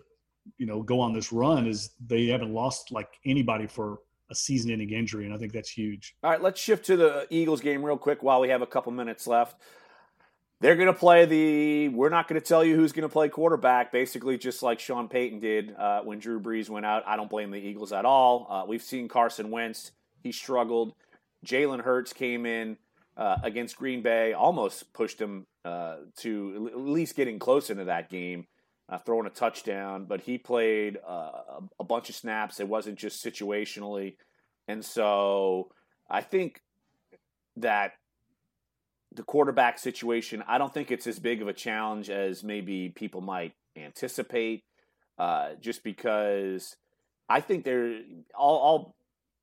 you 0.58 0.66
know, 0.66 0.82
go 0.82 1.00
on 1.00 1.14
this 1.14 1.34
run 1.34 1.68
is 1.68 1.92
they 2.06 2.28
haven't 2.28 2.54
lost 2.54 2.92
like 2.92 3.10
anybody 3.26 3.68
for 3.68 4.00
a 4.30 4.36
season-ending 4.36 4.92
injury, 4.92 5.26
and 5.26 5.34
I 5.34 5.38
think 5.38 5.52
that's 5.52 5.70
huge. 5.70 6.16
All 6.24 6.30
right, 6.30 6.42
let's 6.42 6.62
shift 6.62 6.86
to 6.86 6.96
the 6.96 7.28
Eagles 7.32 7.62
game 7.62 7.84
real 7.84 7.98
quick 7.98 8.22
while 8.22 8.40
we 8.40 8.50
have 8.50 8.62
a 8.62 8.68
couple 8.68 8.92
minutes 8.92 9.26
left. 9.26 9.60
They're 10.62 10.76
going 10.76 10.88
to 10.88 10.94
play 10.94 11.26
the. 11.26 11.90
We're 11.90 12.10
not 12.10 12.28
going 12.28 12.40
to 12.40 12.46
tell 12.46 12.64
you 12.66 12.76
who's 12.76 12.92
going 12.92 13.08
to 13.08 13.12
play 13.12 13.30
quarterback. 13.30 13.92
Basically, 13.92 14.38
just 14.38 14.62
like 14.62 14.80
Sean 14.80 15.08
Payton 15.08 15.40
did 15.40 15.74
uh, 15.76 16.02
when 16.02 16.20
Drew 16.20 16.40
Brees 16.40 16.70
went 16.70 16.86
out. 16.86 17.04
I 17.08 17.16
don't 17.16 17.30
blame 17.30 17.52
the 17.52 17.58
Eagles 17.58 17.94
at 17.94 18.06
all. 18.06 18.48
Uh, 18.50 18.66
we've 18.68 18.84
seen 18.84 19.08
Carson 19.08 19.52
Wentz. 19.52 19.92
He 20.22 20.32
struggled. 20.32 20.94
Jalen 21.46 21.82
Hurts 21.82 22.12
came 22.12 22.46
in 22.46 22.78
uh, 23.16 23.38
against 23.44 23.78
Green 23.78 24.02
Bay, 24.02 24.34
almost 24.34 24.92
pushed 24.92 25.20
him 25.20 25.46
uh, 25.64 25.98
to 26.18 26.70
at 26.74 26.80
least 26.80 27.16
getting 27.16 27.40
close 27.40 27.70
into 27.70 27.86
that 27.86 28.10
game, 28.10 28.46
uh, 28.90 28.98
throwing 28.98 29.28
a 29.28 29.30
touchdown. 29.30 30.06
But 30.06 30.22
he 30.22 30.38
played 30.38 30.98
uh, 31.08 31.32
a 31.80 31.84
bunch 31.86 32.10
of 32.10 32.16
snaps. 32.16 32.60
It 32.60 32.68
wasn't 32.68 33.00
just 33.00 33.24
situationally, 33.24 34.18
and 34.68 34.84
so 34.84 35.72
I 36.10 36.20
think 36.20 36.62
that 37.56 37.94
the 39.14 39.24
quarterback 39.24 39.80
situation, 39.80 40.44
I 40.48 40.58
don't 40.58 40.74
think 40.74 40.92
it's 40.92 41.08
as 41.08 41.20
big 41.20 41.42
of 41.42 41.48
a 41.48 41.54
challenge 41.54 42.10
as 42.10 42.44
maybe 42.44 42.90
people 42.90 43.22
might 43.22 43.54
anticipate. 43.76 44.64
Uh, 45.18 45.56
just 45.60 45.84
because 45.84 46.78
I 47.28 47.42
think 47.42 47.66
they're 47.66 48.00
all, 48.34 48.58
all 48.58 48.96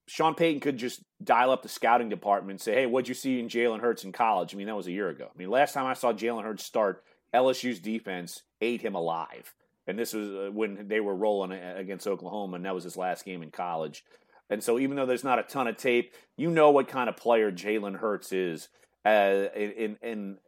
Sean 0.07 0.35
Payton 0.35 0.61
could 0.61 0.79
just 0.79 1.03
dial 1.23 1.51
up 1.51 1.63
the 1.63 1.69
scouting 1.69 2.09
department 2.09 2.53
and 2.53 2.61
say, 2.61 2.75
"Hey, 2.75 2.87
what'd 2.87 3.09
you 3.09 3.15
see 3.15 3.41
in 3.41 3.49
Jalen 3.49 3.81
Hurts 3.81 4.05
in 4.05 4.13
college?" 4.13 4.55
I 4.55 4.57
mean, 4.57 4.69
that 4.69 4.77
was 4.77 4.87
a 4.87 4.93
year 4.93 5.09
ago. 5.09 5.29
I 5.33 5.39
mean, 5.39 5.51
last 5.51 5.75
time 5.75 5.87
I 5.87 5.95
saw 5.95 6.13
Jalen 6.13 6.45
Hurts 6.45 6.65
start, 6.65 7.05
LSU's 7.35 7.81
defense 7.81 8.43
ate 8.61 8.81
him 8.81 8.95
alive, 8.95 9.55
and 9.87 9.99
this 9.99 10.15
was 10.15 10.29
uh, 10.29 10.51
when 10.53 10.89
they 10.89 11.01
were 11.01 11.15
rolling 11.15 11.53
against 11.53 12.07
Oklahoma, 12.07 12.57
and 12.57 12.65
that 12.65 12.75
was 12.75 12.85
his 12.85 12.97
last 12.97 13.25
game 13.25 13.43
in 13.43 13.51
college. 13.51 14.05
And 14.49 14.63
so, 14.63 14.79
even 14.79 14.97
though 14.97 15.07
there's 15.07 15.25
not 15.25 15.41
a 15.41 15.43
ton 15.43 15.67
of 15.67 15.77
tape, 15.77 16.15
you 16.37 16.51
know 16.51 16.71
what 16.71 16.89
kind 16.89 17.09
of 17.09 17.17
player 17.17 17.51
Jalen 17.51 17.97
Hurts 17.99 18.33
is 18.33 18.69
uh, 19.07 19.49
in, 19.55 19.97
in 20.03 20.39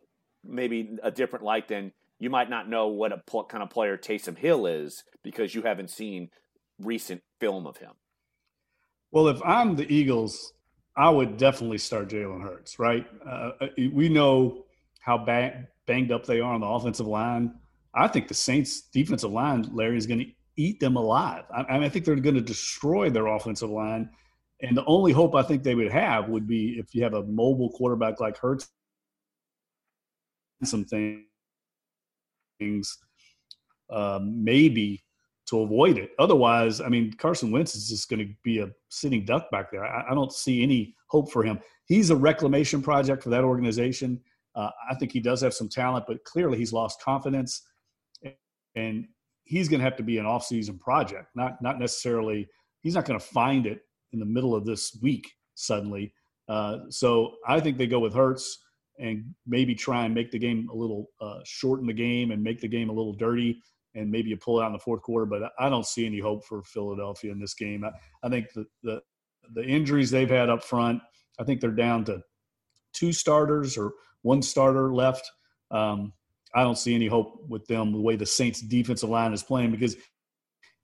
maybe 0.45 0.99
a 1.03 1.11
different 1.11 1.45
light 1.45 1.69
than 1.69 1.93
you 2.19 2.31
might 2.31 2.51
not 2.51 2.69
know 2.69 2.89
what 2.89 3.13
a 3.13 3.19
pl- 3.19 3.45
kind 3.45 3.63
of 3.63 3.71
player 3.71 3.97
Taysom 3.97 4.37
Hill 4.37 4.67
is 4.67 5.05
because 5.23 5.55
you 5.55 5.63
haven't 5.63 5.91
seen 5.91 6.31
recent 6.81 7.23
film 7.41 7.67
of 7.67 7.77
him. 7.77 7.93
Well, 9.13 9.29
if 9.29 9.41
I'm 9.45 9.77
the 9.77 9.91
Eagles, 9.93 10.53
I 10.97 11.09
would 11.09 11.37
definitely 11.37 11.79
start 11.79 12.09
Jalen 12.09 12.43
Hurts, 12.43 12.79
right? 12.79 13.07
Uh, 13.25 13.51
uh 13.61 13.67
we 13.93 14.09
know 14.09 14.65
how 15.01 15.25
banged 15.87 16.13
up 16.13 16.27
they 16.27 16.41
are 16.41 16.53
on 16.53 16.61
the 16.61 16.67
offensive 16.67 17.07
line. 17.07 17.55
I 17.95 18.09
think 18.09 18.29
the 18.29 18.35
Saints' 18.35 18.83
defensive 18.93 19.31
line, 19.31 19.69
Larry, 19.73 19.97
is 19.97 20.07
going 20.07 20.21
to 20.21 20.31
eat 20.57 20.81
them 20.81 20.97
alive. 20.97 21.45
I, 21.55 21.63
I, 21.63 21.75
mean, 21.75 21.85
I 21.85 21.89
think 21.89 22.05
they're 22.05 22.17
going 22.17 22.35
to 22.35 22.41
destroy 22.41 23.09
their 23.09 23.27
offensive 23.27 23.71
line. 23.71 24.11
And 24.61 24.77
the 24.77 24.85
only 24.87 25.13
hope 25.13 25.35
I 25.35 25.43
think 25.43 25.63
they 25.63 25.75
would 25.75 25.93
have 25.93 26.29
would 26.29 26.47
be 26.47 26.79
if 26.79 26.95
you 26.95 27.03
have 27.05 27.15
a 27.15 27.23
mobile 27.25 27.71
quarterback 27.71 28.19
like 28.21 28.37
Hurts, 28.37 28.69
some 30.65 30.85
things, 30.85 31.25
um, 33.91 34.45
maybe 34.45 35.05
to 35.47 35.61
avoid 35.61 35.97
it. 35.97 36.11
Otherwise, 36.19 36.81
I 36.81 36.89
mean, 36.89 37.13
Carson 37.13 37.51
Wentz 37.51 37.75
is 37.75 37.89
just 37.89 38.11
going 38.11 38.27
to 38.27 38.35
be 38.43 38.59
a 38.59 38.71
sitting 38.89 39.25
duck 39.25 39.51
back 39.51 39.71
there. 39.71 39.85
I, 39.85 40.11
I, 40.11 40.15
don't 40.15 40.33
see 40.33 40.63
any 40.63 40.95
hope 41.07 41.33
for 41.33 41.43
him. 41.43 41.59
He's 41.87 42.11
a 42.11 42.17
reclamation 42.17 42.83
project 42.83 43.23
for 43.23 43.31
that 43.31 43.45
organization. 43.45 44.21
Uh, 44.55 44.71
I 44.91 44.95
think 44.97 45.13
he 45.13 45.21
does 45.21 45.41
have 45.41 45.55
some 45.55 45.69
talent, 45.69 46.05
but 46.07 46.23
clearly 46.25 46.59
he's 46.59 46.73
lost 46.73 47.01
confidence, 47.01 47.63
and 48.75 49.07
he's 49.45 49.69
going 49.69 49.81
to 49.81 49.85
have 49.85 49.97
to 49.97 50.03
be 50.03 50.19
an 50.19 50.27
off-season 50.27 50.79
project, 50.79 51.29
not 51.35 51.63
not 51.63 51.79
necessarily. 51.79 52.49
He's 52.83 52.95
not 52.95 53.05
going 53.05 53.19
to 53.19 53.25
find 53.25 53.67
it 53.67 53.83
in 54.13 54.19
the 54.19 54.27
middle 54.27 54.55
of 54.55 54.65
this 54.65 54.99
week 55.03 55.31
suddenly. 55.55 56.13
Uh, 56.49 56.79
so 56.89 57.35
I 57.47 57.61
think 57.61 57.77
they 57.77 57.87
go 57.87 57.99
with 57.99 58.15
Hurts 58.15 58.59
and 58.99 59.35
maybe 59.47 59.75
try 59.75 60.05
and 60.05 60.15
make 60.15 60.31
the 60.31 60.39
game 60.39 60.69
a 60.73 60.75
little 60.75 61.11
uh, 61.21 61.41
shorten 61.45 61.87
the 61.87 61.93
game 61.93 62.31
and 62.31 62.43
make 62.43 62.61
the 62.61 62.69
game 62.69 62.89
a 62.89 62.93
little 62.93 63.13
dirty 63.13 63.61
and 63.95 64.11
maybe 64.11 64.29
you 64.31 64.37
pull 64.37 64.61
out 64.61 64.69
in 64.69 64.73
the 64.73 64.79
fourth 64.79 65.03
quarter. 65.03 65.27
But 65.27 65.53
I 65.59 65.69
don't 65.69 65.87
see 65.87 66.07
any 66.07 66.21
hope 66.21 66.45
for 66.45 66.63
Philadelphia 66.63 67.33
in 67.33 67.41
this 67.41 67.55
game. 67.55 67.85
I, 67.85 67.91
I 68.23 68.29
think 68.29 68.53
the, 68.55 68.67
the 68.83 69.01
the 69.55 69.65
injuries 69.65 70.11
they've 70.11 70.29
had 70.29 70.51
up 70.51 70.63
front, 70.63 71.01
I 71.41 71.45
think 71.45 71.61
they're 71.61 71.71
down 71.71 72.05
to 72.05 72.21
two 72.93 73.13
starters 73.13 73.79
or 73.79 73.93
one 74.23 74.43
starter 74.43 74.93
left. 74.93 75.31
Um, 75.71 76.13
I 76.55 76.63
don't 76.63 76.77
see 76.77 76.95
any 76.95 77.07
hope 77.07 77.45
with 77.49 77.67
them 77.67 77.93
the 77.93 78.01
way 78.01 78.17
the 78.17 78.27
Saints 78.27 78.61
defensive 78.61 79.09
line 79.09 79.33
is 79.33 79.43
playing 79.43 79.71
because 79.71 79.97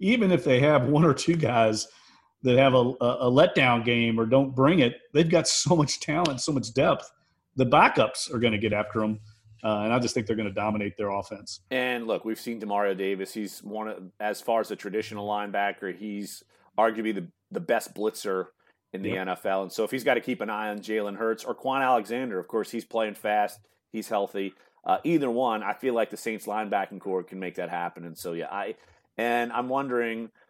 even 0.00 0.32
if 0.32 0.44
they 0.44 0.60
have 0.60 0.86
one 0.88 1.04
or 1.04 1.14
two 1.14 1.36
guys– 1.36 1.86
that 2.44 2.58
have 2.58 2.74
a, 2.74 2.78
a 3.00 3.30
letdown 3.30 3.84
game 3.84 4.20
or 4.20 4.26
don't 4.26 4.54
bring 4.54 4.80
it, 4.80 5.00
they've 5.12 5.28
got 5.28 5.48
so 5.62 5.74
much 5.74 5.98
talent, 5.98 6.40
so 6.40 6.52
much 6.52 6.72
depth. 6.72 7.10
The 7.56 7.66
backups 7.66 8.32
are 8.32 8.38
going 8.38 8.52
to 8.52 8.58
get 8.58 8.72
after 8.72 9.00
them. 9.00 9.18
Uh, 9.62 9.84
and 9.84 9.94
I 9.94 9.98
just 9.98 10.12
think 10.12 10.26
they're 10.26 10.36
going 10.36 10.48
to 10.48 10.54
dominate 10.54 10.98
their 10.98 11.08
offense. 11.08 11.60
And 11.70 12.06
look, 12.06 12.26
we've 12.26 12.38
seen 12.38 12.60
Demario 12.60 12.94
Davis. 12.96 13.32
He's 13.32 13.60
one 13.60 13.88
of, 13.88 14.02
as 14.20 14.42
far 14.42 14.60
as 14.60 14.70
a 14.70 14.76
traditional 14.76 15.26
linebacker, 15.26 15.96
he's 15.96 16.44
arguably 16.78 17.14
the, 17.14 17.26
the 17.50 17.60
best 17.60 17.94
blitzer 17.94 18.48
in 18.92 19.00
the 19.00 19.12
yep. 19.12 19.26
NFL. 19.26 19.62
And 19.62 19.72
so 19.72 19.82
if 19.82 19.90
he's 19.90 20.04
got 20.04 20.14
to 20.14 20.20
keep 20.20 20.42
an 20.42 20.50
eye 20.50 20.68
on 20.68 20.80
Jalen 20.80 21.16
Hurts 21.16 21.44
or 21.44 21.54
Kwon 21.54 21.80
Alexander, 21.80 22.38
of 22.38 22.46
course, 22.46 22.70
he's 22.70 22.84
playing 22.84 23.14
fast, 23.14 23.58
he's 23.90 24.08
healthy. 24.08 24.52
Uh, 24.84 24.98
either 25.02 25.30
one, 25.30 25.62
I 25.62 25.72
feel 25.72 25.94
like 25.94 26.10
the 26.10 26.18
Saints 26.18 26.44
linebacking 26.44 27.00
corps 27.00 27.22
can 27.22 27.40
make 27.40 27.54
that 27.54 27.70
happen. 27.70 28.04
And 28.04 28.18
so, 28.18 28.34
yeah, 28.34 28.48
I, 28.50 28.74
and 29.16 29.50
I'm 29.50 29.70
wondering– 29.70 30.30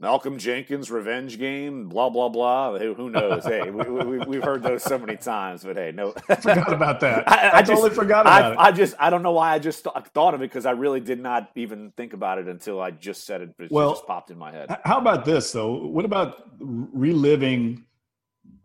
Malcolm 0.00 0.38
Jenkins 0.38 0.92
revenge 0.92 1.38
game, 1.38 1.88
blah 1.88 2.08
blah 2.08 2.28
blah. 2.28 2.78
Who, 2.78 2.94
who 2.94 3.10
knows? 3.10 3.44
hey, 3.44 3.68
we, 3.70 4.18
we, 4.18 4.40
heard 4.40 4.62
those 4.62 4.84
so 4.84 4.96
many 4.96 5.16
times, 5.16 5.64
but 5.64 5.76
hey, 5.76 5.90
no. 5.92 6.12
forgot 6.40 6.72
about 6.72 7.00
that. 7.00 7.28
I, 7.28 7.48
I, 7.48 7.58
I 7.58 7.62
totally 7.62 7.88
just, 7.88 8.00
forgot 8.00 8.20
about 8.20 8.42
I, 8.42 8.52
it. 8.52 8.58
I 8.58 8.72
just 8.72 8.94
I 9.00 9.10
don't 9.10 9.24
know 9.24 9.32
why 9.32 9.54
I 9.54 9.58
just 9.58 9.82
th- 9.82 10.06
thought 10.14 10.34
of 10.34 10.40
it 10.40 10.50
because 10.50 10.66
I 10.66 10.70
really 10.70 11.00
did 11.00 11.20
not 11.20 11.50
even 11.56 11.92
think 11.96 12.12
about 12.12 12.38
it 12.38 12.46
until 12.46 12.80
I 12.80 12.92
just 12.92 13.26
said 13.26 13.40
it. 13.40 13.54
It 13.58 13.72
well, 13.72 13.90
just 13.90 14.06
popped 14.06 14.30
in 14.30 14.38
my 14.38 14.52
head. 14.52 14.78
How 14.84 14.98
about 14.98 15.24
this 15.24 15.50
though? 15.50 15.86
What 15.88 16.04
about 16.04 16.48
reliving 16.60 17.84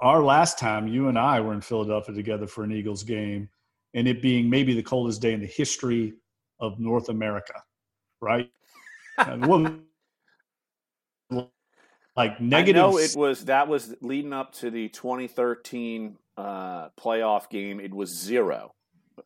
our 0.01 0.21
last 0.21 0.59
time 0.59 0.87
you 0.87 1.07
and 1.07 1.17
I 1.17 1.39
were 1.41 1.53
in 1.53 1.61
Philadelphia 1.61 2.13
together 2.13 2.45
for 2.45 2.63
an 2.63 2.71
Eagles 2.71 3.01
game, 3.01 3.49
and 3.95 4.07
it 4.07 4.21
being 4.21 4.49
maybe 4.49 4.75
the 4.75 4.83
coldest 4.83 5.19
day 5.19 5.33
in 5.33 5.39
the 5.39 5.47
history 5.47 6.13
of 6.59 6.79
North 6.79 7.09
America, 7.09 7.55
right? 8.21 8.51
well, 9.39 9.79
like 12.15 12.39
negative. 12.39 12.83
I 12.83 12.87
know 12.87 12.97
it 12.97 13.15
was 13.15 13.45
that 13.45 13.67
was 13.67 13.95
leading 14.01 14.33
up 14.33 14.53
to 14.55 14.69
the 14.69 14.89
2013 14.89 16.17
uh, 16.37 16.89
playoff 16.99 17.49
game. 17.49 17.79
It 17.79 17.93
was 17.93 18.09
zero. 18.09 18.73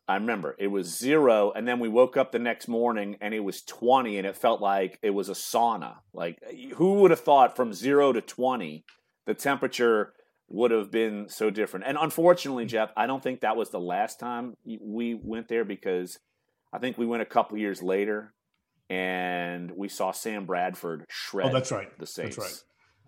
I 0.06 0.14
remember 0.14 0.54
it 0.58 0.68
was 0.68 0.98
zero, 0.98 1.52
and 1.54 1.66
then 1.66 1.80
we 1.80 1.88
woke 1.88 2.16
up 2.16 2.32
the 2.32 2.38
next 2.38 2.68
morning 2.68 3.16
and 3.20 3.32
it 3.32 3.40
was 3.40 3.62
20, 3.62 4.18
and 4.18 4.26
it 4.26 4.36
felt 4.36 4.60
like 4.60 4.98
it 5.02 5.10
was 5.10 5.28
a 5.28 5.32
sauna. 5.32 5.96
Like 6.12 6.38
who 6.74 6.94
would 6.94 7.10
have 7.10 7.20
thought 7.20 7.56
from 7.56 7.72
zero 7.72 8.12
to 8.12 8.20
20, 8.20 8.84
the 9.26 9.34
temperature 9.34 10.12
would 10.48 10.70
have 10.70 10.90
been 10.90 11.28
so 11.28 11.50
different? 11.50 11.86
And 11.86 11.98
unfortunately, 12.00 12.66
Jeff, 12.66 12.90
I 12.96 13.06
don't 13.06 13.22
think 13.22 13.40
that 13.40 13.56
was 13.56 13.70
the 13.70 13.80
last 13.80 14.18
time 14.18 14.56
we 14.64 15.14
went 15.14 15.48
there 15.48 15.64
because 15.64 16.18
I 16.72 16.78
think 16.78 16.98
we 16.98 17.06
went 17.06 17.22
a 17.22 17.26
couple 17.26 17.58
years 17.58 17.82
later 17.82 18.32
and 18.90 19.70
we 19.72 19.88
saw 19.88 20.12
Sam 20.12 20.46
Bradford 20.46 21.04
shred. 21.08 21.48
Oh, 21.48 21.52
that's 21.52 21.70
right. 21.70 21.96
The 21.98 22.06
Saints. 22.06 22.36
That's 22.36 22.48
right. 22.48 22.62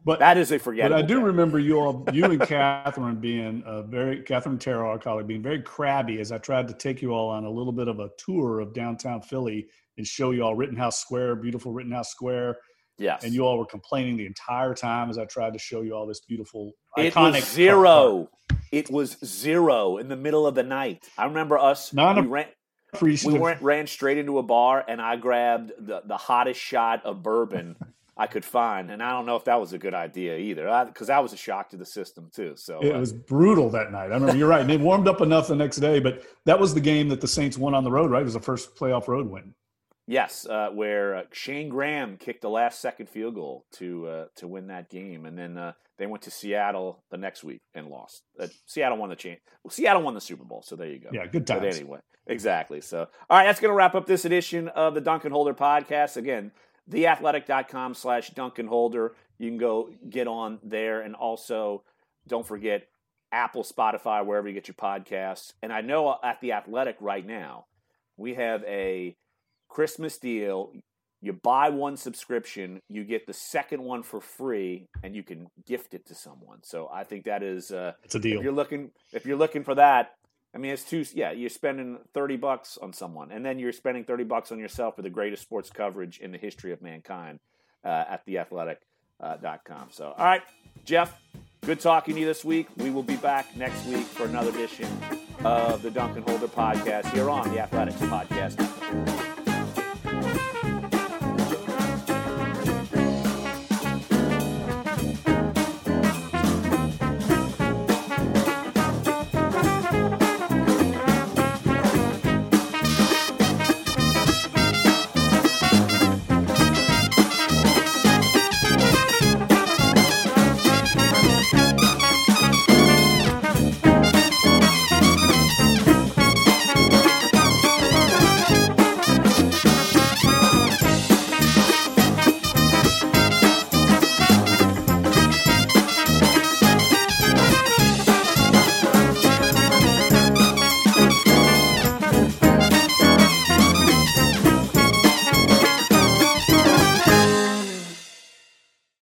But 0.04 0.18
that 0.20 0.38
is 0.38 0.50
a 0.52 0.58
forgettable. 0.58 0.96
But 0.96 1.04
I 1.04 1.06
do 1.06 1.20
remember 1.20 1.58
you 1.58 1.78
all, 1.78 2.04
you 2.12 2.24
and 2.24 2.40
Katherine 2.40 3.16
being 3.16 3.62
a 3.66 3.82
very 3.82 4.22
Katherine 4.22 4.58
Terrell, 4.58 4.90
our 4.90 4.98
colleague, 4.98 5.26
being 5.26 5.42
very 5.42 5.60
crabby 5.60 6.20
as 6.20 6.32
I 6.32 6.38
tried 6.38 6.68
to 6.68 6.74
take 6.74 7.02
you 7.02 7.12
all 7.12 7.28
on 7.28 7.44
a 7.44 7.50
little 7.50 7.72
bit 7.72 7.88
of 7.88 8.00
a 8.00 8.10
tour 8.16 8.60
of 8.60 8.72
downtown 8.72 9.20
Philly 9.20 9.68
and 9.98 10.06
show 10.06 10.30
you 10.30 10.42
all 10.42 10.54
Rittenhouse 10.54 10.98
Square, 11.00 11.36
beautiful 11.36 11.72
Rittenhouse 11.72 12.10
Square. 12.10 12.58
Yes. 12.98 13.24
And 13.24 13.32
you 13.32 13.46
all 13.46 13.58
were 13.58 13.66
complaining 13.66 14.16
the 14.16 14.26
entire 14.26 14.74
time 14.74 15.08
as 15.08 15.18
I 15.18 15.24
tried 15.24 15.54
to 15.54 15.58
show 15.58 15.82
you 15.82 15.94
all 15.94 16.06
this 16.06 16.20
beautiful. 16.20 16.72
It 16.96 17.14
was 17.16 17.44
zero. 17.44 18.28
It 18.72 18.90
was 18.90 19.16
zero 19.24 19.96
in 19.96 20.08
the 20.08 20.16
middle 20.16 20.46
of 20.46 20.54
the 20.54 20.62
night. 20.62 21.08
I 21.16 21.24
remember 21.24 21.58
us. 21.58 21.92
Not 21.92 22.16
we 22.16 22.26
ran, 22.26 22.48
we 23.00 23.38
went 23.38 23.62
ran 23.62 23.86
straight 23.86 24.18
into 24.18 24.38
a 24.38 24.42
bar, 24.42 24.84
and 24.86 25.00
I 25.00 25.16
grabbed 25.16 25.72
the 25.78 26.02
the 26.04 26.16
hottest 26.16 26.60
shot 26.60 27.04
of 27.04 27.22
bourbon 27.22 27.76
I 28.20 28.26
could 28.26 28.44
find, 28.44 28.90
and 28.90 29.02
I 29.02 29.12
don't 29.12 29.24
know 29.24 29.36
if 29.36 29.46
that 29.46 29.58
was 29.58 29.72
a 29.72 29.78
good 29.78 29.94
idea 29.94 30.36
either, 30.36 30.66
because 30.86 31.06
that 31.06 31.22
was 31.22 31.32
a 31.32 31.38
shock 31.38 31.70
to 31.70 31.78
the 31.78 31.86
system 31.86 32.28
too. 32.30 32.52
So 32.54 32.78
it 32.82 32.94
uh, 32.94 33.00
was 33.00 33.14
brutal 33.14 33.70
that 33.70 33.90
night. 33.90 34.12
I 34.12 34.14
remember 34.14 34.36
you're 34.36 34.46
right, 34.46 34.60
and 34.60 34.70
it 34.70 34.78
warmed 34.78 35.08
up 35.08 35.22
enough 35.22 35.48
the 35.48 35.56
next 35.56 35.76
day, 35.76 36.00
but 36.00 36.22
that 36.44 36.60
was 36.60 36.74
the 36.74 36.82
game 36.82 37.08
that 37.08 37.22
the 37.22 37.26
Saints 37.26 37.56
won 37.56 37.74
on 37.74 37.82
the 37.82 37.90
road. 37.90 38.10
Right, 38.10 38.20
it 38.20 38.26
was 38.26 38.34
the 38.34 38.40
first 38.40 38.76
playoff 38.76 39.08
road 39.08 39.26
win. 39.26 39.54
Yes, 40.06 40.44
uh, 40.44 40.68
where 40.68 41.16
uh, 41.16 41.22
Shayne 41.32 41.70
Graham 41.70 42.18
kicked 42.18 42.42
the 42.42 42.50
last 42.50 42.80
second 42.80 43.08
field 43.08 43.36
goal 43.36 43.64
to 43.76 44.06
uh, 44.06 44.24
to 44.36 44.46
win 44.46 44.66
that 44.66 44.90
game, 44.90 45.24
and 45.24 45.38
then 45.38 45.56
uh, 45.56 45.72
they 45.96 46.06
went 46.06 46.24
to 46.24 46.30
Seattle 46.30 47.02
the 47.10 47.16
next 47.16 47.42
week 47.42 47.62
and 47.74 47.86
lost. 47.86 48.22
Uh, 48.38 48.48
Seattle 48.66 48.98
won 48.98 49.08
the 49.08 49.16
chain. 49.16 49.38
Well, 49.64 49.70
Seattle 49.70 50.02
won 50.02 50.12
the 50.12 50.20
Super 50.20 50.44
Bowl, 50.44 50.62
so 50.62 50.76
there 50.76 50.88
you 50.88 50.98
go. 50.98 51.08
Yeah, 51.10 51.26
good 51.26 51.46
times. 51.46 51.60
But 51.62 51.74
anyway, 51.74 52.00
exactly. 52.26 52.82
So, 52.82 53.06
all 53.30 53.38
right, 53.38 53.44
that's 53.44 53.60
going 53.60 53.70
to 53.70 53.74
wrap 53.74 53.94
up 53.94 54.06
this 54.06 54.26
edition 54.26 54.68
of 54.68 54.92
the 54.92 55.00
Duncan 55.00 55.32
Holder 55.32 55.54
podcast. 55.54 56.18
Again, 56.18 56.52
theathletic.com 56.90 57.94
slash 57.94 58.30
Duncan 58.30 58.66
Holder. 58.66 59.14
You 59.38 59.48
can 59.48 59.58
go 59.58 59.90
get 60.08 60.26
on 60.26 60.58
there. 60.62 61.00
And 61.00 61.14
also, 61.14 61.84
don't 62.26 62.46
forget 62.46 62.88
Apple, 63.32 63.62
Spotify, 63.62 64.24
wherever 64.24 64.48
you 64.48 64.54
get 64.54 64.68
your 64.68 64.74
podcasts. 64.74 65.52
And 65.62 65.72
I 65.72 65.80
know 65.80 66.18
at 66.22 66.40
The 66.40 66.52
Athletic 66.52 66.96
right 67.00 67.26
now, 67.26 67.66
we 68.16 68.34
have 68.34 68.62
a 68.64 69.16
Christmas 69.68 70.18
deal. 70.18 70.72
You 71.22 71.34
buy 71.34 71.68
one 71.68 71.98
subscription, 71.98 72.80
you 72.88 73.04
get 73.04 73.26
the 73.26 73.34
second 73.34 73.82
one 73.82 74.02
for 74.02 74.22
free, 74.22 74.86
and 75.02 75.14
you 75.14 75.22
can 75.22 75.48
gift 75.66 75.92
it 75.92 76.06
to 76.06 76.14
someone. 76.14 76.60
So 76.62 76.88
I 76.90 77.04
think 77.04 77.24
that 77.26 77.42
is 77.42 77.70
uh, 77.70 77.92
it's 78.02 78.14
a 78.14 78.18
deal. 78.18 78.38
If 78.38 78.44
you're 78.44 78.54
looking, 78.54 78.90
if 79.12 79.26
you're 79.26 79.36
looking 79.36 79.62
for 79.62 79.74
that, 79.74 80.12
I 80.54 80.58
mean, 80.58 80.72
it's 80.72 80.84
too. 80.84 81.04
Yeah, 81.14 81.30
you're 81.30 81.50
spending 81.50 81.98
thirty 82.12 82.36
bucks 82.36 82.78
on 82.80 82.92
someone, 82.92 83.30
and 83.30 83.44
then 83.44 83.58
you're 83.58 83.72
spending 83.72 84.04
thirty 84.04 84.24
bucks 84.24 84.50
on 84.50 84.58
yourself 84.58 84.96
for 84.96 85.02
the 85.02 85.10
greatest 85.10 85.42
sports 85.42 85.70
coverage 85.70 86.18
in 86.18 86.32
the 86.32 86.38
history 86.38 86.72
of 86.72 86.82
mankind 86.82 87.38
uh, 87.84 88.04
at 88.08 88.26
theathletic.com. 88.26 89.88
So, 89.90 90.14
all 90.16 90.24
right, 90.24 90.42
Jeff, 90.84 91.20
good 91.62 91.80
talking 91.80 92.14
to 92.14 92.20
you 92.20 92.26
this 92.26 92.44
week. 92.44 92.66
We 92.78 92.90
will 92.90 93.04
be 93.04 93.16
back 93.16 93.56
next 93.56 93.86
week 93.86 94.06
for 94.06 94.24
another 94.24 94.50
edition 94.50 94.88
of 95.44 95.82
the 95.82 95.90
Duncan 95.90 96.22
Holder 96.22 96.48
podcast 96.48 97.12
here 97.12 97.30
on 97.30 97.48
the 97.52 97.60
Athletics 97.60 97.98
Podcast. 97.98 99.39